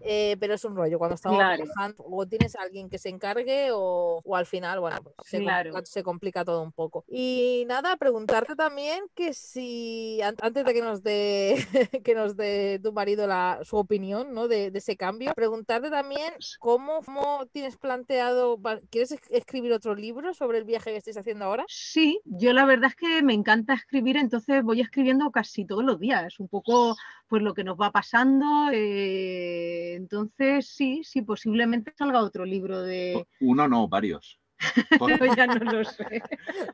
Eh, 0.01 0.35
pero 0.39 0.55
es 0.55 0.65
un 0.65 0.75
rollo 0.75 0.97
cuando 0.97 1.15
estamos 1.15 1.37
claro. 1.37 1.63
trabajando 1.63 2.03
o 2.07 2.25
tienes 2.25 2.55
a 2.55 2.61
alguien 2.61 2.89
que 2.89 2.97
se 2.97 3.09
encargue 3.09 3.69
o, 3.71 4.21
o 4.23 4.35
al 4.35 4.45
final, 4.45 4.79
bueno, 4.79 4.97
pues 5.03 5.15
se, 5.23 5.39
claro. 5.39 5.71
complica, 5.71 5.85
se, 5.85 6.03
complica, 6.03 6.45
todo 6.45 6.61
un 6.61 6.71
poco. 6.71 7.05
Y 7.07 7.65
nada, 7.67 7.95
preguntarte 7.97 8.55
también 8.55 9.05
que 9.13 9.33
si 9.33 10.19
antes 10.21 10.65
de 10.65 10.73
que 10.73 10.81
nos 10.81 11.03
dé 11.03 11.55
que 12.03 12.15
nos 12.15 12.35
dé 12.35 12.79
tu 12.83 12.93
marido 12.93 13.27
la, 13.27 13.59
su 13.63 13.77
opinión 13.77 14.33
¿no? 14.33 14.47
de, 14.47 14.71
de, 14.71 14.79
ese 14.79 14.97
cambio, 14.97 15.33
preguntarte 15.35 15.89
también 15.89 16.33
cómo, 16.59 17.01
cómo 17.03 17.45
tienes 17.51 17.77
planteado, 17.77 18.59
¿quieres 18.89 19.15
escribir 19.29 19.73
otro 19.73 19.95
libro 19.95 20.33
sobre 20.33 20.57
el 20.57 20.65
viaje 20.65 20.91
que 20.91 20.97
estáis 20.97 21.17
haciendo 21.17 21.45
ahora? 21.45 21.65
Sí, 21.67 22.19
yo 22.25 22.53
la 22.53 22.65
verdad 22.65 22.89
es 22.89 22.95
que 22.95 23.21
me 23.21 23.33
encanta 23.33 23.73
escribir, 23.73 24.17
entonces 24.17 24.63
voy 24.63 24.81
escribiendo 24.81 25.29
casi 25.31 25.65
todos 25.65 25.83
los 25.83 25.99
días, 25.99 26.39
un 26.39 26.47
poco 26.47 26.95
pues 27.27 27.41
lo 27.41 27.53
que 27.53 27.63
nos 27.63 27.77
va 27.77 27.91
pasando. 27.91 28.69
Eh, 28.71 29.74
entonces, 29.95 30.67
sí, 30.67 31.01
sí, 31.03 31.21
posiblemente 31.21 31.93
salga 31.97 32.21
otro 32.21 32.45
libro 32.45 32.81
de. 32.81 33.25
Uno 33.39 33.67
no, 33.67 33.87
varios. 33.87 34.39
ya 35.37 35.47
no 35.47 35.55
lo 35.55 35.83
sé. 35.83 36.21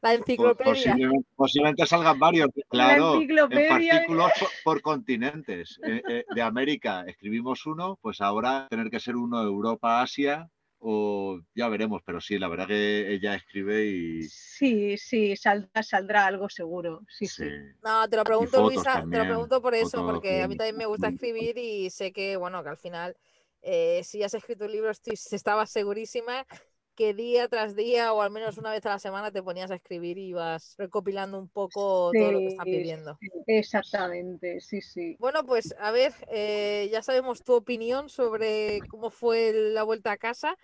La 0.01 0.13
enciclopedia. 0.13 0.71
Posiblemente, 0.71 1.29
posiblemente 1.35 1.85
salgan 1.85 2.19
varios, 2.19 2.49
claro. 2.69 3.15
En 3.15 3.71
artículos 3.71 4.31
por, 4.39 4.49
por 4.63 4.81
continentes. 4.81 5.79
Eh, 5.83 6.01
eh, 6.07 6.25
de 6.33 6.41
América 6.41 7.03
escribimos 7.07 7.65
uno, 7.65 7.97
pues 8.01 8.21
ahora 8.21 8.67
tener 8.69 8.89
que 8.89 8.99
ser 8.99 9.15
uno 9.15 9.41
de 9.41 9.47
Europa, 9.47 10.01
Asia, 10.01 10.49
o 10.83 11.39
ya 11.53 11.69
veremos, 11.69 12.01
pero 12.03 12.19
sí, 12.19 12.39
la 12.39 12.47
verdad 12.47 12.67
que 12.67 13.13
ella 13.13 13.35
escribe 13.35 13.85
y... 13.85 14.23
Sí, 14.23 14.97
sí, 14.97 15.35
saldrá, 15.35 15.83
saldrá 15.83 16.25
algo 16.25 16.49
seguro, 16.49 17.01
sí, 17.07 17.27
sí. 17.27 17.43
sí. 17.43 17.49
No, 17.83 18.09
te 18.09 18.17
lo 18.17 18.23
pregunto, 18.23 18.63
Luisa, 18.63 18.93
también, 18.93 19.11
te 19.11 19.17
lo 19.19 19.33
pregunto 19.33 19.61
por 19.61 19.75
eso, 19.75 20.05
porque 20.05 20.41
a 20.41 20.47
mí 20.47 20.57
también 20.57 20.77
me 20.77 20.87
gusta 20.87 21.09
escribir 21.09 21.57
y 21.57 21.89
sé 21.91 22.11
que, 22.11 22.35
bueno, 22.35 22.63
que 22.63 22.69
al 22.69 22.77
final, 22.77 23.15
eh, 23.61 24.01
si 24.03 24.23
has 24.23 24.33
escrito 24.33 24.65
un 24.65 24.71
libro, 24.71 24.89
estoy, 24.89 25.13
estaba 25.13 25.67
segurísima 25.67 26.47
que 26.95 27.13
día 27.13 27.47
tras 27.47 27.75
día 27.75 28.13
o 28.13 28.21
al 28.21 28.31
menos 28.31 28.57
una 28.57 28.71
vez 28.71 28.85
a 28.85 28.89
la 28.89 28.99
semana 28.99 29.31
te 29.31 29.43
ponías 29.43 29.71
a 29.71 29.75
escribir 29.75 30.17
y 30.17 30.29
ibas 30.29 30.75
recopilando 30.77 31.39
un 31.39 31.49
poco 31.49 32.11
sí, 32.11 32.19
todo 32.19 32.31
lo 32.31 32.39
que 32.39 32.47
estás 32.47 32.65
viviendo. 32.65 33.17
Sí, 33.19 33.29
exactamente, 33.47 34.59
sí, 34.61 34.81
sí. 34.81 35.15
Bueno, 35.19 35.45
pues 35.45 35.75
a 35.79 35.91
ver, 35.91 36.13
eh, 36.29 36.89
ya 36.91 37.01
sabemos 37.01 37.43
tu 37.43 37.53
opinión 37.53 38.09
sobre 38.09 38.79
cómo 38.89 39.09
fue 39.09 39.53
la 39.53 39.83
vuelta 39.83 40.11
a 40.11 40.17
casa. 40.17 40.57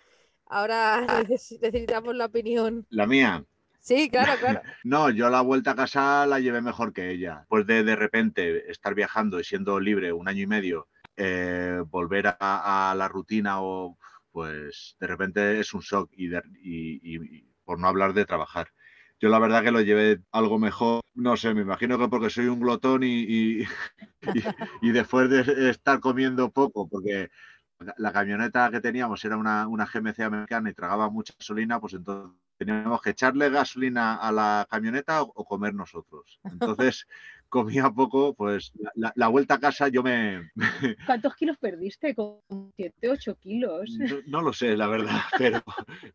Ahora 0.45 1.05
necesitamos 1.29 2.15
la 2.15 2.25
opinión. 2.25 2.85
La 2.89 3.05
mía. 3.05 3.43
Sí, 3.79 4.09
claro, 4.09 4.33
claro. 4.39 4.61
No, 4.83 5.09
yo 5.09 5.29
la 5.29 5.41
vuelta 5.41 5.71
a 5.71 5.75
casa 5.75 6.25
la 6.25 6.39
llevé 6.39 6.61
mejor 6.61 6.93
que 6.93 7.11
ella. 7.11 7.45
Pues 7.47 7.65
de 7.65 7.83
de 7.83 7.95
repente 7.95 8.69
estar 8.71 8.95
viajando 8.95 9.39
y 9.39 9.43
siendo 9.43 9.79
libre 9.79 10.11
un 10.11 10.27
año 10.27 10.43
y 10.43 10.47
medio, 10.47 10.87
eh, 11.15 11.81
volver 11.87 12.27
a, 12.27 12.91
a 12.91 12.95
la 12.95 13.07
rutina 13.07 13.61
o 13.61 13.97
pues 14.38 14.95
de 15.00 15.08
repente 15.08 15.60
es 15.60 15.73
un 15.73 15.82
shock 15.82 16.12
y, 16.15 16.30
por 17.65 17.80
no 17.80 17.88
hablar 17.88 18.13
de 18.13 18.23
trabajar. 18.23 18.67
Yo 19.19 19.30
la 19.30 19.39
verdad 19.39 19.63
que 19.63 19.71
lo 19.71 19.82
llevé 19.82 20.21
algo 20.32 20.60
mejor, 20.60 21.02
no 21.15 21.36
sé, 21.38 21.56
me 21.56 21.62
imagino 21.62 21.97
que 21.97 22.08
porque 22.08 22.30
soy 22.30 22.45
un 22.45 22.60
glotón 22.60 23.02
y, 23.02 23.63
y 23.63 23.67
después 24.93 25.28
de 25.32 25.71
estar 25.71 26.00
comiendo 26.00 26.52
poco, 26.52 26.88
porque 26.88 27.32
la 27.97 28.13
camioneta 28.13 28.69
que 28.69 28.80
teníamos 28.80 29.26
era 29.26 29.38
una, 29.38 29.67
una 29.67 29.88
GMC 29.88 30.19
americana 30.19 30.69
y 30.69 30.76
tragaba 30.76 31.10
mucha 31.10 31.34
gasolina, 31.39 31.80
pues 31.80 31.93
entonces 31.93 32.39
teníamos 32.60 33.02
que 33.02 33.10
echarle 33.10 33.50
gasolina 33.50 34.17
a 34.17 34.32
la 34.32 34.67
camioneta 34.69 35.23
o 35.23 35.45
comer 35.45 35.73
nosotros. 35.73 36.39
Entonces 36.43 37.08
comía 37.49 37.89
poco, 37.89 38.33
pues 38.33 38.71
la, 38.95 39.12
la, 39.15 39.27
vuelta 39.27 39.55
a 39.55 39.60
casa 39.60 39.88
yo 39.88 40.03
me... 40.03 40.49
¿Cuántos 41.05 41.36
kilos 41.36 41.57
perdiste? 41.57 42.13
¿Con 42.15 42.39
7, 42.75 43.10
8 43.10 43.38
kilos? 43.39 43.89
No, 43.97 44.17
no, 44.27 44.41
lo 44.41 44.53
sé, 44.53 44.75
la 44.75 44.88
verdad, 44.88 45.19
pero 45.38 45.63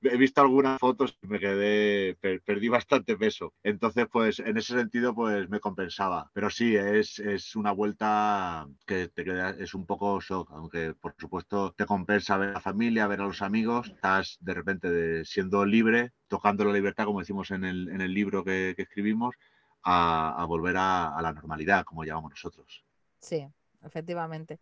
he 0.03 0.17
visto 0.17 0.41
algunas 0.41 0.79
fotos 0.79 1.17
y 1.23 1.27
me 1.27 1.39
quedé, 1.39 2.17
per, 2.21 2.41
perdí 2.43 2.69
bastante 2.69 3.17
peso. 3.17 3.55
Entonces, 3.63 4.07
pues 4.11 4.41
en 4.41 4.57
ese 4.57 4.75
sentido, 4.75 5.15
pues 5.15 5.49
me 5.49 5.61
compensaba. 5.61 6.31
Pero 6.33 6.51
sí, 6.51 6.77
es, 6.77 7.19
es 7.19 7.57
una 7.57 7.73
vuelta 7.73 8.69
que 8.87 9.09
te 9.09 9.25
queda, 9.25 9.51
es 9.51 9.75
un 9.75 9.87
poco 9.87 10.21
shock, 10.21 10.51
aunque 10.53 10.95
por 10.95 11.15
supuesto 11.19 11.73
te 11.77 11.87
compensa 11.87 12.37
ver 12.37 12.51
a 12.51 12.55
la 12.55 12.61
familia, 12.61 13.07
ver 13.07 13.21
a 13.21 13.27
los 13.27 13.43
amigos, 13.43 13.89
estás 13.89 14.39
de 14.41 14.55
repente 14.55 14.91
de, 14.91 15.25
siendo 15.25 15.65
libre, 15.65 16.13
tocando 16.29 16.65
la 16.65 16.73
libertad, 16.73 17.05
como 17.05 17.21
decimos 17.21 17.51
en 17.51 17.65
el, 17.65 17.89
en 17.89 18.01
el 18.01 18.15
libro 18.15 18.45
que, 18.45 18.75
que 18.77 18.83
escribimos, 18.83 19.35
a, 19.83 20.43
a 20.43 20.45
volver 20.47 20.77
a, 20.77 21.17
a, 21.17 21.23
la 21.23 21.33
normalidad, 21.33 21.85
como 21.85 22.05
llamamos 22.05 22.31
nosotros. 22.31 22.85
Sí, 23.19 23.47
efectivamente. 23.83 24.61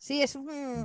Sí, 0.00 0.22
es, 0.22 0.36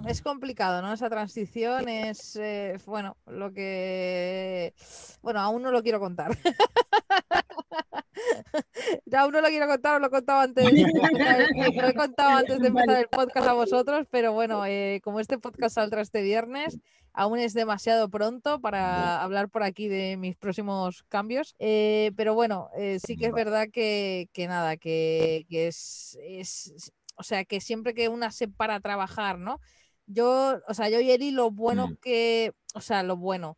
es 0.09 0.21
complicado, 0.21 0.81
¿no? 0.81 0.91
Esa 0.91 1.09
transición 1.09 1.87
es, 1.87 2.35
eh, 2.35 2.77
bueno, 2.85 3.15
lo 3.27 3.53
que... 3.53 4.73
Bueno, 5.21 5.39
aún 5.39 5.61
no 5.61 5.71
lo 5.71 5.81
quiero 5.81 6.01
contar. 6.01 6.37
ya 9.05 9.21
aún 9.21 9.31
no 9.31 9.39
lo 9.39 9.47
quiero 9.47 9.67
contar, 9.67 9.95
os 9.95 10.01
lo 10.01 10.07
he 10.07 10.09
contado 10.09 10.41
antes, 10.41 10.65
lo 10.65 11.87
he 11.87 11.93
contado 11.93 12.39
antes 12.39 12.59
de 12.59 12.67
empezar 12.67 12.99
el 12.99 13.07
podcast 13.07 13.47
a 13.47 13.53
vosotros, 13.53 14.05
pero 14.11 14.33
bueno, 14.33 14.65
eh, 14.65 14.99
como 15.01 15.21
este 15.21 15.37
podcast 15.37 15.75
saldrá 15.75 16.01
este 16.01 16.21
viernes, 16.21 16.77
aún 17.15 17.39
es 17.39 17.53
demasiado 17.53 18.09
pronto 18.09 18.59
para 18.59 19.23
hablar 19.23 19.49
por 19.49 19.63
aquí 19.63 19.87
de 19.87 20.17
mis 20.17 20.35
próximos 20.35 21.03
cambios. 21.07 21.55
Eh, 21.59 22.11
pero 22.15 22.35
bueno, 22.35 22.69
eh, 22.77 22.99
sí 23.05 23.15
que 23.15 23.27
es 23.27 23.33
verdad 23.33 23.67
que, 23.71 24.29
nada, 24.47 24.77
que, 24.77 25.45
es, 25.49 26.17
es, 26.21 26.91
o 27.15 27.23
sea, 27.23 27.45
que 27.45 27.61
siempre 27.61 27.93
que 27.93 28.09
una 28.09 28.31
se 28.31 28.47
para 28.47 28.75
a 28.75 28.79
trabajar, 28.81 29.39
¿no? 29.39 29.59
Yo, 30.05 30.59
o 30.67 30.73
sea, 30.73 30.89
yo 30.89 30.99
y 30.99 31.09
Eli, 31.09 31.31
lo 31.31 31.49
bueno 31.49 31.87
mm. 31.87 31.95
que, 31.95 32.53
o 32.73 32.81
sea, 32.81 33.01
lo 33.01 33.17
bueno, 33.17 33.57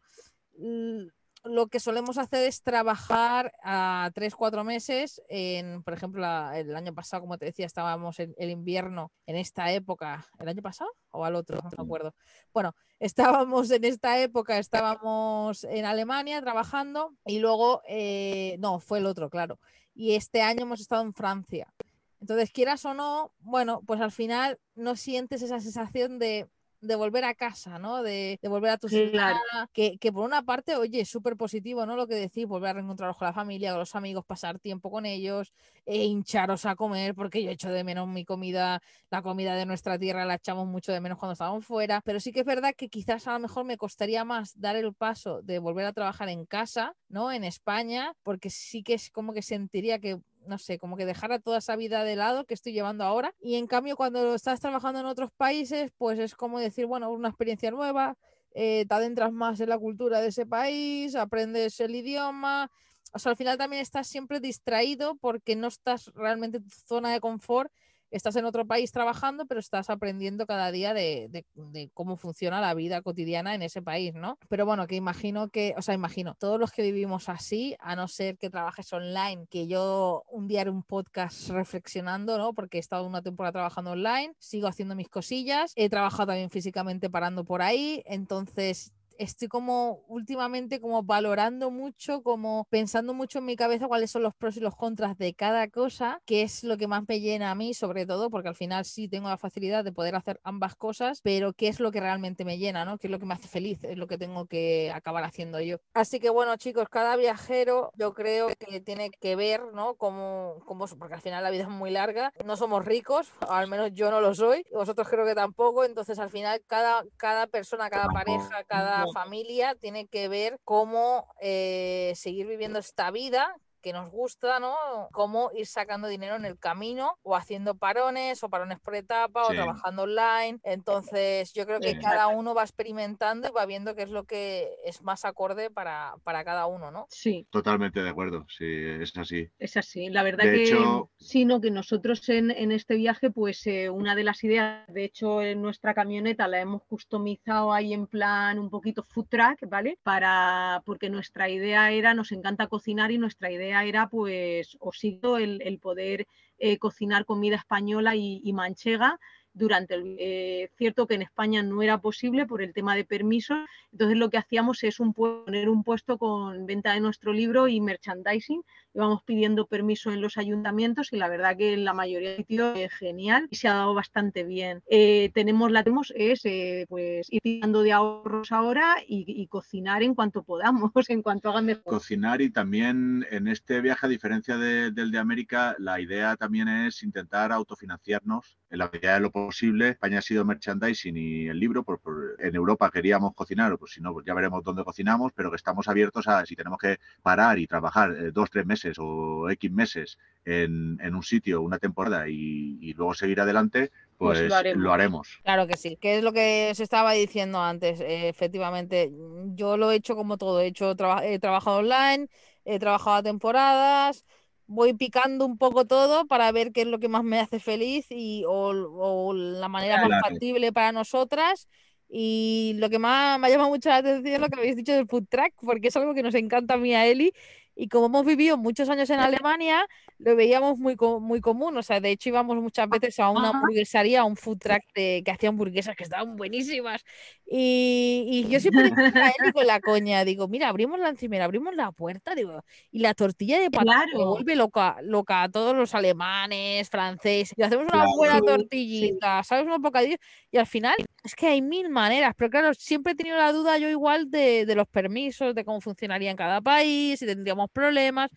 lo 1.47 1.67
que 1.67 1.79
solemos 1.79 2.17
hacer 2.17 2.45
es 2.47 2.61
trabajar 2.61 3.53
a 3.63 4.11
tres, 4.13 4.35
cuatro 4.35 4.63
meses. 4.63 5.21
En, 5.29 5.83
por 5.83 5.93
ejemplo, 5.93 6.25
el 6.53 6.75
año 6.75 6.93
pasado, 6.93 7.21
como 7.21 7.37
te 7.37 7.45
decía, 7.45 7.65
estábamos 7.65 8.19
en 8.19 8.33
el 8.37 8.49
invierno 8.49 9.11
en 9.25 9.35
esta 9.35 9.71
época. 9.71 10.27
¿El 10.39 10.49
año 10.49 10.61
pasado 10.61 10.89
o 11.11 11.25
al 11.25 11.35
otro? 11.35 11.59
No 11.61 11.69
me 11.77 11.83
acuerdo. 11.83 12.13
Bueno, 12.53 12.75
estábamos 12.99 13.71
en 13.71 13.83
esta 13.83 14.19
época, 14.19 14.57
estábamos 14.57 15.63
en 15.63 15.85
Alemania 15.85 16.41
trabajando 16.41 17.13
y 17.25 17.39
luego, 17.39 17.81
eh, 17.87 18.57
no, 18.59 18.79
fue 18.79 18.99
el 18.99 19.05
otro, 19.05 19.29
claro. 19.29 19.59
Y 19.93 20.15
este 20.15 20.41
año 20.41 20.63
hemos 20.63 20.81
estado 20.81 21.01
en 21.01 21.13
Francia. 21.13 21.73
Entonces, 22.19 22.51
quieras 22.51 22.83
o 22.85 22.93
no, 22.93 23.31
bueno, 23.39 23.81
pues 23.85 24.01
al 24.01 24.11
final 24.11 24.59
no 24.75 24.95
sientes 24.95 25.41
esa 25.41 25.59
sensación 25.59 26.19
de 26.19 26.49
de 26.81 26.95
volver 26.95 27.23
a 27.25 27.33
casa, 27.33 27.79
¿no? 27.79 28.03
De, 28.03 28.39
volver 28.43 28.71
a 28.71 28.77
tu 28.77 28.87
ciudad, 28.89 29.35
que, 29.73 29.97
por 30.11 30.25
una 30.25 30.43
parte, 30.43 30.75
oye, 30.75 31.01
es 31.01 31.09
súper 31.09 31.35
positivo, 31.35 31.85
¿no? 31.85 31.95
Lo 31.95 32.07
que 32.07 32.15
decís, 32.15 32.45
volver 32.45 32.71
a 32.71 32.73
reencontraros 32.73 33.17
con 33.17 33.25
la 33.25 33.33
familia, 33.33 33.71
con 33.71 33.79
los 33.79 33.95
amigos, 33.95 34.25
pasar 34.25 34.59
tiempo 34.59 34.91
con 34.91 35.05
ellos, 35.05 35.53
e 35.85 36.05
hincharos 36.05 36.65
a 36.65 36.75
comer, 36.75 37.15
porque 37.15 37.43
yo 37.43 37.51
echo 37.51 37.69
de 37.69 37.83
menos 37.83 38.07
mi 38.07 38.25
comida, 38.25 38.81
la 39.09 39.21
comida 39.21 39.55
de 39.55 39.65
nuestra 39.65 39.97
tierra 39.97 40.25
la 40.25 40.35
echamos 40.35 40.67
mucho 40.67 40.91
de 40.91 41.01
menos 41.01 41.17
cuando 41.17 41.33
estábamos 41.33 41.65
fuera, 41.65 42.01
pero 42.05 42.19
sí 42.19 42.31
que 42.31 42.41
es 42.41 42.45
verdad 42.45 42.73
que 42.75 42.89
quizás 42.89 43.27
a 43.27 43.33
lo 43.33 43.39
mejor 43.39 43.65
me 43.65 43.77
costaría 43.77 44.23
más 44.23 44.59
dar 44.59 44.75
el 44.75 44.93
paso 44.93 45.41
de 45.41 45.59
volver 45.59 45.85
a 45.85 45.93
trabajar 45.93 46.29
en 46.29 46.45
casa, 46.45 46.95
¿no? 47.09 47.31
En 47.31 47.43
España, 47.43 48.13
porque 48.23 48.49
sí 48.49 48.83
que 48.83 48.93
es 48.93 49.09
como 49.09 49.33
que 49.33 49.41
sentiría 49.41 49.99
que 49.99 50.19
no 50.47 50.57
sé, 50.57 50.79
como 50.79 50.97
que 50.97 51.05
dejara 51.05 51.39
toda 51.39 51.59
esa 51.59 51.75
vida 51.75 52.03
de 52.03 52.15
lado 52.15 52.45
que 52.45 52.53
estoy 52.53 52.73
llevando 52.73 53.03
ahora. 53.03 53.33
Y 53.39 53.55
en 53.55 53.67
cambio, 53.67 53.95
cuando 53.95 54.35
estás 54.35 54.59
trabajando 54.59 54.99
en 54.99 55.05
otros 55.05 55.31
países, 55.35 55.91
pues 55.97 56.19
es 56.19 56.35
como 56.35 56.59
decir, 56.59 56.85
bueno, 56.85 57.11
una 57.11 57.29
experiencia 57.29 57.71
nueva, 57.71 58.17
eh, 58.53 58.85
te 58.87 58.95
adentras 58.95 59.31
más 59.31 59.59
en 59.59 59.69
la 59.69 59.77
cultura 59.77 60.21
de 60.21 60.29
ese 60.29 60.45
país, 60.45 61.15
aprendes 61.15 61.79
el 61.79 61.95
idioma. 61.95 62.71
O 63.13 63.19
sea, 63.19 63.31
al 63.31 63.37
final 63.37 63.57
también 63.57 63.81
estás 63.81 64.07
siempre 64.07 64.39
distraído 64.39 65.15
porque 65.15 65.55
no 65.55 65.67
estás 65.67 66.11
realmente 66.13 66.57
en 66.57 66.63
tu 66.63 66.75
zona 66.87 67.11
de 67.11 67.19
confort 67.19 67.71
estás 68.11 68.35
en 68.35 68.45
otro 68.45 68.65
país 68.65 68.91
trabajando, 68.91 69.45
pero 69.45 69.59
estás 69.59 69.89
aprendiendo 69.89 70.45
cada 70.45 70.71
día 70.71 70.93
de, 70.93 71.45
cómo 71.93 72.17
funciona 72.17 72.61
la 72.61 72.73
vida 72.73 73.01
cotidiana 73.01 73.55
en 73.55 73.61
ese 73.61 73.81
país, 73.81 74.13
¿no? 74.13 74.37
Pero 74.49 74.65
bueno, 74.65 74.87
que 74.87 74.95
imagino 74.95 75.49
que, 75.49 75.73
o 75.77 75.81
sea, 75.81 75.93
imagino, 75.93 76.35
todos 76.39 76.59
los 76.59 76.71
que 76.71 76.81
vivimos 76.81 77.29
así, 77.29 77.75
a 77.79 77.95
no 77.95 78.07
ser 78.07 78.37
que 78.37 78.49
trabajes 78.49 78.91
online, 78.93 79.47
que 79.49 79.67
yo 79.67 80.23
un 80.29 80.47
día 80.47 80.61
haré 80.61 80.69
un 80.69 80.83
podcast 80.83 81.49
reflexionando, 81.49 82.37
¿no? 82.37 82.53
Porque 82.53 82.77
he 82.77 82.79
estado 82.79 83.05
una 83.05 83.21
temporada 83.21 83.53
trabajando 83.53 83.91
online, 83.91 84.33
sigo 84.39 84.67
haciendo 84.67 84.95
mis 84.95 85.09
cosillas, 85.09 85.73
he 85.75 85.89
trabajado 85.89 86.27
también 86.27 86.49
físicamente 86.49 87.09
parando 87.09 87.43
por 87.43 87.61
ahí, 87.61 88.03
entonces 88.05 88.93
estoy 89.17 89.47
como 89.47 90.03
últimamente 90.07 90.79
como 90.79 91.03
valorando 91.03 91.71
mucho, 91.71 92.21
como 92.23 92.65
pensando 92.69 93.13
mucho 93.13 93.39
en 93.39 93.45
mi 93.45 93.55
cabeza 93.55 93.87
cuáles 93.87 94.11
son 94.11 94.23
los 94.23 94.35
pros 94.35 94.57
y 94.57 94.59
los 94.59 94.75
contras 94.75 95.17
de 95.17 95.33
cada 95.33 95.67
cosa, 95.69 96.21
que 96.25 96.41
es 96.41 96.63
lo 96.63 96.77
que 96.77 96.87
más 96.87 97.03
me 97.07 97.19
llena 97.19 97.51
a 97.51 97.55
mí, 97.55 97.73
sobre 97.73 98.05
todo, 98.05 98.29
porque 98.29 98.49
al 98.49 98.55
final 98.55 98.85
sí 98.85 99.07
tengo 99.07 99.29
la 99.29 99.37
facilidad 99.37 99.83
de 99.83 99.91
poder 99.91 100.15
hacer 100.15 100.39
ambas 100.43 100.75
cosas, 100.75 101.21
pero 101.23 101.53
qué 101.53 101.67
es 101.67 101.79
lo 101.79 101.91
que 101.91 101.99
realmente 101.99 102.45
me 102.45 102.57
llena, 102.57 102.85
¿no? 102.85 102.97
¿Qué 102.97 103.07
es 103.07 103.11
lo 103.11 103.19
que 103.19 103.25
me 103.25 103.33
hace 103.33 103.47
feliz? 103.47 103.83
Es 103.83 103.97
lo 103.97 104.07
que 104.07 104.17
tengo 104.17 104.45
que 104.45 104.91
acabar 104.93 105.23
haciendo 105.23 105.59
yo. 105.59 105.77
Así 105.93 106.19
que 106.19 106.29
bueno, 106.29 106.55
chicos, 106.57 106.89
cada 106.89 107.15
viajero 107.15 107.91
yo 107.95 108.13
creo 108.13 108.47
que 108.59 108.81
tiene 108.81 109.09
que 109.09 109.35
ver, 109.35 109.73
¿no? 109.73 109.95
Como, 109.95 110.59
como 110.65 110.87
porque 110.87 111.15
al 111.15 111.21
final 111.21 111.43
la 111.43 111.49
vida 111.49 111.63
es 111.63 111.69
muy 111.69 111.91
larga, 111.91 112.31
no 112.45 112.55
somos 112.55 112.85
ricos, 112.85 113.31
al 113.47 113.67
menos 113.67 113.91
yo 113.93 114.11
no 114.11 114.21
lo 114.21 114.33
soy, 114.33 114.63
vosotros 114.71 115.07
creo 115.09 115.25
que 115.25 115.35
tampoco, 115.35 115.83
entonces 115.83 116.19
al 116.19 116.29
final 116.29 116.61
cada, 116.67 117.03
cada 117.17 117.47
persona, 117.47 117.89
cada 117.89 118.07
pareja, 118.07 118.63
cada 118.67 119.05
familia 119.13 119.75
tiene 119.75 120.07
que 120.07 120.27
ver 120.27 120.59
cómo 120.63 121.27
eh, 121.41 122.13
seguir 122.15 122.47
viviendo 122.47 122.79
esta 122.79 123.11
vida 123.11 123.55
que 123.81 123.93
nos 123.93 124.09
gusta, 124.09 124.59
¿no? 124.59 124.75
Cómo 125.11 125.51
ir 125.55 125.67
sacando 125.67 126.07
dinero 126.07 126.35
en 126.35 126.45
el 126.45 126.57
camino 126.57 127.17
o 127.23 127.35
haciendo 127.35 127.75
parones 127.75 128.43
o 128.43 128.49
parones 128.49 128.79
por 128.79 128.95
etapa 128.95 129.45
o 129.45 129.49
trabajando 129.49 130.03
online. 130.03 130.59
Entonces, 130.63 131.53
yo 131.53 131.65
creo 131.65 131.79
que 131.79 131.99
cada 131.99 132.27
uno 132.27 132.53
va 132.53 132.63
experimentando 132.63 133.47
y 133.47 133.51
va 133.51 133.65
viendo 133.65 133.95
qué 133.95 134.03
es 134.03 134.09
lo 134.09 134.25
que 134.25 134.69
es 134.83 135.01
más 135.01 135.25
acorde 135.25 135.69
para, 135.69 136.15
para 136.23 136.43
cada 136.43 136.65
uno, 136.65 136.91
¿no? 136.91 137.07
Sí. 137.09 137.47
Totalmente 137.49 138.01
de 138.01 138.09
acuerdo, 138.09 138.45
sí, 138.49 138.65
es 138.65 139.15
así. 139.17 139.49
Es 139.57 139.77
así. 139.77 140.09
La 140.09 140.23
verdad 140.23 140.43
que 140.43 140.63
hecho... 140.63 141.09
sino 141.17 141.61
que 141.61 141.71
nosotros 141.71 142.27
en, 142.29 142.51
en 142.51 142.71
este 142.71 142.95
viaje, 142.95 143.29
pues 143.31 143.65
eh, 143.67 143.89
una 143.89 144.15
de 144.15 144.23
las 144.23 144.43
ideas, 144.43 144.85
de 144.87 145.03
hecho, 145.03 145.41
en 145.41 145.61
nuestra 145.61 145.93
camioneta 145.93 146.47
la 146.47 146.59
hemos 146.59 146.83
customizado 146.83 147.73
ahí 147.73 147.93
en 147.93 148.07
plan 148.07 148.59
un 148.59 148.69
poquito 148.69 149.03
food 149.03 149.27
track, 149.29 149.67
¿vale? 149.67 149.97
Para, 150.03 150.81
porque 150.85 151.09
nuestra 151.09 151.49
idea 151.49 151.91
era, 151.91 152.13
nos 152.13 152.31
encanta 152.31 152.67
cocinar 152.67 153.11
y 153.11 153.17
nuestra 153.17 153.51
idea 153.51 153.76
era 153.85 154.07
pues 154.09 154.77
o 154.79 155.37
el, 155.37 155.61
el 155.63 155.79
poder 155.79 156.27
eh, 156.59 156.79
cocinar 156.79 157.25
comida 157.25 157.55
española 157.55 158.15
y, 158.15 158.51
manchega 158.53 159.19
durante 159.53 159.93
el 159.93 160.15
eh, 160.19 160.69
cierto 160.75 161.05
que 161.05 161.13
en 161.13 161.21
España 161.21 161.61
no 161.61 161.83
era 161.83 161.99
posible 161.99 162.47
por 162.47 162.63
el 162.63 162.73
tema 162.73 162.95
de 162.95 163.05
permisos, 163.05 163.59
entonces 163.91 164.17
lo 164.17 164.31
que 164.31 164.37
hacíamos 164.37 164.83
es 164.83 164.99
un, 164.99 165.13
poner 165.13 165.69
un 165.69 165.83
puesto 165.83 166.17
con 166.17 166.65
venta 166.65 166.93
de 166.93 166.99
nuestro 166.99 167.31
libro 167.31 167.67
y 167.67 167.79
merchandising 167.79 168.63
íbamos 168.97 169.21
pidiendo 169.23 169.67
permiso 169.67 170.11
en 170.11 170.21
los 170.21 170.37
ayuntamientos 170.37 171.13
y 171.13 171.17
la 171.17 171.29
verdad 171.29 171.55
que 171.55 171.77
la 171.77 171.93
mayoría 171.93 172.31
de 172.31 172.37
sitios 172.37 172.77
es 172.77 172.91
genial 172.93 173.47
y 173.51 173.55
se 173.55 173.67
ha 173.67 173.75
dado 173.75 173.93
bastante 173.93 174.43
bien. 174.43 174.81
Eh, 174.89 175.29
tenemos 175.35 175.71
la 175.71 175.83
tenemos 175.83 176.11
es 176.15 176.41
eh, 176.45 176.85
pues 176.89 177.27
ir 177.31 177.41
tirando 177.41 177.83
de 177.83 177.91
ahorros 177.91 178.51
ahora 178.51 178.97
y, 179.07 179.45
cocinar 179.47 180.03
en 180.03 180.15
cuanto 180.15 180.43
podamos, 180.43 180.91
en 181.09 181.21
cuanto 181.21 181.49
hagan 181.49 181.65
mejor. 181.65 181.83
Cocinar 181.83 182.41
y 182.41 182.49
también 182.49 183.25
en 183.29 183.47
este 183.47 183.81
viaje, 183.81 184.07
a 184.07 184.09
diferencia 184.09 184.57
del 184.57 185.11
de 185.11 185.19
América, 185.19 185.75
la 185.77 186.01
idea 186.01 186.35
también 186.35 186.67
es 186.67 187.03
intentar 187.03 187.51
autofinanciarnos 187.51 188.57
en 188.69 188.79
la 188.79 188.89
medida 188.91 189.13
de 189.13 189.19
lo 189.19 189.31
posible. 189.31 189.89
España 189.89 190.19
ha 190.19 190.21
sido 190.21 190.43
merchandising 190.43 191.15
y 191.15 191.47
el 191.47 191.59
libro, 191.59 191.83
por, 191.83 192.01
en 192.39 192.55
Europa 192.55 192.89
queríamos 192.91 193.33
cocinar, 193.35 193.77
pues 193.77 193.91
si 193.93 194.01
no, 194.01 194.11
pues 194.11 194.25
ya 194.25 194.33
veremos 194.33 194.63
dónde 194.63 194.83
cocinamos, 194.83 195.31
pero 195.33 195.49
que 195.49 195.55
estamos 195.55 195.87
abiertos 195.87 196.27
a 196.27 196.45
si 196.45 196.55
tenemos 196.55 196.79
que 196.79 196.99
parar 197.21 197.59
y 197.59 197.67
trabajar 197.67 198.11
eh, 198.11 198.31
dos, 198.31 198.49
tres 198.49 198.65
meses 198.65 198.86
o 198.99 199.49
X 199.49 199.71
meses 199.71 200.17
en, 200.45 201.15
un 201.15 201.23
sitio, 201.23 201.61
una 201.61 201.77
temporada 201.77 202.29
y, 202.29 202.93
luego 202.93 203.13
seguir 203.13 203.41
adelante, 203.41 203.91
pues, 204.17 204.39
pues 204.47 204.75
lo, 204.75 204.93
haremos. 204.93 205.39
Claro 205.43 205.67
que 205.67 205.75
sí, 205.75 205.97
que 205.97 206.17
es 206.17 206.23
lo 206.23 206.31
que 206.31 206.71
se 206.73 206.83
estaba 206.83 207.11
diciendo 207.11 207.61
antes. 207.61 207.99
Eh, 207.99 208.29
efectivamente, 208.29 209.11
yo 209.53 209.77
lo 209.77 209.91
he 209.91 209.95
hecho 209.95 210.15
como 210.15 210.37
todo, 210.37 210.61
he, 210.61 210.67
hecho 210.67 210.95
he 211.21 211.39
trabajado 211.39 211.77
online, 211.77 212.27
he 212.65 212.79
trabajado 212.79 213.17
a 213.17 213.23
temporadas, 213.23 214.25
voy 214.67 214.93
picando 214.93 215.45
un 215.45 215.57
poco 215.57 215.85
todo 215.85 216.27
para 216.27 216.51
ver 216.51 216.71
qué 216.71 216.81
es 216.81 216.87
lo 216.87 216.99
que 216.99 217.09
más 217.09 217.23
me 217.23 217.39
hace 217.39 217.59
feliz 217.59 218.07
y, 218.09 218.43
o, 218.47 219.33
la 219.33 219.67
manera 219.67 220.07
más 220.07 220.21
factible 220.21 220.71
para 220.71 220.91
nosotras. 220.91 221.67
Y 222.09 222.73
lo 222.77 222.89
que 222.89 222.99
más 222.99 223.37
me 223.37 223.47
ha 223.47 223.49
llamado 223.49 223.69
mucho 223.69 223.89
la 223.89 223.97
atención 223.97 224.35
es 224.35 224.39
lo 224.39 224.47
que 224.47 224.59
habéis 224.59 224.77
dicho 224.77 224.93
del 224.93 225.07
food 225.07 225.25
track, 225.29 225.53
porque 225.61 225.89
es 225.89 225.95
algo 225.97 226.13
que 226.13 226.23
nos 226.23 226.35
encanta 226.35 226.75
a 226.75 226.77
mí 226.77 226.95
a 226.95 227.05
Eli 227.05 227.33
y 227.77 227.89
como 227.89 228.07
hemos 228.07 228.25
vivido 228.25 228.57
muchos 228.57 228.89
años 228.89 229.09
en 229.11 229.19
Alemania, 229.19 229.85
lo 230.17 230.35
veíamos 230.35 230.79
muy, 230.79 230.95
muy 231.21 231.41
común. 231.41 231.77
O 231.77 231.83
sea, 231.83 231.99
de 231.99 232.09
hecho 232.11 232.29
íbamos 232.29 232.57
muchas 232.57 232.89
veces 232.89 233.19
a 233.19 233.29
una 233.29 233.49
hamburguesaría, 233.49 234.21
a 234.21 234.25
un 234.25 234.35
food 234.35 234.57
truck 234.57 234.81
de, 234.95 235.21
que 235.23 235.31
hacía 235.31 235.49
hamburguesas 235.49 235.95
que 235.95 236.03
estaban 236.03 236.35
buenísimas. 236.35 237.03
Y, 237.49 238.25
y 238.27 238.49
yo 238.49 238.59
siempre 238.59 238.83
decía 238.89 239.27
a 239.27 239.45
él 239.45 239.53
con 239.53 239.65
la 239.65 239.79
coña, 239.79 240.25
digo, 240.25 240.49
mira, 240.49 240.67
abrimos 240.67 240.99
la 240.99 241.07
encimera, 241.07 241.45
abrimos 241.45 241.73
la 241.75 241.93
puerta, 241.93 242.35
digo, 242.35 242.61
y 242.91 242.99
la 242.99 243.13
tortilla 243.13 243.57
de 243.59 243.71
patata 243.71 244.03
claro. 244.11 244.31
vuelve 244.31 244.55
loca, 244.55 244.97
loca 245.01 245.43
a 245.43 245.49
todos 245.49 245.73
los 245.73 245.95
alemanes, 245.95 246.89
franceses, 246.89 247.53
y 247.57 247.63
hacemos 247.63 247.85
una 247.91 248.05
buena 248.17 248.41
tortillita, 248.41 249.43
¿sabes? 249.43 249.65
Unos 249.65 249.79
bocadillos, 249.79 250.19
y 250.51 250.57
al 250.57 250.67
final 250.67 250.95
es 251.23 251.35
que 251.35 251.47
hay 251.47 251.61
mil 251.61 251.89
maneras, 251.89 252.33
pero 252.37 252.49
claro, 252.49 252.73
siempre 252.73 253.13
he 253.13 253.15
tenido 253.15 253.37
la 253.37 253.53
duda 253.53 253.77
yo 253.77 253.89
igual 253.89 254.29
de, 254.29 254.65
de 254.65 254.75
los 254.75 254.87
permisos, 254.87 255.55
de 255.55 255.63
cómo 255.63 255.79
funcionaría 255.79 256.31
en 256.31 256.37
cada 256.37 256.59
país, 256.59 257.19
si 257.19 257.25
tendríamos 257.25 257.69
problemas, 257.71 258.29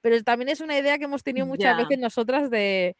pero 0.00 0.22
también 0.22 0.48
es 0.48 0.60
una 0.60 0.78
idea 0.78 0.96
que 0.96 1.04
hemos 1.04 1.22
tenido 1.22 1.46
muchas 1.46 1.76
veces 1.76 1.98
nosotras 1.98 2.48
de, 2.48 2.96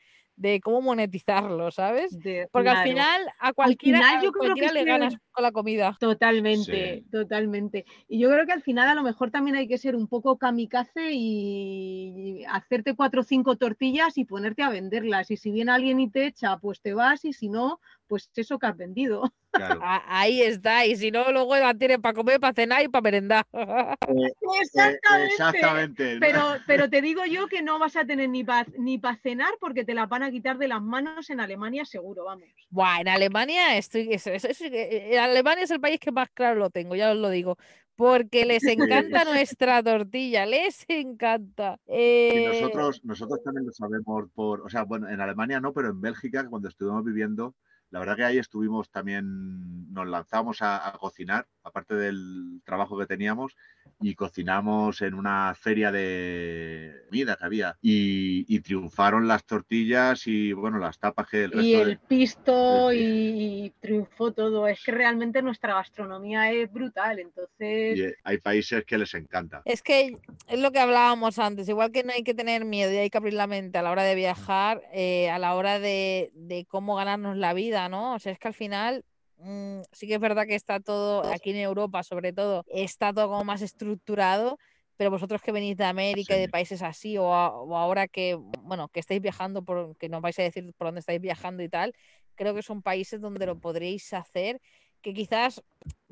cómo 0.63 0.81
monetizarlo, 0.81 1.71
¿sabes? 1.71 2.17
Porque 2.51 2.69
al 2.69 2.89
final 2.89 3.23
a 3.39 3.53
cualquiera, 3.53 4.23
yo 4.23 4.33
cualquiera 4.33 4.73
le 4.73 4.85
ganas 4.85 5.17
con 5.33 5.43
la 5.43 5.53
comida. 5.53 5.97
Totalmente, 6.01 7.05
totalmente. 7.11 7.85
Y 8.09 8.19
yo 8.19 8.31
creo 8.31 8.47
que 8.47 8.53
al 8.53 8.63
final 8.63 8.89
a 8.89 8.95
lo 8.95 9.03
mejor 9.03 9.31
también 9.31 9.57
hay 9.57 9.69
que 9.69 9.79
ser 9.79 9.97
un 9.97 10.09
poco 10.09 10.39
kamikaze 10.39 11.13
y 11.13 12.45
hacerte 12.49 12.95
cuatro 12.95 13.21
o 13.21 13.25
cinco 13.25 13.57
tortillas 13.57 14.19
y 14.19 14.25
ponerte 14.25 14.63
a 14.63 14.71
venderlas. 14.71 15.31
Y 15.31 15.37
si 15.37 15.51
viene 15.51 15.73
alguien 15.73 16.01
y 16.01 16.11
te 16.11 16.27
echa, 16.27 16.59
pues 16.59 16.81
te 16.81 16.95
vas 16.95 17.25
y 17.25 17.33
si 17.33 17.49
no, 17.49 17.81
pues 18.07 18.31
eso 18.35 18.59
que 18.59 18.67
has 18.67 18.77
vendido. 18.77 19.33
Claro. 19.55 19.81
A- 19.83 20.21
Ahí 20.21 20.43
está, 20.43 20.85
y 20.87 20.97
si 20.97 21.11
no, 21.11 21.31
luego 21.33 21.57
la 21.57 21.75
tienen 21.75 22.03
para 22.03 22.15
comer, 22.15 22.41
para 22.41 22.53
cenar 22.55 22.83
y 22.85 22.89
para 22.89 23.03
merendar. 23.03 23.47
Eh, 24.07 24.33
Exactamente. 24.61 25.27
exactamente. 25.33 26.17
Pero, 26.21 26.41
pero 26.67 26.91
te 26.91 27.01
digo 27.01 27.25
yo 27.25 27.47
que 27.49 27.63
no 27.63 27.79
vas 27.79 27.97
a 27.97 28.05
tener 28.05 28.29
ni 28.29 28.45
para 28.45 28.67
ni 28.79 28.99
pa 28.99 29.17
cenar 29.17 29.55
porque 29.61 29.85
te 29.85 29.95
la 29.95 30.07
van 30.07 30.23
a 30.23 30.31
quitar 30.31 30.59
de 30.59 30.69
las 30.69 30.83
manos 30.83 31.31
en 31.31 31.41
Alemania 31.41 31.85
seguro, 31.85 32.25
vamos. 32.25 32.45
Buah, 32.71 33.01
en 33.01 33.09
Alemania 33.09 33.77
estoy. 33.77 34.13
eso- 34.13 34.31
eso- 34.31 34.49
eso- 34.49 34.65
eh, 34.67 35.19
Alemania 35.19 35.65
es 35.65 35.71
el 35.71 35.81
país 35.81 35.99
que 36.01 36.13
más 36.13 36.29
claro 36.31 36.57
lo 36.61 36.71
tengo, 36.71 36.95
ya 36.95 37.13
os 37.13 37.17
lo 37.17 37.31
digo. 37.31 37.57
Porque 37.97 38.45
les 38.61 38.65
encanta 38.65 39.25
nuestra 39.25 39.83
tortilla, 39.83 40.45
les 40.47 40.85
encanta. 40.89 41.79
Y 41.87 41.93
Eh, 41.95 42.45
nosotros, 42.47 43.01
nosotros 43.05 43.43
también 43.43 43.67
lo 43.67 43.73
sabemos 43.73 44.31
por, 44.35 44.61
o 44.63 44.69
sea, 44.69 44.83
bueno, 44.85 45.09
en 45.09 45.21
Alemania 45.21 45.61
no, 45.61 45.73
pero 45.73 45.89
en 45.91 46.01
Bélgica, 46.01 46.47
cuando 46.49 46.69
estuvimos 46.69 47.05
viviendo, 47.05 47.55
la 47.95 48.01
verdad 48.01 48.17
que 48.17 48.25
ahí 48.25 48.39
estuvimos 48.39 48.91
también, 48.91 49.93
nos 49.93 50.09
lanzamos 50.09 50.63
a, 50.63 50.97
cocinar, 50.99 51.47
aparte 51.63 51.95
del 51.95 52.61
trabajo 52.65 52.99
que 52.99 53.07
teníamos, 53.07 53.57
y 54.01 54.15
cocinamos 54.15 55.01
en 55.03 55.15
una 55.15 55.55
feria 55.55 55.91
de 55.93 57.03
comida 57.09 57.37
que 57.37 57.45
había. 57.45 57.77
Y, 57.81 58.45
y 58.55 58.61
triunfaron 58.61 59.27
las 59.29 59.45
tortillas 59.45 60.27
y, 60.27 60.53
bueno, 60.53 60.79
las 60.79 60.99
tapas 60.99 61.29
que 61.29 61.45
el 61.45 61.51
resto 61.53 61.63
Y 61.67 61.73
de- 61.73 61.83
el 61.83 61.99
pisto 61.99 62.93
y, 62.93 63.73
triunfó 63.81 64.33
todo. 64.33 64.67
Es 64.69 64.83
que 64.85 64.93
realmente 64.93 65.43
nuestra 65.43 65.75
gastronomía 65.75 66.51
es 66.53 66.73
brutal. 66.73 67.19
Entonces, 67.19 67.99
y, 67.99 68.03
eh, 68.03 68.15
hay 68.25 68.39
países 68.39 68.85
que 68.85 68.99
les 68.99 69.15
encanta. 69.15 69.63
Es 69.65 69.83
que 69.83 70.17
es 70.49 70.59
lo 70.61 70.73
que 70.73 70.81
hablábamos 70.81 71.39
antes, 71.39 71.69
igual 71.69 71.93
que 71.93 72.03
no 72.05 72.13
hay 72.13 72.23
que 72.23 72.35
tener 72.35 72.65
miedo 72.65 72.93
y 72.93 72.97
hay 72.97 73.11
que 73.11 73.19
abrir 73.19 73.35
la 73.35 73.47
mente 73.47 73.79
a 73.79 73.83
la 73.83 73.91
hora 73.91 74.03
de 74.03 74.15
viajar, 74.15 74.83
eh, 74.93 75.31
a 75.31 75.39
la 75.39 75.55
hora 75.55 75.79
de, 75.79 76.31
de 76.35 76.65
cómo 76.67 76.97
ganarnos 76.97 77.37
la 77.37 77.55
vida, 77.55 77.89
¿no? 77.89 78.15
O 78.15 78.19
sea, 78.19 78.33
es 78.33 78.39
que 78.39 78.49
al 78.49 78.55
final 78.55 79.05
mm, 79.45 79.83
sí 79.93 80.07
que 80.09 80.15
es 80.15 80.21
verdad 80.21 80.47
que 80.47 80.55
está 80.55 80.81
todo, 80.81 81.25
aquí 81.33 81.51
en 81.51 81.57
Europa 81.59 82.03
sobre 82.03 82.33
todo, 82.33 82.65
está 82.69 83.13
todo 83.13 83.29
como 83.29 83.45
más 83.45 83.63
estructurado, 83.63 84.59
pero 84.97 85.11
vosotros 85.11 85.43
que 85.43 85.53
venís 85.53 85.77
de 85.77 85.85
América 85.85 86.37
y 86.37 86.41
de 86.41 86.47
Sí. 86.47 86.51
países 86.51 86.83
así, 86.83 87.19
o, 87.19 87.33
a- 87.35 87.51
o 87.61 87.77
ahora 87.77 88.09
que, 88.09 88.35
bueno, 88.37 88.89
que 88.89 89.01
estáis 89.01 89.21
viajando, 89.21 89.65
por, 89.65 89.97
que 89.97 90.09
nos 90.09 90.23
vais 90.23 90.39
a 90.39 90.43
decir 90.43 90.73
por 90.77 90.89
dónde 90.89 91.01
estáis 91.01 91.21
viajando 91.21 91.63
y 91.63 91.69
tal, 91.69 91.93
creo 92.37 92.55
que 92.55 92.63
son 92.63 92.83
países 92.83 93.21
donde 93.21 93.47
lo 93.47 93.59
podréis 93.61 94.13
hacer, 94.13 94.61
que 95.03 95.13
quizás 95.15 95.63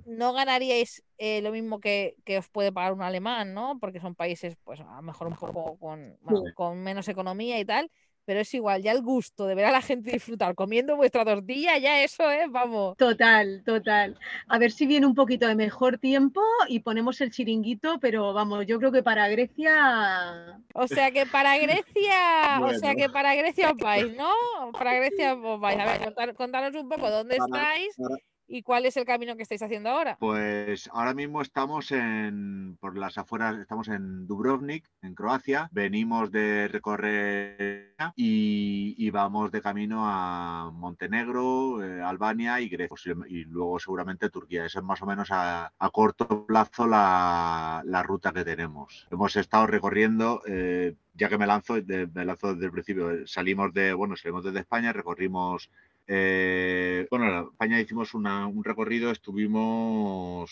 no 0.05 0.33
ganaríais 0.33 1.03
eh, 1.19 1.41
lo 1.43 1.53
mismo 1.53 1.81
que, 1.81 2.17
que 2.25 2.39
os 2.39 2.49
puede 2.51 2.73
pagar 2.73 2.93
un 2.93 3.03
alemán, 3.03 3.55
¿no? 3.55 3.79
Porque 3.81 4.01
son 4.01 4.15
países, 4.17 4.57
pues 4.65 4.81
a 4.81 4.97
lo 4.97 5.03
mejor 5.03 5.29
un 5.29 5.37
poco 5.37 5.79
con, 5.79 6.19
bueno, 6.23 6.41
Sí. 6.45 6.53
con 6.55 6.83
menos 6.83 7.09
economía 7.09 7.59
y 7.61 7.65
tal, 7.65 7.91
pero 8.25 8.41
es 8.41 8.53
igual, 8.55 8.83
ya 8.83 8.93
el 8.93 9.03
gusto 9.03 9.47
de 9.47 9.55
ver 9.55 9.65
a 9.67 9.71
la 9.73 9.83
gente 9.83 10.13
disfrutar 10.13 10.55
comiendo 10.55 10.97
vuestra 10.97 11.25
tortilla, 11.25 11.79
ya 11.79 12.03
eso 12.03 12.31
es, 12.31 12.51
vamos. 12.51 12.97
total, 12.97 13.63
total. 13.65 14.19
A 14.49 14.59
ver 14.59 14.71
si 14.73 14.87
viene 14.87 15.07
un 15.07 15.15
poquito 15.15 15.47
de 15.47 15.55
mejor 15.55 15.99
tiempo 15.99 16.41
y 16.69 16.81
ponemos 16.81 17.21
el 17.21 17.31
chiringuito, 17.31 17.99
pero 18.01 18.33
vamos, 18.33 18.67
yo 18.67 18.79
creo 18.79 18.93
que 18.93 19.03
para 19.03 19.29
Grecia 19.29 20.61
O 20.75 20.87
sea 20.89 21.11
que 21.11 21.27
para 21.27 21.57
Grecia, 21.59 22.61
o 22.63 22.73
sea 22.75 22.95
que 22.95 23.09
para 23.09 23.35
Grecia 23.35 23.71
os 23.71 23.77
vais, 23.77 24.15
¿no? 24.17 24.31
Para 24.73 24.95
Grecia 24.97 25.35
os 25.35 25.61
vais. 25.61 25.79
A 25.79 25.85
ver, 25.87 26.01
contar- 26.05 26.35
contanos 26.35 26.75
un 26.75 26.89
poco 26.89 27.11
dónde 27.11 27.37
Para- 27.37 27.75
estáis 27.77 27.97
para- 27.97 28.17
y 28.47 28.63
cuál 28.63 28.85
es 28.87 28.97
el 28.97 29.05
camino 29.05 29.37
que 29.37 29.43
estáis 29.43 29.63
haciendo 29.63 29.91
ahora. 29.91 30.17
Pues 30.19 30.89
ahora 30.93 31.15
mismo 31.15 31.43
estamos 31.43 31.91
en, 31.91 32.77
por 32.81 32.97
las 32.99 33.17
afueras, 33.19 33.59
estamos 33.59 33.89
en 33.89 34.27
Dubrovnik, 34.27 34.89
en 35.03 35.15
Croacia. 35.15 35.69
Venimos 35.73 36.31
de 36.31 36.69
recorrer 36.69 37.95
y, 38.17 39.11
vamos 39.11 39.53
de 39.53 39.61
camino 39.63 40.03
a 40.05 40.71
Montenegro, 40.73 41.83
eh, 41.83 42.03
Albania 42.03 42.61
y 42.61 42.69
Grecia. 42.69 42.89
Posi- 42.89 43.27
Y 43.29 43.45
luego 43.45 43.79
seguramente 43.79 44.31
Turquía. 44.31 44.67
Esa 44.67 44.81
es 44.81 44.85
más 44.85 45.01
o 45.03 45.07
menos 45.07 45.29
a, 45.31 45.73
corto 45.93 46.47
plazo 46.47 46.87
la, 46.87 47.83
ruta 48.05 48.33
que 48.33 48.45
tenemos. 48.45 49.07
Hemos 49.11 49.37
estado 49.37 49.67
recorriendo, 49.67 50.43
eh, 50.47 50.95
ya 51.15 51.29
que 51.29 51.39
me 51.39 51.47
lanzo, 51.47 51.75
me 51.87 52.25
lanzo 52.25 52.55
desde 52.55 52.67
el 52.67 52.73
principio, 52.73 53.11
eh, 53.11 53.23
salimos 53.27 53.73
de, 53.73 53.93
bueno, 53.93 54.17
salimos 54.17 54.45
desde 54.45 54.61
España, 54.61 54.93
recorrimos 54.93 55.71
eh, 56.07 57.07
bueno, 57.11 57.27
en 57.27 57.45
España 57.53 57.81
hicimos 57.81 58.15
una- 58.15 58.47
un 58.47 58.65
recorrido, 58.65 59.11
estuvimos 59.11 60.51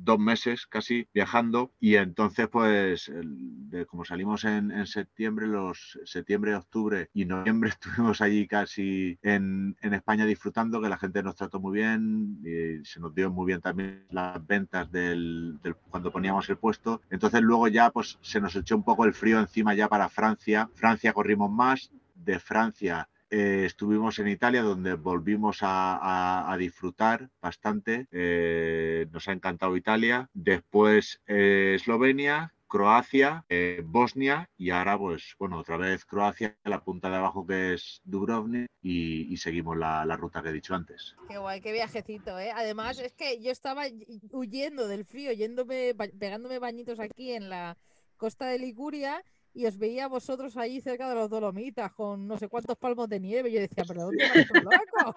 dos 0.00 0.18
meses 0.20 0.66
casi 0.68 1.08
viajando 1.12 1.72
y 1.80 1.96
entonces 1.96 2.46
pues 2.48 3.08
el- 3.08 3.68
de- 3.68 3.84
como 3.86 4.04
salimos 4.04 4.44
en, 4.44 4.70
en 4.70 4.86
septiembre, 4.86 5.48
los 5.48 5.98
septiembre, 6.04 6.54
octubre 6.54 7.10
y 7.12 7.24
noviembre 7.24 7.70
estuvimos 7.80 8.20
allí 8.20 8.46
casi 8.46 9.18
en, 9.22 9.76
en 9.80 9.94
España 9.94 10.24
disfrutando, 10.24 10.80
que 10.80 10.88
la 10.88 10.98
gente 10.98 11.22
nos 11.24 11.34
trató 11.34 11.58
muy 11.58 11.72
bien 11.78 12.38
y 12.44 12.84
se 12.84 13.00
nos 13.00 13.12
dio 13.14 13.30
muy 13.32 13.46
bien 13.46 13.60
también 13.60 14.06
las 14.10 14.44
ventas 14.46 14.90
del, 14.92 15.58
del- 15.64 15.74
cuando 15.90 16.12
poníamos 16.12 16.48
el 16.48 16.58
puesto. 16.58 17.02
Entonces 17.10 17.40
luego 17.42 17.66
ya 17.66 17.90
pues 17.90 18.18
se 18.22 18.40
nos 18.40 18.54
echó 18.54 18.76
un 18.76 18.84
poco 18.84 19.04
el 19.04 19.14
frío 19.14 19.40
encima 19.40 19.74
ya 19.74 19.88
para 19.88 20.08
Francia. 20.08 20.70
Francia 20.74 21.12
corrimos 21.12 21.50
más, 21.50 21.90
de 22.14 22.38
Francia 22.38 23.08
eh, 23.30 23.64
estuvimos 23.66 24.18
en 24.18 24.28
Italia 24.28 24.62
donde 24.62 24.94
volvimos 24.94 25.58
a, 25.62 26.56
disfrutar 26.58 27.30
bastante. 27.40 28.06
Eh, 28.10 29.06
nos 29.12 29.28
ha 29.28 29.32
encantado 29.32 29.76
Italia. 29.76 30.28
Después 30.32 31.20
eh, 31.26 31.74
Eslovenia, 31.76 32.54
Croacia, 32.66 33.46
Bosnia 33.84 34.50
y 34.58 34.70
ahora 34.70 34.98
pues 34.98 35.34
bueno, 35.38 35.58
otra 35.58 35.78
vez 35.78 36.04
Croacia, 36.04 36.56
la 36.64 36.82
punta 36.82 37.08
de 37.08 37.16
abajo 37.16 37.46
que 37.46 37.72
es 37.74 38.02
Dubrovnik 38.04 38.68
y, 38.82 39.36
seguimos 39.38 39.76
la, 39.78 40.04
la 40.04 40.16
ruta 40.16 40.42
que 40.42 40.50
he 40.50 40.52
dicho 40.52 40.74
antes. 40.74 41.16
Qué 41.28 41.38
guay, 41.38 41.60
qué 41.62 41.72
viajecito, 41.72 42.38
¿eh? 42.38 42.50
Además, 42.54 42.98
es 42.98 43.14
que 43.14 43.40
yo 43.40 43.50
estaba 43.50 43.84
huyendo 44.32 44.86
del 44.86 45.06
frío, 45.06 45.32
yéndome, 45.32 45.94
pegándome 46.18 46.58
bañitos 46.58 47.00
aquí 47.00 47.32
en 47.32 47.48
la 47.48 47.78
costa 48.18 48.46
de 48.46 48.58
Liguria 48.58 49.24
y 49.54 49.66
os 49.66 49.78
veía 49.78 50.04
a 50.04 50.08
vosotros 50.08 50.56
ahí 50.56 50.80
cerca 50.80 51.08
de 51.08 51.14
los 51.14 51.30
Dolomitas 51.30 51.92
con 51.92 52.26
no 52.26 52.36
sé 52.38 52.48
cuántos 52.48 52.76
palmos 52.76 53.08
de 53.08 53.20
nieve. 53.20 53.50
Y 53.50 53.54
yo 53.54 53.60
decía, 53.60 53.84
¿pero 53.86 54.04
dónde 54.04 54.28
van 54.28 54.38
estos 54.38 54.62
locos? 54.62 55.14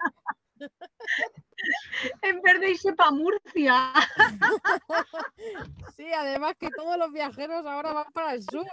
en 2.22 2.40
vez 2.40 2.60
de 2.60 2.70
irse 2.70 2.92
para 2.94 3.10
Murcia. 3.10 3.92
Sí, 5.96 6.06
además 6.12 6.54
que 6.58 6.70
todos 6.70 6.96
los 6.96 7.12
viajeros 7.12 7.64
ahora 7.66 7.92
van 7.92 8.12
para 8.12 8.34
el 8.34 8.42
sur 8.42 8.66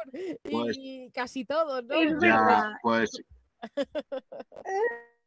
Pues- 0.50 0.78
y 0.80 1.12
casi 1.12 1.46
todos, 1.46 1.84
¿no? 1.84 1.96
Es 1.96 2.18
verdad. 2.18 2.72
pues 2.82 3.12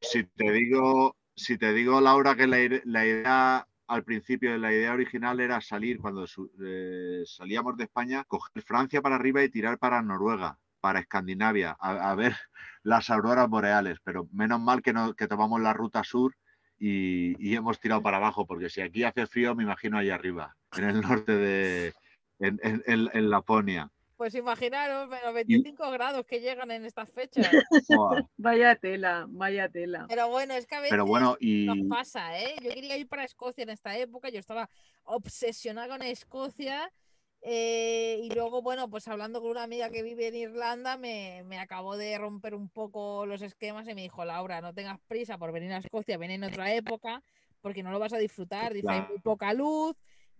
si 0.00 0.24
te 0.24 0.50
digo, 0.50 1.16
si 1.36 1.58
te 1.58 1.72
digo, 1.72 2.00
Laura, 2.00 2.34
que 2.34 2.46
la, 2.46 2.56
la 2.84 3.06
idea 3.06 3.68
al 3.92 4.04
principio, 4.04 4.56
la 4.56 4.72
idea 4.72 4.92
original 4.94 5.38
era 5.40 5.60
salir 5.60 5.98
cuando 5.98 6.24
eh, 6.64 7.22
salíamos 7.26 7.76
de 7.76 7.84
España, 7.84 8.24
coger 8.24 8.62
Francia 8.62 9.02
para 9.02 9.16
arriba 9.16 9.42
y 9.42 9.50
tirar 9.50 9.78
para 9.78 10.00
Noruega, 10.00 10.58
para 10.80 11.00
Escandinavia, 11.00 11.76
a, 11.78 12.14
ver 12.14 12.34
las 12.82 13.10
auroras 13.10 13.48
boreales. 13.48 13.98
Pero 14.02 14.28
menos 14.32 14.60
mal 14.60 14.82
que, 14.82 14.92
no, 14.92 15.14
que 15.14 15.28
tomamos 15.28 15.60
la 15.60 15.74
ruta 15.74 16.02
sur 16.04 16.34
y, 16.78 17.54
hemos 17.54 17.78
tirado 17.80 18.02
para 18.02 18.16
abajo, 18.16 18.46
porque 18.46 18.70
si 18.70 18.80
aquí 18.80 19.04
hace 19.04 19.26
frío, 19.26 19.54
me 19.54 19.62
imagino 19.62 19.98
allá 19.98 20.14
arriba, 20.14 20.56
en 20.76 20.84
el 20.84 21.00
norte 21.00 21.32
de, 21.32 21.92
en- 22.38 22.60
en- 22.64 23.10
en 23.12 23.30
Laponia. 23.30 23.90
Pues 24.22 24.36
imaginaros, 24.36 25.08
menos 25.08 25.34
25 25.34 25.90
grados 25.90 26.24
que 26.24 26.38
llegan 26.38 26.70
en 26.70 26.84
estas 26.84 27.10
fechas. 27.10 27.50
Vaya 28.36 28.76
tela, 28.76 29.26
vaya 29.28 29.68
tela. 29.68 30.06
Pero 30.08 30.28
bueno, 30.28 30.54
es 30.54 30.64
que 30.64 30.76
a 30.76 30.78
veces 30.78 30.92
Pero 30.92 31.06
bueno, 31.06 31.36
y 31.40 31.66
nos 31.66 31.88
pasa, 31.88 32.38
¿eh? 32.38 32.54
Yo 32.62 32.70
quería 32.70 32.96
ir 32.96 33.08
para 33.08 33.24
Escocia 33.24 33.64
en 33.64 33.70
esta 33.70 33.98
época, 33.98 34.28
yo 34.28 34.38
estaba 34.38 34.70
obsesionada 35.02 35.88
con 35.88 36.02
Escocia. 36.02 36.92
eh, 37.40 38.20
y 38.22 38.32
luego, 38.32 38.62
bueno, 38.62 38.88
pues 38.88 39.08
hablando 39.08 39.40
con 39.40 39.50
una 39.50 39.64
amiga 39.64 39.90
que 39.90 40.04
vive 40.04 40.28
en 40.28 40.36
Irlanda, 40.36 40.96
me, 40.96 41.42
me 41.46 41.58
acabó 41.58 41.96
de 41.96 42.16
romper 42.16 42.54
un 42.54 42.68
poco 42.68 43.26
los 43.26 43.42
esquemas 43.42 43.88
y 43.88 43.94
me 43.96 44.02
dijo, 44.02 44.24
Laura, 44.24 44.60
no 44.60 44.72
tengas 44.72 45.00
prisa 45.08 45.36
por 45.36 45.50
venir 45.50 45.72
a 45.72 45.78
Escocia, 45.78 46.16
ven 46.16 46.30
en 46.30 46.44
otra 46.44 46.72
época, 46.72 47.24
porque 47.60 47.82
no 47.82 47.90
lo 47.90 47.98
vas 47.98 48.12
a 48.12 48.18
disfrutar. 48.18 48.72
Dice, 48.72 48.88
hay 48.88 49.00
muy 49.00 49.18
poca 49.18 49.52
luz, 49.52 49.96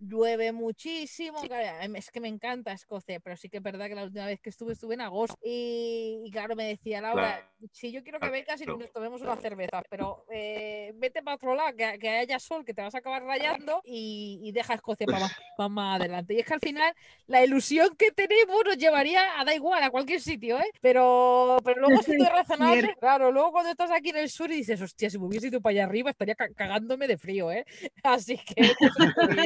llueve 0.07 0.51
muchísimo. 0.51 1.41
claro, 1.41 1.81
em, 1.81 1.95
Es 1.95 2.11
que 2.11 2.19
me 2.19 2.27
encanta 2.27 2.71
Escocia, 2.73 3.19
pero 3.19 3.35
sí 3.37 3.49
que 3.49 3.57
es 3.57 3.63
verdad 3.63 3.87
que 3.87 3.95
la 3.95 4.03
última 4.03 4.25
vez 4.25 4.39
que 4.39 4.49
estuve, 4.49 4.73
estuve 4.73 4.95
en 4.95 5.01
agosto. 5.01 5.37
Y, 5.43 6.21
y 6.25 6.31
claro, 6.31 6.55
me 6.55 6.65
decía 6.65 7.01
Laura, 7.01 7.37
Claro. 7.37 7.47
si 7.71 7.91
yo 7.91 8.03
quiero 8.03 8.19
que 8.19 8.29
vengas 8.29 8.59
y 8.61 8.65
nos 8.65 8.91
tomemos 8.91 9.21
una 9.21 9.35
cerveza, 9.37 9.81
pero 9.89 10.25
eh, 10.31 10.91
vete 10.95 11.21
para 11.23 11.35
otro 11.35 11.55
lado, 11.55 11.75
que, 11.75 11.97
que 11.99 12.09
haya 12.09 12.39
sol, 12.39 12.65
que 12.65 12.73
te 12.73 12.81
vas 12.81 12.95
a 12.95 12.99
acabar 12.99 13.23
rayando 13.23 13.81
y, 13.85 14.39
y 14.43 14.51
deja 14.51 14.73
Escocia 14.73 15.05
para 15.05 15.19
más, 15.21 15.31
pa' 15.57 15.69
más 15.69 15.99
adelante. 15.99 16.33
Y 16.33 16.39
es 16.39 16.45
que 16.45 16.53
al 16.53 16.59
final 16.59 16.93
la 17.27 17.43
ilusión 17.43 17.95
que 17.97 18.11
tenemos 18.11 18.57
nos 18.65 18.77
llevaría 18.77 19.39
a 19.39 19.45
da 19.45 19.53
igual, 19.55 19.81
a 19.83 19.89
cualquier 19.89 20.19
sitio, 20.21 20.59
¿eh? 20.59 20.69
Pero, 20.81 21.57
pero 21.63 21.79
luego 21.81 22.01
siendo 22.01 22.25
razonable, 22.29 22.81
Cierto. 22.81 22.99
claro, 22.99 23.31
luego 23.31 23.51
cuando 23.51 23.71
estás 23.71 23.91
aquí 23.91 24.09
en 24.09 24.17
el 24.17 24.29
sur 24.29 24.51
y 24.51 24.55
dices, 24.57 24.81
hostia, 24.81 25.09
si 25.09 25.17
me 25.17 25.25
hubiese 25.25 25.47
ido 25.47 25.61
para 25.61 25.71
allá 25.71 25.83
arriba 25.85 26.09
estaría 26.11 26.35
ca- 26.35 26.49
cagándome 26.53 27.07
de 27.07 27.17
frío, 27.17 27.51
¿eh? 27.51 27.65
Así 28.03 28.37
que 28.37 28.73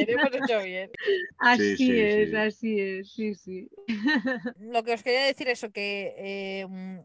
hemos 0.08 0.34
hecho 0.48 0.64
bien. 0.64 0.90
Así 1.38 1.76
sí, 1.76 2.00
es, 2.00 2.30
sí. 2.30 2.36
así 2.36 2.80
es, 2.80 3.12
sí, 3.12 3.34
sí. 3.34 3.68
Lo 4.58 4.82
que 4.82 4.94
os 4.94 5.02
quería 5.02 5.22
decir 5.22 5.48
eso, 5.48 5.70
que, 5.70 6.14
eh, 6.16 6.66
mm, 6.68 6.98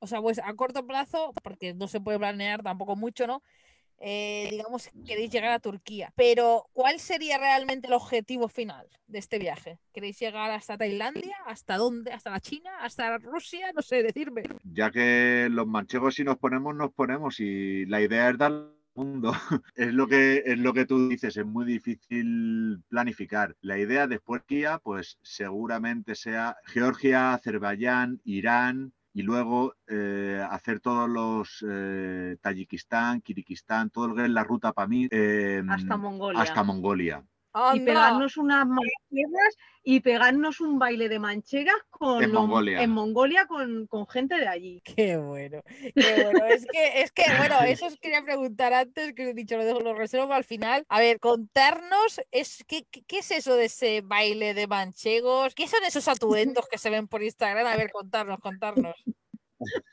o 0.00 0.06
sea, 0.06 0.20
pues 0.20 0.38
a 0.38 0.52
corto 0.54 0.86
plazo, 0.86 1.32
porque 1.42 1.74
no 1.74 1.88
se 1.88 2.00
puede 2.00 2.18
planear 2.18 2.62
tampoco 2.62 2.96
mucho, 2.96 3.26
¿no? 3.26 3.42
eh, 4.04 4.48
digamos, 4.50 4.90
queréis 5.06 5.30
llegar 5.30 5.52
a 5.52 5.60
Turquía. 5.60 6.12
Pero, 6.16 6.68
¿cuál 6.72 6.98
sería 6.98 7.38
realmente 7.38 7.86
el 7.86 7.92
objetivo 7.92 8.48
final 8.48 8.88
de 9.06 9.20
este 9.20 9.38
viaje? 9.38 9.78
¿Queréis 9.92 10.18
llegar 10.18 10.50
hasta 10.50 10.76
Tailandia? 10.76 11.36
¿Hasta 11.46 11.76
dónde? 11.76 12.10
¿Hasta 12.10 12.30
la 12.30 12.40
China? 12.40 12.70
¿Hasta 12.80 13.18
Rusia? 13.18 13.72
No 13.72 13.80
sé, 13.80 14.02
decirme. 14.02 14.42
Ya 14.64 14.90
que 14.90 15.46
los 15.48 15.68
manchegos 15.68 16.16
si 16.16 16.24
nos 16.24 16.36
ponemos, 16.36 16.74
nos 16.74 16.92
ponemos 16.92 17.38
y 17.38 17.86
la 17.86 18.00
idea 18.00 18.28
es 18.30 18.38
dar 18.38 18.52
mundo. 18.94 19.32
Es 19.74 19.94
lo 19.94 20.06
que 20.06 20.42
es 20.44 20.58
lo 20.58 20.72
que 20.74 20.84
tú 20.84 21.08
dices, 21.08 21.36
es 21.36 21.46
muy 21.46 21.64
difícil 21.64 22.82
planificar. 22.88 23.56
La 23.60 23.78
idea 23.78 24.06
después 24.06 24.42
Turquía, 24.42 24.78
pues 24.82 25.18
seguramente 25.22 26.14
sea 26.14 26.56
Georgia, 26.64 27.32
Azerbaiyán, 27.34 28.20
Irán, 28.24 28.92
y 29.14 29.22
luego 29.22 29.74
eh, 29.86 30.44
hacer 30.50 30.80
todos 30.80 31.08
los 31.08 31.64
eh, 31.68 32.36
Tayikistán, 32.40 33.20
Kirguistán, 33.20 33.90
todo 33.90 34.08
lo 34.08 34.14
que 34.14 34.24
es 34.24 34.30
la 34.30 34.42
ruta 34.42 34.72
para 34.72 34.88
mí. 34.88 35.06
Em, 35.10 35.68
hasta 35.70 35.96
Mongolia. 35.96 36.40
Hasta 36.40 36.62
Mongolia. 36.62 37.24
Y 37.74 37.80
pegarnos 37.80 38.36
unas 38.36 38.66
manchegas 38.66 39.56
y 39.84 40.00
pegarnos 40.00 40.60
un 40.60 40.78
baile 40.78 41.08
de 41.08 41.18
manchegas 41.18 41.76
con 41.90 42.22
en 42.22 42.32
Mongolia, 42.32 42.82
en 42.82 42.90
Mongolia 42.90 43.46
con, 43.46 43.86
con, 43.88 44.06
gente 44.06 44.36
de 44.36 44.48
allí. 44.48 44.80
Qué 44.82 45.16
bueno, 45.16 45.60
qué 45.94 46.24
bueno. 46.24 46.46
es, 46.46 46.64
que, 46.66 47.02
es 47.02 47.12
que, 47.12 47.24
bueno, 47.36 47.56
eso 47.66 47.86
os 47.86 47.96
quería 47.98 48.22
preguntar 48.22 48.72
antes, 48.72 49.12
que 49.12 49.30
he 49.30 49.34
dicho, 49.34 49.56
lo 49.56 49.64
dejo, 49.64 49.80
lo 49.80 49.94
reservo 49.94 50.32
al 50.32 50.44
final. 50.44 50.86
A 50.88 51.00
ver, 51.00 51.20
contarnos, 51.20 52.20
es, 52.30 52.64
¿qué, 52.66 52.86
¿qué 53.06 53.18
es 53.18 53.30
eso 53.30 53.56
de 53.56 53.66
ese 53.66 54.00
baile 54.02 54.54
de 54.54 54.66
manchegos? 54.66 55.54
¿Qué 55.54 55.68
son 55.68 55.84
esos 55.84 56.08
atuendos 56.08 56.68
que 56.68 56.78
se 56.78 56.90
ven 56.90 57.08
por 57.08 57.22
Instagram? 57.22 57.66
A 57.66 57.76
ver, 57.76 57.90
contarnos, 57.90 58.38
contarnos. 58.40 58.94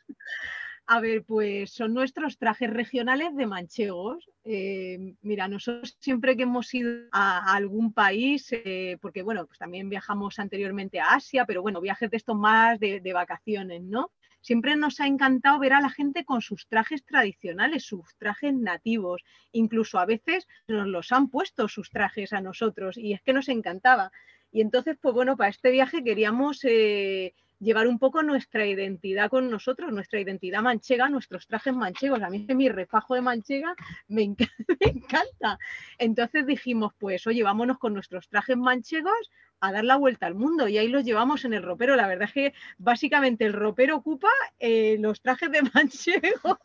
A 0.91 1.01
ver, 1.01 1.23
pues 1.23 1.69
son 1.69 1.93
nuestros 1.93 2.39
trajes 2.39 2.67
regionales 2.67 3.35
de 3.35 3.45
manchegos. 3.45 4.27
Eh, 4.43 5.13
mira, 5.21 5.47
nosotros 5.47 5.95
siempre 5.99 6.35
que 6.35 6.43
hemos 6.43 6.73
ido 6.73 7.03
a, 7.11 7.53
algún 7.53 7.93
país, 7.93 8.47
eh, 8.51 8.97
porque 8.99 9.21
bueno, 9.21 9.45
pues 9.45 9.59
también 9.59 9.87
viajamos 9.87 10.39
anteriormente 10.39 10.99
a 10.99 11.13
Asia, 11.13 11.45
pero 11.45 11.61
bueno, 11.61 11.79
viajes 11.79 12.09
de 12.09 12.17
estos 12.17 12.35
más 12.35 12.79
de, 12.79 13.13
vacaciones, 13.13 13.83
¿no? 13.83 14.09
Siempre 14.41 14.75
nos 14.75 14.99
ha 14.99 15.05
encantado 15.05 15.59
ver 15.59 15.73
a 15.73 15.81
la 15.81 15.91
gente 15.91 16.25
con 16.25 16.41
sus 16.41 16.67
trajes 16.67 17.05
tradicionales, 17.05 17.83
sus 17.85 18.15
trajes 18.17 18.55
nativos. 18.55 19.21
Incluso 19.51 19.99
a 19.99 20.07
veces 20.07 20.47
nos 20.67 20.87
los 20.87 21.11
han 21.11 21.29
puesto 21.29 21.67
sus 21.67 21.91
trajes 21.91 22.33
a 22.33 22.41
nosotros 22.41 22.97
y 22.97 23.13
es 23.13 23.21
que 23.21 23.33
nos 23.33 23.47
encantaba. 23.47 24.11
Y 24.51 24.61
entonces, 24.61 24.97
pues 24.99 25.13
bueno, 25.13 25.37
para 25.37 25.51
este 25.51 25.69
viaje 25.69 26.03
queríamos 26.03 26.61
eh, 26.63 27.35
llevar 27.59 27.87
un 27.87 27.99
poco 27.99 28.23
nuestra 28.23 28.65
identidad 28.65 29.29
con 29.29 29.49
nosotros, 29.49 29.91
nuestra 29.91 30.19
identidad 30.19 30.61
manchega, 30.61 31.09
nuestros 31.09 31.47
trajes 31.47 31.73
manchegos. 31.73 32.21
A 32.21 32.29
mí 32.29 32.45
mi 32.55 32.69
refajo 32.69 33.15
de 33.15 33.21
manchega 33.21 33.75
me, 34.07 34.23
encanta. 34.79 35.59
Entonces 35.97 36.45
dijimos, 36.45 36.93
pues 36.97 37.27
oye, 37.27 37.43
vámonos 37.43 37.77
con 37.77 37.93
nuestros 37.93 38.27
trajes 38.29 38.57
manchegos 38.57 39.31
a 39.61 39.71
dar 39.71 39.83
la 39.83 39.95
vuelta 39.97 40.25
al 40.25 40.35
mundo 40.35 40.67
y 40.67 40.77
ahí 40.77 40.87
los 40.87 41.03
llevamos 41.03 41.45
en 41.45 41.53
el 41.53 41.63
ropero. 41.63 41.95
La 41.95 42.07
verdad 42.07 42.27
es 42.27 42.33
que 42.33 42.53
básicamente 42.77 43.45
el 43.45 43.53
ropero 43.53 43.97
ocupa 43.97 44.29
eh, 44.59 44.97
los 44.99 45.21
trajes 45.21 45.51
de 45.51 45.61
manchego. 45.73 46.59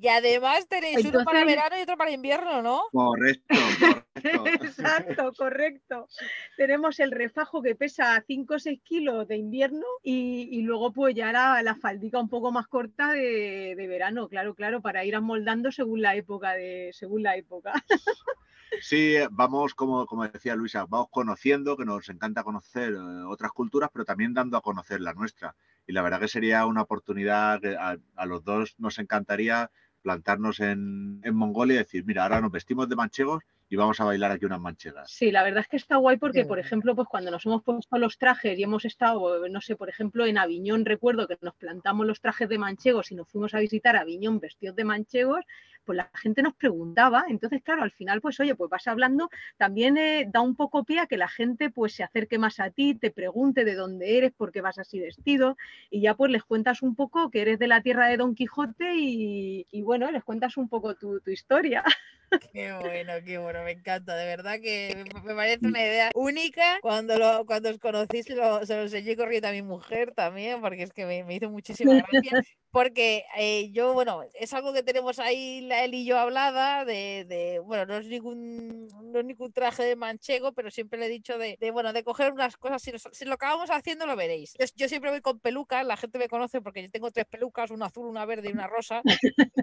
y 0.00 0.08
además 0.08 0.68
tenéis 0.68 1.04
uno 1.04 1.24
para 1.24 1.44
verano 1.44 1.76
y 1.78 1.82
otro 1.82 1.96
para 1.96 2.10
invierno, 2.10 2.62
¿no? 2.62 2.82
Correcto, 2.92 3.54
correcto. 3.54 4.04
Exacto, 4.64 5.32
correcto. 5.36 6.08
Tenemos 6.56 7.00
el 7.00 7.10
refajo 7.10 7.62
que 7.62 7.74
pesa 7.74 8.22
5 8.26 8.54
o 8.54 8.58
6 8.58 8.80
kilos 8.82 9.28
de 9.28 9.36
invierno 9.36 9.86
y, 10.02 10.62
luego 10.62 10.92
pues 10.92 11.14
ya 11.14 11.32
la, 11.32 11.62
la 11.62 11.76
faldica 11.76 12.18
un 12.18 12.28
poco 12.28 12.52
más 12.52 12.66
corta 12.66 13.12
de, 13.12 13.74
de 13.76 13.86
verano, 13.86 14.28
claro, 14.28 14.54
claro, 14.54 14.80
para 14.82 15.04
ir 15.04 15.14
amoldando 15.14 15.72
según 15.72 16.02
la 16.02 16.16
época 16.16 16.52
de, 16.54 16.90
según 16.92 17.22
la 17.22 17.36
época. 17.36 17.72
Sí, 18.80 19.16
vamos, 19.30 19.74
como, 19.74 20.06
como 20.06 20.26
decía 20.28 20.54
Luisa, 20.54 20.86
vamos 20.86 21.08
conociendo, 21.10 21.76
que 21.76 21.84
nos 21.84 22.08
encanta 22.08 22.42
conocer 22.42 22.92
eh, 22.92 23.22
otras 23.26 23.52
culturas, 23.52 23.90
pero 23.92 24.04
también 24.04 24.34
dando 24.34 24.56
a 24.56 24.62
conocer 24.62 25.00
la 25.00 25.14
nuestra. 25.14 25.54
Y 25.86 25.92
la 25.92 26.02
verdad 26.02 26.20
que 26.20 26.28
sería 26.28 26.66
una 26.66 26.82
oportunidad 26.82 27.60
que 27.60 27.76
a, 27.76 27.96
a 28.16 28.26
los 28.26 28.44
dos 28.44 28.74
nos 28.78 28.98
encantaría 28.98 29.70
plantarnos 30.02 30.60
en, 30.60 31.20
en, 31.24 31.34
Mongolia 31.34 31.74
y 31.74 31.78
decir, 31.78 32.04
mira, 32.04 32.22
ahora 32.22 32.40
nos 32.40 32.52
vestimos 32.52 32.88
de 32.88 32.96
manchegos 32.96 33.42
y 33.68 33.76
vamos 33.76 34.00
a 34.00 34.04
bailar 34.04 34.30
aquí 34.30 34.44
unas 34.44 34.60
manchegas. 34.60 35.10
Sí, 35.10 35.30
la 35.30 35.42
verdad 35.42 35.60
es 35.60 35.68
que 35.68 35.76
está 35.76 35.96
guay 35.96 36.16
porque, 36.16 36.44
por 36.44 36.58
ejemplo, 36.58 36.94
pues 36.96 37.08
cuando 37.08 37.30
nos 37.30 37.44
hemos 37.44 37.62
puesto 37.62 37.98
los 37.98 38.18
trajes 38.18 38.58
y 38.58 38.62
hemos 38.62 38.84
estado, 38.84 39.46
no 39.48 39.60
sé, 39.60 39.76
por 39.76 39.88
ejemplo, 39.88 40.26
en 40.26 40.38
Aviñón, 40.38 40.84
recuerdo 40.84 41.28
que 41.28 41.36
nos 41.40 41.54
plantamos 41.54 42.06
los 42.06 42.20
trajes 42.20 42.48
de 42.48 42.58
manchegos 42.58 43.12
y 43.12 43.14
nos 43.14 43.28
fuimos 43.28 43.54
a 43.54 43.60
visitar 43.60 43.96
Aviñón 43.96 44.40
vestidos 44.40 44.76
de 44.76 44.84
manchegos, 44.84 45.44
pues 45.84 45.96
la 45.96 46.10
gente 46.14 46.42
nos 46.42 46.54
preguntaba, 46.54 47.24
entonces 47.28 47.62
claro, 47.62 47.82
al 47.82 47.92
final 47.92 48.20
pues 48.20 48.38
oye, 48.40 48.54
pues 48.54 48.70
vas 48.70 48.86
hablando, 48.86 49.30
también 49.56 49.96
eh, 49.96 50.28
da 50.30 50.42
un 50.42 50.54
poco 50.54 50.84
pie 50.84 51.00
a 51.00 51.06
que 51.06 51.16
la 51.16 51.28
gente 51.28 51.70
pues 51.70 51.94
se 51.94 52.02
acerque 52.02 52.38
más 52.38 52.60
a 52.60 52.70
ti, 52.70 52.94
te 52.94 53.10
pregunte 53.10 53.64
de 53.64 53.74
dónde 53.74 54.18
eres, 54.18 54.32
por 54.32 54.52
qué 54.52 54.60
vas 54.60 54.78
así 54.78 55.00
vestido 55.00 55.56
y 55.90 56.02
ya 56.02 56.14
pues 56.14 56.30
les 56.30 56.44
cuentas 56.44 56.82
un 56.82 56.94
poco 56.94 57.30
que 57.30 57.40
eres 57.40 57.58
de 57.58 57.68
la 57.68 57.82
tierra 57.82 58.06
de 58.06 58.18
Don 58.18 58.34
Quijote 58.34 58.96
y, 58.96 59.66
y 59.70 59.82
bueno, 59.82 60.10
les 60.10 60.24
cuentas 60.24 60.58
un 60.58 60.68
poco 60.68 60.94
tu, 60.94 61.20
tu 61.20 61.30
historia. 61.30 61.82
Qué 62.52 62.72
bueno, 62.72 63.12
qué 63.24 63.38
bueno, 63.38 63.62
me 63.64 63.72
encanta, 63.72 64.16
de 64.16 64.26
verdad 64.26 64.58
que 64.60 65.04
me 65.24 65.34
parece 65.34 65.66
una 65.66 65.80
idea 65.80 66.10
única. 66.14 66.78
Cuando, 66.80 67.18
lo, 67.18 67.44
cuando 67.46 67.70
os 67.70 67.78
conocí 67.78 68.22
se 68.22 68.34
lo, 68.34 68.64
se 68.64 68.74
lo 68.74 68.82
enseñé 68.82 69.16
corriendo 69.16 69.48
a 69.48 69.52
mi 69.52 69.62
mujer 69.62 70.12
también, 70.14 70.60
porque 70.60 70.82
es 70.82 70.92
que 70.92 71.06
me, 71.06 71.24
me 71.24 71.36
hizo 71.36 71.50
muchísima 71.50 71.94
gracia. 71.94 72.42
Porque 72.70 73.24
eh, 73.36 73.70
yo, 73.72 73.94
bueno, 73.94 74.22
es 74.34 74.52
algo 74.52 74.72
que 74.72 74.82
tenemos 74.82 75.18
ahí 75.18 75.62
la 75.62 75.84
él 75.84 75.94
y 75.94 76.04
yo 76.04 76.18
hablada 76.18 76.84
de, 76.84 77.24
de, 77.26 77.60
bueno, 77.60 77.86
no 77.86 77.96
es 77.96 78.06
ningún 78.06 78.88
no 79.12 79.20
es 79.20 79.24
ningún 79.24 79.52
traje 79.52 79.82
de 79.84 79.96
manchego, 79.96 80.52
pero 80.52 80.70
siempre 80.70 80.98
le 80.98 81.06
he 81.06 81.08
dicho 81.08 81.38
de, 81.38 81.56
de 81.58 81.70
bueno, 81.70 81.92
de 81.92 82.04
coger 82.04 82.32
unas 82.32 82.56
cosas, 82.56 82.82
si, 82.82 82.92
si, 83.12 83.24
lo 83.24 83.34
acabamos 83.34 83.70
haciendo 83.70 84.06
lo 84.06 84.16
veréis. 84.16 84.54
Yo, 84.58 84.66
yo, 84.76 84.88
siempre 84.88 85.10
voy 85.10 85.20
con 85.20 85.40
pelucas, 85.40 85.86
la 85.86 85.96
gente 85.96 86.18
me 86.18 86.28
conoce 86.28 86.60
porque 86.60 86.82
yo 86.82 86.90
tengo 86.90 87.10
tres 87.10 87.26
pelucas, 87.26 87.70
una 87.70 87.86
azul, 87.86 88.06
una 88.06 88.26
verde 88.26 88.48
y 88.50 88.52
una 88.52 88.66
rosa, 88.66 89.02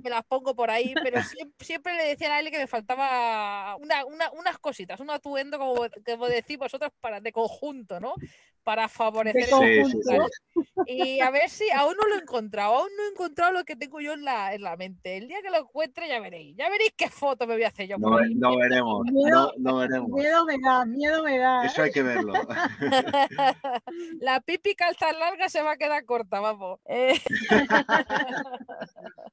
me 0.03 0.09
las 0.09 0.25
pongo 0.25 0.55
por 0.55 0.71
ahí, 0.71 0.93
pero 1.03 1.21
siempre, 1.23 1.65
siempre 1.65 1.95
le 1.95 2.05
decía 2.05 2.33
a 2.33 2.39
él 2.39 2.51
que 2.51 2.57
me 2.57 2.67
faltaba 2.67 3.75
una, 3.77 4.05
una, 4.05 4.31
unas 4.31 4.57
cositas, 4.59 4.99
un 4.99 5.09
atuendo, 5.09 5.57
como, 5.57 5.87
como 6.05 6.27
decís 6.27 6.57
vosotros, 6.57 6.91
para, 6.99 7.21
de 7.21 7.31
conjunto, 7.31 7.99
¿no? 7.99 8.15
Para 8.63 8.89
favorecer 8.89 9.43
el 9.43 9.49
conjunto. 9.49 10.27
Sí, 10.87 10.93
y 11.17 11.19
a 11.21 11.29
ver 11.29 11.49
si 11.49 11.69
aún 11.71 11.95
no 11.99 12.07
lo 12.07 12.15
he 12.15 12.21
encontrado, 12.21 12.75
aún 12.75 12.89
no 12.95 13.03
he 13.03 13.11
encontrado 13.11 13.51
lo 13.51 13.63
que 13.63 13.75
tengo 13.75 13.99
yo 14.01 14.13
en 14.13 14.23
la, 14.23 14.53
en 14.53 14.61
la 14.61 14.75
mente. 14.75 15.17
El 15.17 15.27
día 15.27 15.41
que 15.41 15.49
lo 15.49 15.57
encuentre 15.57 16.07
ya 16.07 16.19
veréis, 16.19 16.55
ya 16.55 16.69
veréis 16.69 16.93
qué 16.95 17.09
foto 17.09 17.45
me 17.47 17.55
voy 17.55 17.63
a 17.63 17.67
hacer 17.67 17.87
yo. 17.87 17.97
No, 17.97 18.19
no 18.19 18.57
veremos, 18.57 19.05
miedo, 19.11 19.53
no, 19.57 19.71
no, 19.71 19.77
veremos. 19.77 20.09
Miedo 20.11 20.45
me 20.45 20.57
da, 20.59 20.85
miedo 20.85 21.23
me 21.23 21.37
da. 21.37 21.65
Eso 21.65 21.81
hay 21.83 21.91
que 21.91 22.03
verlo. 22.03 22.33
la 24.19 24.41
pipi 24.41 24.75
calza 24.75 25.11
larga 25.13 25.49
se 25.49 25.61
va 25.61 25.73
a 25.73 25.77
quedar 25.77 26.05
corta, 26.05 26.39
vamos. 26.39 26.79
Eh... 26.85 27.19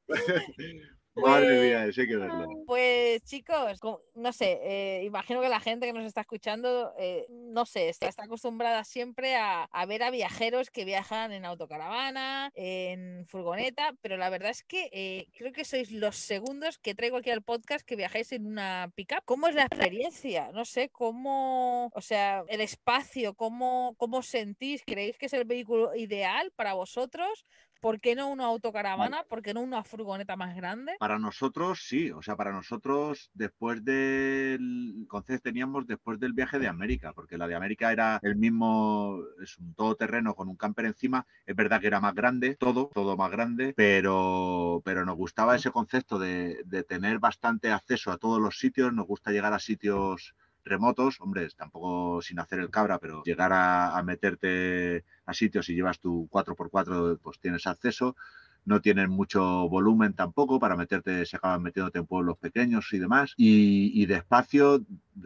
Madre 1.14 1.60
mía, 1.60 1.84
eso 1.84 2.00
hay 2.00 2.08
que 2.08 2.16
verlo. 2.16 2.48
Pues 2.66 3.22
chicos, 3.24 3.80
no 4.14 4.32
sé, 4.32 4.60
eh, 4.62 5.04
imagino 5.04 5.42
que 5.42 5.48
la 5.50 5.60
gente 5.60 5.86
que 5.86 5.92
nos 5.92 6.06
está 6.06 6.22
escuchando, 6.22 6.94
eh, 6.98 7.26
no 7.28 7.66
sé, 7.66 7.90
está, 7.90 8.08
está 8.08 8.24
acostumbrada 8.24 8.82
siempre 8.84 9.36
a, 9.36 9.64
a, 9.64 9.86
ver 9.86 10.02
a 10.02 10.10
viajeros 10.10 10.70
que 10.70 10.86
viajan 10.86 11.32
en 11.32 11.44
autocaravana, 11.44 12.50
en 12.54 13.26
furgoneta, 13.26 13.94
pero 14.00 14.16
la 14.16 14.30
verdad 14.30 14.50
es 14.50 14.64
que 14.64 14.88
eh, 14.92 15.28
creo 15.36 15.52
que 15.52 15.66
sois 15.66 15.92
los 15.92 16.16
segundos 16.16 16.78
que 16.78 16.94
traigo 16.94 17.18
aquí 17.18 17.30
al 17.30 17.42
podcast 17.42 17.86
que 17.86 17.96
viajáis 17.96 18.32
en 18.32 18.46
una 18.46 18.90
pickup. 18.94 19.24
¿Cómo 19.26 19.48
es 19.48 19.54
la 19.54 19.64
experiencia? 19.64 20.50
No 20.52 20.64
sé, 20.64 20.88
cómo, 20.88 21.90
o 21.94 22.00
sea, 22.00 22.42
el 22.48 22.62
espacio, 22.62 23.34
cómo, 23.34 23.94
cómo 23.98 24.22
sentís, 24.22 24.82
¿creéis 24.86 25.18
que 25.18 25.26
es 25.26 25.32
el 25.34 25.44
vehículo 25.44 25.94
ideal 25.94 26.52
para 26.56 26.72
vosotros? 26.72 27.44
¿Por 27.82 28.00
qué 28.00 28.14
no 28.14 28.28
una 28.28 28.44
autocaravana? 28.44 29.24
¿Por 29.24 29.42
qué 29.42 29.52
no 29.52 29.60
una 29.60 29.82
furgoneta 29.82 30.36
más 30.36 30.54
grande? 30.54 30.92
Para 31.00 31.18
nosotros 31.18 31.82
sí, 31.82 32.12
o 32.12 32.22
sea, 32.22 32.36
para 32.36 32.52
nosotros 32.52 33.28
después 33.34 33.84
del 33.84 35.04
concepto 35.08 35.42
teníamos 35.42 35.88
después 35.88 36.20
del 36.20 36.32
viaje 36.32 36.60
de 36.60 36.68
América, 36.68 37.12
porque 37.12 37.36
la 37.36 37.48
de 37.48 37.56
América 37.56 37.90
era 37.90 38.20
el 38.22 38.36
mismo, 38.36 39.18
es 39.42 39.58
un 39.58 39.74
todoterreno 39.74 40.36
con 40.36 40.48
un 40.48 40.54
camper 40.54 40.84
encima, 40.84 41.26
es 41.44 41.56
verdad 41.56 41.80
que 41.80 41.88
era 41.88 42.00
más 42.00 42.14
grande, 42.14 42.54
todo, 42.54 42.88
todo 42.94 43.16
más 43.16 43.32
grande, 43.32 43.74
pero, 43.76 44.80
pero 44.84 45.04
nos 45.04 45.16
gustaba 45.16 45.56
ese 45.56 45.72
concepto 45.72 46.20
de, 46.20 46.62
de 46.64 46.84
tener 46.84 47.18
bastante 47.18 47.72
acceso 47.72 48.12
a 48.12 48.18
todos 48.18 48.40
los 48.40 48.60
sitios, 48.60 48.92
nos 48.92 49.08
gusta 49.08 49.32
llegar 49.32 49.54
a 49.54 49.58
sitios 49.58 50.36
remotos, 50.64 51.20
hombre, 51.20 51.48
tampoco 51.56 52.22
sin 52.22 52.38
hacer 52.38 52.60
el 52.60 52.70
cabra, 52.70 52.98
pero 52.98 53.22
llegar 53.24 53.52
a, 53.52 54.02
meterte 54.02 55.04
a 55.26 55.34
sitios 55.34 55.68
y 55.68 55.74
llevas 55.74 55.98
tu 55.98 56.28
4x4, 56.30 57.18
pues 57.22 57.38
tienes 57.40 57.66
acceso. 57.66 58.16
No 58.64 58.80
tienen 58.80 59.10
mucho 59.10 59.68
volumen 59.68 60.14
tampoco 60.14 60.60
para 60.60 60.76
meterte, 60.76 61.26
se 61.26 61.36
acaban 61.36 61.62
metiéndote 61.62 61.98
en 61.98 62.06
pueblos 62.06 62.38
pequeños 62.38 62.92
y 62.92 62.98
demás. 62.98 63.34
Y, 63.36 63.90
y 64.00 64.06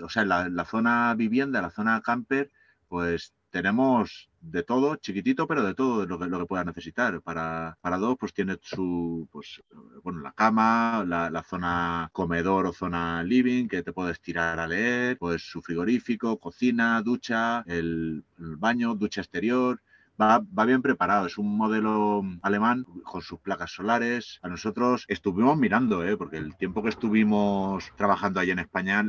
o 0.03 0.09
sea, 0.09 0.25
la, 0.25 0.49
la 0.49 0.65
zona 0.65 1.15
vivienda, 1.15 1.61
la 1.61 1.71
zona 1.71 2.01
camper, 2.01 2.51
pues 2.89 3.35
tenemos 3.51 4.29
de 4.41 4.63
todo, 4.63 4.97
chiquitito, 4.97 5.47
pero 5.47 5.65
de 5.65 5.75
todo 5.75 6.07
lo 6.07 6.19
que, 6.19 6.27
lo 6.27 6.39
que 6.39 6.47
puedas 6.47 6.67
necesitar. 6.67 7.21
Para, 7.23 7.77
para 7.81 7.99
dos, 7.99 8.17
pues 8.19 8.33
tiene 8.33 8.59
su, 8.63 9.29
pues, 9.33 9.63
bueno, 10.03 10.21
la 10.21 10.33
cama, 10.33 11.05
la, 11.07 11.43
zona 11.43 12.09
comedor 12.13 12.67
o 12.67 12.73
zona 12.73 13.23
living, 13.23 13.69
que 13.69 13.83
te 13.83 13.93
puedes 13.93 14.21
tirar 14.21 14.61
a 14.61 14.67
leer, 14.67 15.19
pues 15.19 15.43
su 15.43 15.63
frigorífico, 15.63 16.39
cocina, 16.39 17.01
ducha, 17.03 17.65
el 17.67 18.25
baño, 18.37 18.95
ducha 18.95 19.21
exterior, 19.21 19.81
va, 20.21 20.65
bien 20.65 20.83
preparado. 20.83 21.27
Es 21.27 21.39
un 21.39 21.57
modelo 21.57 22.23
alemán 22.43 22.85
con 23.05 23.23
sus 23.23 23.41
placas 23.41 23.73
solares. 23.73 24.39
A 24.43 24.49
nosotros 24.49 25.05
estuvimos 25.09 25.57
mirando, 25.57 26.05
¿eh? 26.05 26.17
porque 26.17 26.39
el 26.39 26.57
tiempo 26.57 26.83
que 26.83 26.89
estuvimos 26.89 27.93
trabajando 27.97 28.41
allí 28.41 28.51
en 28.51 28.59
España, 28.59 29.05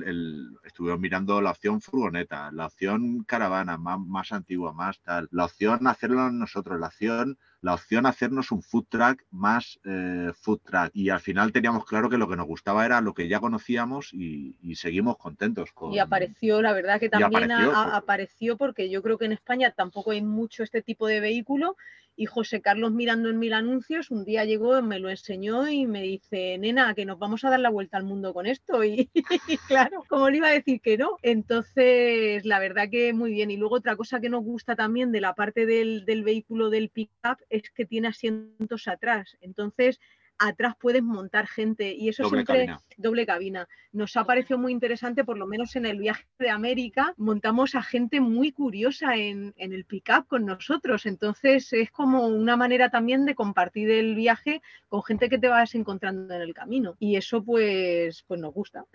estuvimos 0.64 1.00
mirando 1.00 1.42
la 1.42 1.52
opción 1.52 1.82
furgoneta, 1.82 2.52
la 2.52 2.66
opción 2.68 3.24
caravana 3.24 3.78
más, 3.78 4.00
más 4.00 4.32
antigua, 4.32 4.74
más 4.74 5.00
tal, 5.02 5.28
la 5.32 5.46
opción 5.46 5.88
hacerlo 5.88 6.32
nosotros, 6.32 6.80
la 6.80 6.88
opción 6.88 7.38
la 7.62 7.74
opción 7.74 8.06
hacernos 8.06 8.52
un 8.52 8.62
food 8.62 8.86
track 8.90 9.26
más 9.32 9.80
eh, 9.84 10.32
food 10.36 10.62
track. 10.64 10.92
Y 10.94 11.10
al 11.10 11.20
final 11.20 11.52
teníamos 11.52 11.86
claro 11.86 12.10
que 12.10 12.18
lo 12.18 12.28
que 12.28 12.36
nos 12.36 12.46
gustaba 12.46 12.86
era 12.86 13.02
lo 13.02 13.14
que 13.14 13.28
ya 13.28 13.40
conocíamos 13.40 14.14
y, 14.14 14.56
seguimos 14.76 15.18
contentos. 15.18 15.72
Con... 15.74 15.92
Y 15.92 16.00
apareció, 16.00 16.62
la 16.62 16.74
verdad 16.74 17.00
que 17.00 17.10
también 17.10 17.52
apareció 17.52 18.58
porque 18.58 18.90
yo 18.90 19.02
creo 19.02 19.18
que 19.18 19.26
en 19.26 19.32
España 19.32 19.72
tampoco 19.72 20.12
hay 20.12 20.22
mucho 20.22 20.64
este 20.64 20.84
tipo 20.84 21.08
de 21.08 21.20
vehículo 21.20 21.76
y 22.20 22.26
José 22.26 22.62
Carlos 22.62 22.92
mirando 22.92 23.30
en 23.30 23.38
mil 23.38 23.54
anuncios, 23.54 24.10
un 24.10 24.26
día 24.26 24.44
llegó, 24.44 24.82
me 24.82 24.98
lo 24.98 25.12
enseñó 25.12 25.70
y 25.70 25.86
me 25.86 26.02
dice, 26.02 26.58
nena, 26.58 26.96
que 26.96 27.06
nos 27.06 27.20
vamos 27.20 27.46
a 27.46 27.52
dar 27.52 27.60
la 27.60 27.70
vuelta 27.70 27.98
al 27.98 28.06
mundo 28.06 28.34
con 28.34 28.48
esto. 28.48 28.84
Y, 28.84 29.12
claro, 29.68 30.04
como 30.10 30.28
le 30.28 30.38
iba 30.38 30.48
a 30.48 30.52
decir 30.54 30.82
que 30.82 30.98
no? 30.98 31.18
Entonces, 31.22 32.44
la 32.44 32.58
verdad 32.58 32.90
que 32.90 33.14
muy 33.14 33.32
bien. 33.32 33.52
Y 33.52 33.58
luego 33.58 33.76
otra 33.76 33.96
cosa 33.96 34.20
que 34.20 34.30
nos 34.30 34.44
gusta 34.44 34.76
también 34.76 35.12
de 35.12 35.22
la 35.22 35.36
parte 35.36 35.68
del, 35.68 36.06
del 36.06 36.24
vehículo 36.24 36.72
del 36.72 36.90
pickup 36.90 37.38
es 37.50 37.70
que 37.72 37.86
tiene 37.86 38.10
asientos 38.10 38.88
atrás. 38.88 39.38
Entonces, 39.42 40.00
atrás 40.40 40.76
puedes 40.80 41.02
montar 41.02 41.48
gente 41.48 41.94
y 41.94 42.10
eso 42.10 42.24
doble 42.24 42.46
siempre 42.46 42.66
cabina. 42.66 42.82
doble 42.98 43.26
cabina. 43.26 43.68
Nos 43.92 44.16
ha 44.18 44.24
parecido 44.26 44.60
muy 44.60 44.72
interesante, 44.72 45.24
por 45.24 45.38
lo 45.38 45.48
menos 45.48 45.76
en 45.76 45.86
el 45.86 46.00
viaje 46.00 46.26
de 46.38 46.50
América, 46.50 47.14
montamos 47.18 47.76
a 47.76 47.82
gente 47.82 48.20
muy 48.20 48.52
curiosa 48.52 49.16
en, 49.16 49.54
en 49.58 49.74
el 49.74 49.86
pickup 49.86 50.28
con 50.28 50.46
nosotros. 50.46 51.06
Entonces 51.06 51.72
es 51.74 51.92
como 51.92 52.28
una 52.28 52.56
manera 52.56 52.90
también 52.90 53.26
de 53.26 53.36
compartir 53.36 53.90
el 53.90 54.16
viaje 54.16 54.62
con 54.88 55.04
gente 55.04 55.30
que 55.30 55.40
te 55.40 55.48
vas 55.48 55.76
encontrando 55.76 56.34
en 56.34 56.42
el 56.42 56.54
camino. 56.54 56.96
Y 57.00 57.16
eso 57.16 57.44
pues, 57.44 58.24
pues 58.28 58.40
nos 58.40 58.54
gusta. 58.54 58.86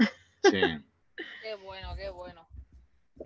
Sí. 0.43 0.61
qué 1.43 1.55
bueno, 1.63 1.95
qué 1.97 2.11
bueno. 2.11 2.49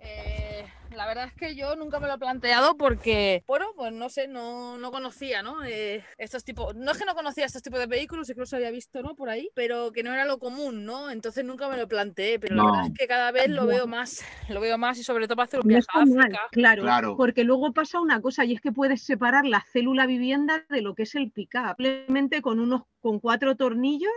Eh, 0.01 0.65
la 0.97 1.05
verdad 1.05 1.25
es 1.27 1.33
que 1.33 1.55
yo 1.55 1.75
nunca 1.75 1.99
me 1.99 2.07
lo 2.07 2.15
he 2.15 2.17
planteado 2.17 2.75
porque, 2.75 3.43
bueno, 3.47 3.67
pues 3.75 3.93
no 3.93 4.09
sé, 4.09 4.27
no, 4.27 4.77
no 4.79 4.91
conocía, 4.91 5.43
¿no? 5.43 5.63
Eh, 5.63 6.03
estos 6.17 6.43
tipos, 6.43 6.75
no 6.75 6.91
es 6.91 6.97
que 6.97 7.05
no 7.05 7.13
conocía 7.13 7.45
estos 7.45 7.61
tipos 7.61 7.79
de 7.79 7.85
vehículos, 7.85 8.29
incluso 8.29 8.55
había 8.55 8.71
visto, 8.71 9.01
¿no? 9.03 9.15
Por 9.15 9.29
ahí, 9.29 9.49
pero 9.53 9.91
que 9.91 10.01
no 10.01 10.11
era 10.11 10.25
lo 10.25 10.39
común, 10.39 10.85
¿no? 10.85 11.11
Entonces 11.11 11.45
nunca 11.45 11.69
me 11.69 11.77
lo 11.77 11.87
planteé, 11.87 12.39
pero 12.39 12.55
la 12.55 12.65
verdad 12.65 12.85
es 12.87 12.93
que 12.97 13.07
cada 13.07 13.31
vez 13.31 13.47
lo 13.47 13.67
veo 13.67 13.85
más, 13.85 14.25
lo 14.49 14.59
veo 14.59 14.77
más 14.77 14.97
y 14.97 15.03
sobre 15.03 15.27
todo 15.27 15.35
para 15.35 15.45
hacer 15.45 15.59
un 15.59 15.67
viaje 15.67 15.85
a 15.93 16.01
África. 16.01 16.39
claro, 16.51 16.81
claro, 16.81 17.15
porque 17.15 17.43
luego 17.43 17.71
pasa 17.73 18.01
una 18.01 18.19
cosa 18.19 18.43
y 18.43 18.53
es 18.53 18.61
que 18.61 18.71
puedes 18.71 19.03
separar 19.03 19.45
la 19.45 19.63
célula 19.71 20.07
vivienda 20.07 20.65
de 20.69 20.81
lo 20.81 20.95
que 20.95 21.03
es 21.03 21.13
el 21.13 21.31
pick-up, 21.31 21.75
simplemente 21.77 22.41
con 22.41 22.59
unos, 22.59 22.83
con 23.01 23.19
cuatro 23.19 23.55
tornillos 23.55 24.11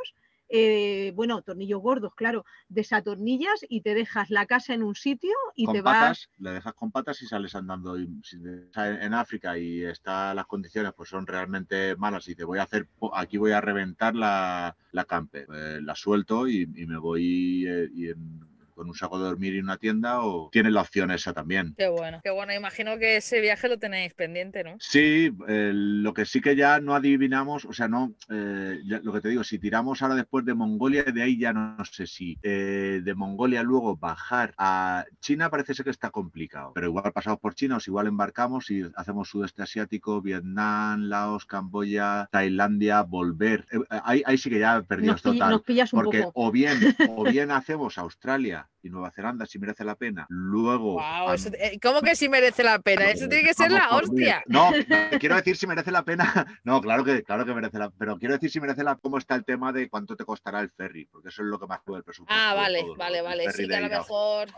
eh, 0.52 1.12
bueno, 1.14 1.42
tornillos 1.42 1.80
gordos, 1.80 2.12
claro, 2.14 2.44
desatornillas 2.68 3.64
y 3.68 3.82
te 3.82 3.94
dejas 3.94 4.30
la 4.30 4.46
casa 4.46 4.74
en 4.74 4.82
un 4.82 4.96
sitio 4.96 5.32
y 5.54 5.70
te 5.70 5.80
vas. 5.80 6.28
Le 6.38 6.50
dejas 6.50 6.74
con 6.74 6.90
patas 6.90 7.22
y 7.22 7.26
sales 7.26 7.54
andando. 7.54 7.96
en 7.96 9.14
África 9.14 9.56
y 9.56 9.84
está, 9.84 10.34
las 10.34 10.46
condiciones 10.46 10.92
pues 10.96 11.08
son 11.08 11.26
realmente 11.26 11.94
malas 11.96 12.26
y 12.28 12.34
te 12.34 12.44
voy 12.44 12.58
a 12.58 12.64
hacer, 12.64 12.88
aquí 13.14 13.38
voy 13.38 13.52
a 13.52 13.60
reventar 13.60 14.14
la, 14.16 14.76
la 14.92 15.04
camper. 15.04 15.46
Pues, 15.46 15.82
la 15.82 15.94
suelto 15.94 16.48
y, 16.48 16.66
me 16.66 16.98
voy 16.98 17.66
eh, 17.66 17.88
y 17.94 18.08
en 18.08 18.49
con 18.80 18.88
un 18.88 18.94
saco 18.94 19.18
de 19.18 19.24
dormir 19.24 19.52
y 19.54 19.60
una 19.60 19.76
tienda 19.76 20.22
o 20.22 20.48
tienes 20.50 20.72
la 20.72 20.80
opción 20.80 21.10
esa 21.10 21.34
también. 21.34 21.74
Qué 21.76 21.88
bueno, 21.88 22.18
qué 22.24 22.30
bueno. 22.30 22.54
Imagino 22.54 22.96
que 22.98 23.18
ese 23.18 23.42
viaje 23.42 23.68
lo 23.68 23.78
tenéis 23.78 24.14
pendiente, 24.14 24.64
¿no? 24.64 24.76
Sí, 24.78 25.30
lo 25.46 26.14
que 26.14 26.24
sí 26.24 26.40
que 26.40 26.56
ya 26.56 26.80
no 26.80 26.94
adivinamos, 26.94 27.66
o 27.66 27.74
sea, 27.74 27.88
no, 27.88 28.14
eh, 28.30 28.80
lo 28.82 29.12
que 29.12 29.20
te 29.20 29.28
digo, 29.28 29.44
si 29.44 29.58
tiramos 29.58 30.00
ahora 30.00 30.14
después 30.14 30.46
de 30.46 30.54
Mongolia, 30.54 31.02
de 31.02 31.22
ahí 31.22 31.38
ya 31.38 31.52
no, 31.52 31.76
sé 31.84 32.06
si 32.06 32.38
eh, 32.42 33.02
de 33.04 33.14
Mongolia 33.14 33.62
luego 33.62 33.98
bajar 33.98 34.54
a 34.56 35.04
China 35.20 35.50
parece 35.50 35.74
ser 35.74 35.84
que 35.84 35.90
está 35.90 36.08
complicado, 36.08 36.72
pero 36.74 36.86
igual 36.86 37.12
pasamos 37.12 37.38
por 37.38 37.54
China 37.54 37.76
o 37.76 37.80
igual 37.86 38.06
embarcamos 38.06 38.70
y 38.70 38.82
hacemos 38.96 39.28
sudeste 39.28 39.62
asiático, 39.62 40.22
Vietnam, 40.22 41.02
Laos, 41.02 41.44
Camboya, 41.44 42.30
Tailandia, 42.32 43.02
volver. 43.02 43.66
Eh, 43.72 43.80
ahí, 43.90 44.22
ahí, 44.24 44.38
sí 44.38 44.48
que 44.48 44.58
ya 44.58 44.80
perdidos 44.80 45.20
total. 45.20 45.50
Nos 45.50 45.62
pillas 45.64 45.92
un 45.92 46.02
porque 46.02 46.26
o 46.32 46.50
bien, 46.50 46.78
o 47.10 47.24
bien 47.24 47.50
hacemos 47.50 47.98
Australia 47.98 48.69
y 48.82 48.90
Nueva 48.90 49.10
Zelanda 49.10 49.46
si 49.46 49.58
merece 49.58 49.84
la 49.84 49.94
pena. 49.94 50.26
Luego. 50.28 51.00
Eh, 51.00 51.78
¿Cómo 51.82 52.00
que 52.00 52.14
si 52.14 52.28
merece 52.28 52.62
la 52.62 52.78
pena? 52.78 53.10
Eso 53.10 53.28
tiene 53.28 53.44
que 53.44 53.54
ser 53.54 53.70
la 53.70 53.90
hostia. 53.90 54.42
No, 54.46 54.70
quiero 55.20 55.36
decir 55.36 55.56
si 55.56 55.66
merece 55.66 55.90
la 55.90 56.04
pena. 56.04 56.20
No, 56.64 56.80
claro 56.80 57.04
que, 57.04 57.22
claro 57.22 57.44
que 57.44 57.54
merece 57.54 57.78
la 57.78 57.90
Pero 57.90 58.18
quiero 58.18 58.34
decir 58.34 58.50
si 58.50 58.60
merece 58.60 58.84
la 58.84 58.96
cómo 58.96 59.18
está 59.18 59.34
el 59.34 59.44
tema 59.44 59.72
de 59.72 59.88
cuánto 59.88 60.16
te 60.16 60.24
costará 60.24 60.60
el 60.60 60.70
ferry, 60.70 61.06
porque 61.06 61.28
eso 61.28 61.42
es 61.42 61.48
lo 61.48 61.58
que 61.58 61.66
más 61.66 61.80
puede 61.84 61.98
el 61.98 62.04
presupuesto. 62.04 62.34
Ah, 62.34 62.54
vale, 62.54 62.84
vale, 62.96 63.22
vale. 63.22 63.50
Sí, 63.52 63.66
que 63.66 63.76
a 63.76 63.80
lo 63.80 63.88
mejor. 63.88 64.48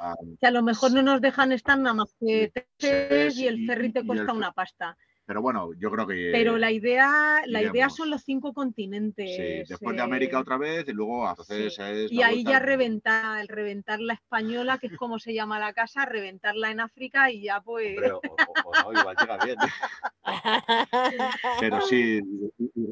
que 0.41 0.47
a 0.47 0.51
lo 0.51 0.63
mejor 0.63 0.93
no 0.93 1.03
nos 1.03 1.21
dejan 1.21 1.53
estar 1.53 1.79
nada 1.79 1.95
más 1.95 2.15
que 2.19 2.53
tres 2.77 3.37
y 3.39 3.47
el 3.47 3.67
ferry 3.67 3.93
te 3.93 4.05
cuesta 4.05 4.33
una 4.33 4.53
pasta. 4.53 4.97
Pero 5.25 5.41
bueno, 5.41 5.71
yo 5.79 5.91
creo 5.91 6.07
que. 6.07 6.31
Pero 6.33 6.59
la 6.59 6.73
idea, 6.73 7.43
la 7.47 7.63
idea 7.63 7.89
son 7.89 8.11
los 8.11 8.23
cinco 8.23 8.53
continentes. 8.53 9.37
Sí, 9.37 9.69
después 9.69 9.97
de 9.97 10.03
América 10.03 10.41
otra 10.41 10.59
vez 10.59 10.87
y 10.89 10.93
luego 10.93 11.29
entonces 11.29 11.79
Y 12.11 12.23
ahí 12.23 12.45
ya 12.45 12.59
reventar, 12.59 13.41
el 13.41 13.49
reventar 13.49 14.01
la 14.01 14.15
española, 14.15 14.79
que 14.79 14.89
es 14.89 14.97
como 14.97 15.19
se 15.19 15.33
llama 15.33 15.61
la 15.61 15.73
casa, 15.73 16.07
reventarla 16.07 16.71
en 16.71 16.81
África 16.81 17.31
y 17.31 17.43
ya 17.43 17.61
pues. 17.61 17.97
Pero, 18.01 18.21
o, 18.65 18.93
no, 18.93 19.01
igual 19.01 19.17
llega 19.17 19.45
bien. 19.45 19.57
Pero 21.61 21.81
sí, 21.83 22.21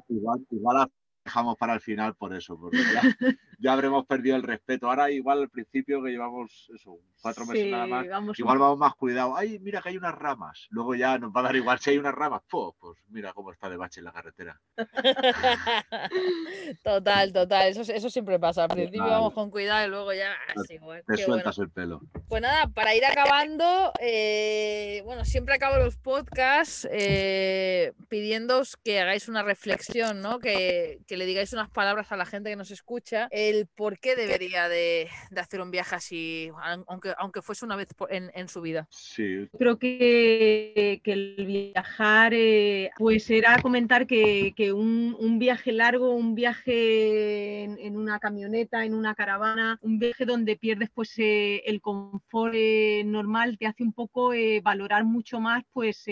igual, 0.08 0.46
igual 0.50 0.88
dejamos 1.30 1.56
para 1.56 1.74
el 1.74 1.80
final 1.80 2.14
por 2.16 2.34
eso, 2.34 2.58
porque 2.58 2.78
ya, 3.60 3.72
habremos 3.72 4.04
perdido 4.06 4.36
el 4.36 4.42
respeto. 4.42 4.88
Ahora 4.88 5.10
igual 5.10 5.42
al 5.42 5.48
principio 5.48 6.02
que 6.02 6.10
llevamos 6.10 6.68
eso, 6.74 6.98
cuatro 7.22 7.46
meses 7.46 7.70
nada 7.70 7.86
más, 7.86 8.38
igual 8.38 8.58
vamos 8.58 8.78
más 8.78 8.94
cuidado. 8.96 9.36
Ay, 9.36 9.58
mira 9.60 9.80
que 9.80 9.90
hay 9.90 9.96
unas 9.96 10.14
ramas. 10.14 10.66
Luego 10.70 10.94
ya 10.94 11.18
nos 11.18 11.30
va 11.30 11.40
a 11.40 11.44
dar 11.44 11.56
igual 11.56 11.78
si 11.78 11.90
hay 11.90 11.98
unas 11.98 12.14
ramas. 12.14 12.42
pues 12.48 12.98
mira 13.08 13.32
cómo 13.32 13.52
está 13.52 13.70
de 13.70 13.76
bache 13.76 14.00
en 14.00 14.04
la 14.04 14.12
carretera. 14.12 14.60
total, 16.82 17.32
total. 17.32 17.68
Eso, 17.68 17.82
eso 17.82 18.10
siempre 18.10 18.38
pasa. 18.38 18.64
Al 18.64 18.70
principio 18.70 19.04
vamos 19.04 19.32
con 19.32 19.50
cuidado 19.50 19.86
y 19.86 19.90
luego 19.90 20.12
ya... 20.12 20.34
Te 21.06 21.16
sueltas 21.16 21.58
el 21.58 21.70
pelo. 21.70 22.00
Pues 22.28 22.42
nada, 22.42 22.66
para 22.68 22.94
ir 22.94 23.04
acabando, 23.04 23.92
eh, 24.00 25.02
bueno, 25.04 25.24
siempre 25.24 25.54
acabo 25.54 25.76
los 25.76 25.96
podcasts 25.96 26.88
eh, 26.90 27.92
pidiéndoos 28.08 28.76
que 28.76 29.00
hagáis 29.00 29.28
una 29.28 29.42
reflexión, 29.42 30.20
¿no? 30.20 30.38
Que, 30.38 31.00
que, 31.06 31.16
le 31.20 31.26
digáis 31.26 31.52
unas 31.52 31.68
palabras 31.68 32.10
a 32.12 32.16
la 32.16 32.24
gente 32.24 32.48
que 32.48 32.56
nos 32.56 32.70
escucha, 32.70 33.28
el 33.30 33.66
por 33.66 33.98
qué 33.98 34.16
debería 34.16 34.70
de, 34.70 35.10
de 35.30 35.40
hacer 35.40 35.60
un 35.60 35.70
viaje 35.70 35.94
así, 35.94 36.50
aunque 36.86 37.12
aunque, 37.18 37.42
fuese 37.42 37.66
una 37.66 37.76
vez 37.76 37.88
en, 38.08 38.48
su 38.48 38.62
vida. 38.62 38.88
Sí. 38.90 39.46
Creo 39.58 39.78
que, 39.78 41.02
que 41.04 41.12
el 41.12 41.44
viajar, 41.46 42.32
eh, 42.34 42.90
pues 42.96 43.28
era 43.30 43.60
comentar 43.60 44.06
que, 44.06 44.54
que 44.56 44.72
un, 44.72 45.14
un, 45.18 45.38
viaje 45.38 45.72
largo, 45.72 46.14
un 46.14 46.34
viaje 46.34 47.64
en, 47.64 47.98
una 47.98 48.18
camioneta, 48.18 48.86
en 48.86 48.94
una 48.94 49.14
caravana, 49.14 49.78
un 49.82 49.98
viaje 49.98 50.24
donde 50.24 50.56
pierdes 50.56 50.88
pues 50.88 51.12
eh, 51.18 51.62
el 51.66 51.82
confort 51.82 52.54
eh, 52.56 53.02
normal, 53.04 53.58
te 53.58 53.66
hace 53.66 53.82
un 53.82 53.92
poco 53.92 54.32
valorar 54.62 55.04
mucho 55.04 55.38
más 55.38 55.64
pues, 55.74 56.02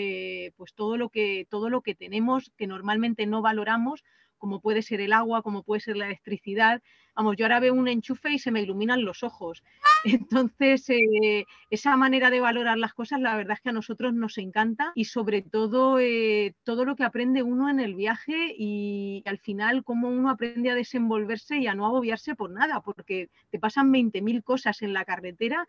pues 0.55 0.73
todo, 0.75 0.97
lo 0.97 1.09
que, 1.09 1.47
todo 1.49 1.71
lo 1.71 1.81
que 1.81 1.95
tenemos 1.95 2.51
que 2.57 2.67
normalmente 2.67 3.25
no 3.25 3.41
valoramos 3.41 4.03
como 4.39 4.59
puede 4.61 4.81
ser 4.81 5.01
el 5.01 5.13
agua, 5.13 5.43
como 5.43 5.63
puede 5.63 5.81
ser 5.81 5.97
la 5.97 6.07
electricidad. 6.07 6.81
Vamos, 7.15 7.35
yo 7.37 7.45
ahora 7.45 7.59
veo 7.59 7.73
un 7.73 7.87
enchufe 7.87 8.31
y 8.31 8.39
se 8.39 8.49
me 8.49 8.61
iluminan 8.61 9.05
los 9.05 9.23
ojos. 9.23 9.63
Entonces, 10.03 10.89
eh, 10.89 11.45
esa 11.69 11.95
manera 11.97 12.29
de 12.29 12.39
valorar 12.39 12.77
las 12.77 12.93
cosas, 12.93 13.19
la 13.19 13.35
verdad 13.35 13.57
es 13.57 13.61
que 13.61 13.69
a 13.69 13.73
nosotros 13.73 14.13
nos 14.13 14.37
encanta 14.37 14.91
y 14.95 15.05
sobre 15.05 15.41
todo 15.41 15.99
eh, 15.99 16.55
todo 16.63 16.85
lo 16.85 16.95
que 16.95 17.03
aprende 17.03 17.43
uno 17.43 17.69
en 17.69 17.79
el 17.79 17.93
viaje 17.95 18.55
y 18.57 19.21
al 19.25 19.37
final 19.37 19.83
cómo 19.83 20.07
uno 20.07 20.29
aprende 20.29 20.69
a 20.69 20.75
desenvolverse 20.75 21.57
y 21.57 21.67
a 21.67 21.75
no 21.75 21.85
agobiarse 21.85 22.35
por 22.35 22.49
nada, 22.49 22.81
porque 22.81 23.29
te 23.51 23.59
pasan 23.59 23.91
20.000 23.91 24.43
cosas 24.43 24.81
en 24.81 24.93
la 24.93 25.05
carretera 25.05 25.67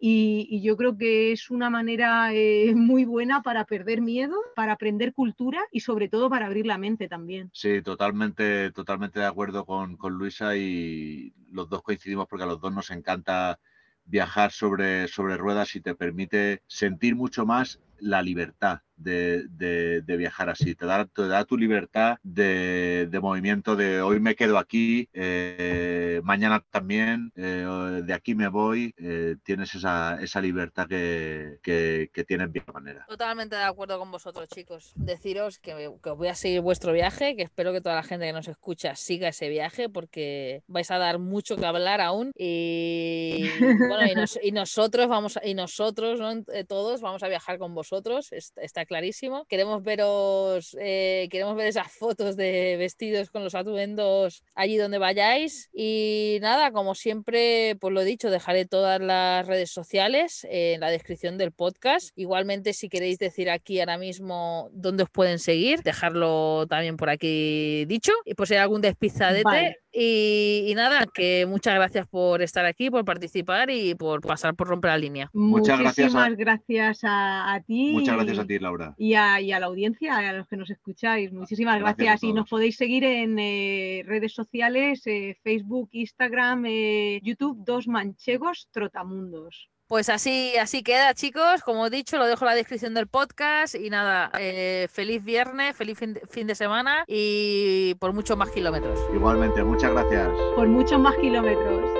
y, 0.00 0.62
yo 0.62 0.76
creo 0.76 0.96
que 0.96 1.32
es 1.32 1.50
una 1.50 1.68
manera 1.68 2.32
eh, 2.32 2.72
muy 2.74 3.04
buena 3.04 3.42
para 3.42 3.66
perder 3.66 4.00
miedo, 4.00 4.36
para 4.56 4.72
aprender 4.72 5.12
cultura 5.12 5.60
y 5.70 5.80
sobre 5.80 6.08
todo 6.08 6.30
para 6.30 6.46
abrir 6.46 6.66
la 6.66 6.78
mente 6.78 7.06
también. 7.06 7.50
Sí, 7.52 7.82
totalmente, 7.82 8.70
totalmente 8.72 9.20
de 9.20 9.26
acuerdo 9.26 9.66
con, 9.66 9.96
con 9.96 10.14
Luisa 10.14 10.56
y 10.56 11.34
los 11.52 11.68
dos 11.68 11.82
coincidimos 11.82 12.26
porque 12.28 12.44
a 12.44 12.46
los 12.46 12.60
dos 12.60 12.72
nos 12.72 12.90
encanta 12.90 13.60
viajar 14.04 14.50
sobre, 14.50 15.06
sobre 15.06 15.36
ruedas 15.36 15.76
y 15.76 15.80
te 15.80 15.94
permite 15.94 16.62
sentir 16.66 17.14
mucho 17.14 17.44
más 17.44 17.80
la 17.98 18.22
libertad 18.22 18.80
de, 19.00 20.02
viajar 20.06 20.50
así. 20.50 20.74
Te 20.74 20.86
da, 20.86 21.06
te 21.06 21.26
da 21.26 21.44
tu 21.44 21.56
libertad 21.56 22.18
de, 22.22 23.08
movimiento 23.20 23.76
de 23.76 24.00
hoy 24.02 24.20
me 24.20 24.34
quedo 24.34 24.58
aquí, 24.58 25.08
eh, 25.12 26.20
mañana 26.24 26.64
también, 26.70 27.32
eh, 27.36 28.02
de 28.04 28.12
aquí 28.14 28.34
me 28.34 28.48
voy. 28.48 28.94
Eh, 28.98 29.36
tienes 29.42 29.74
esa, 29.74 30.40
libertad 30.40 30.86
que, 30.88 31.58
que, 31.62 32.10
que 32.12 32.24
tienes 32.24 32.52
de 32.52 32.62
manera. 32.72 33.04
Totalmente 33.08 33.56
de 33.56 33.62
acuerdo 33.62 33.98
con 33.98 34.10
vosotros, 34.10 34.48
chicos. 34.48 34.92
Deciros 34.96 35.58
que, 35.58 35.92
que, 36.02 36.10
voy 36.10 36.28
a 36.28 36.34
seguir 36.34 36.60
vuestro 36.60 36.92
viaje, 36.92 37.36
que 37.36 37.42
espero 37.42 37.72
que 37.72 37.80
toda 37.80 37.96
la 37.96 38.02
gente 38.02 38.26
que 38.26 38.32
nos 38.32 38.48
escucha 38.48 38.94
siga 38.94 39.28
ese 39.28 39.48
viaje 39.48 39.88
porque 39.88 40.62
vais 40.66 40.90
a 40.90 40.98
dar 40.98 41.18
mucho 41.18 41.56
que 41.56 41.66
hablar 41.66 42.00
aún. 42.00 42.32
Y, 42.36 43.48
bueno, 43.60 44.26
y, 44.42 44.52
nosotros 44.52 45.08
vamos 45.08 45.38
y 45.42 45.54
nosotros, 45.54 46.20
todos 46.68 47.00
vamos 47.00 47.22
a 47.22 47.28
viajar 47.28 47.58
con 47.58 47.74
vosotros. 47.74 48.32
Está 48.32 48.86
clarísimo. 48.90 49.46
Queremos 49.46 49.84
veros, 49.84 50.76
eh, 50.80 51.28
queremos 51.30 51.54
ver 51.54 51.68
esas 51.68 51.92
fotos 51.92 52.36
de 52.36 52.76
vestidos 52.76 53.30
con 53.30 53.44
los 53.44 53.54
atuendos 53.54 54.42
allí 54.56 54.76
donde 54.76 54.98
vayáis. 54.98 55.70
Y 55.72 56.38
nada, 56.42 56.72
como 56.72 56.96
siempre, 56.96 57.76
pues 57.80 57.94
lo 57.94 58.00
he 58.00 58.04
dicho, 58.04 58.30
dejaré 58.30 58.66
todas 58.66 59.00
las 59.00 59.46
redes 59.46 59.70
sociales 59.70 60.44
en 60.50 60.80
la 60.80 60.90
descripción 60.90 61.38
del 61.38 61.52
podcast. 61.52 62.10
Igualmente, 62.16 62.72
si 62.72 62.88
queréis 62.88 63.18
decir 63.18 63.48
aquí 63.48 63.78
ahora 63.78 63.96
mismo 63.96 64.68
dónde 64.72 65.04
os 65.04 65.10
pueden 65.10 65.38
seguir, 65.38 65.84
dejarlo 65.84 66.66
también 66.68 66.96
por 66.96 67.10
aquí 67.10 67.84
dicho. 67.84 68.12
Y 68.24 68.34
pues 68.34 68.48
si 68.48 68.56
hay 68.56 68.60
algún 68.62 68.80
despizadete. 68.80 69.76
Y, 69.92 70.72
nada, 70.76 71.04
que 71.12 71.46
muchas 71.46 71.74
gracias 71.74 72.06
por 72.06 72.42
estar 72.42 72.64
aquí, 72.64 72.90
por 72.90 73.04
participar 73.04 73.70
y 73.70 73.94
por 73.94 74.20
pasar 74.20 74.54
por 74.54 74.68
romper 74.68 74.92
la 74.92 74.98
línea. 74.98 75.30
Muchas 75.32 75.80
gracias 75.80 76.14
a, 76.14 76.28
gracias 76.30 77.00
a, 77.02 77.60
ti. 77.66 77.90
Muchas 77.92 78.14
gracias 78.14 78.38
a 78.38 78.46
ti, 78.46 78.58
Laura. 78.58 78.94
Y 78.96 79.14
a, 79.14 79.40
la 79.40 79.66
audiencia, 79.66 80.16
a 80.16 80.32
los 80.32 80.46
que 80.46 80.56
nos 80.56 80.70
escucháis. 80.70 81.32
Muchísimas 81.32 81.80
gracias. 81.80 82.22
y 82.22 82.32
nos 82.32 82.48
podéis 82.48 82.76
seguir 82.76 83.04
en 83.04 83.38
eh, 83.38 84.02
redes 84.06 84.32
sociales, 84.32 85.02
eh, 85.06 85.36
Facebook, 85.42 85.88
Instagram, 85.92 86.64
eh, 86.66 87.20
YouTube, 87.22 87.64
Dos 87.64 87.88
Manchegos 87.88 88.68
Trotamundos. 88.70 89.70
Pues 89.90 90.08
así, 90.08 90.56
así 90.56 90.84
queda, 90.84 91.14
chicos. 91.14 91.62
Como 91.64 91.88
he 91.88 91.90
dicho, 91.90 92.16
lo 92.16 92.28
dejo 92.28 92.44
en 92.44 92.50
la 92.50 92.54
descripción 92.54 92.94
del 92.94 93.08
podcast. 93.08 93.74
Y 93.74 93.90
nada, 93.90 94.30
eh, 94.38 94.86
feliz 94.88 95.24
viernes, 95.24 95.74
feliz 95.76 95.98
fin 95.98 96.46
de, 96.46 96.54
semana 96.54 97.02
y 97.08 97.96
por 97.98 98.12
muchos 98.12 98.36
más 98.36 98.50
kilómetros. 98.50 99.00
Igualmente, 99.12 99.64
muchas 99.64 99.90
gracias. 99.90 100.28
Por 100.54 100.68
muchos 100.68 101.00
más 101.00 101.16
kilómetros. 101.16 101.99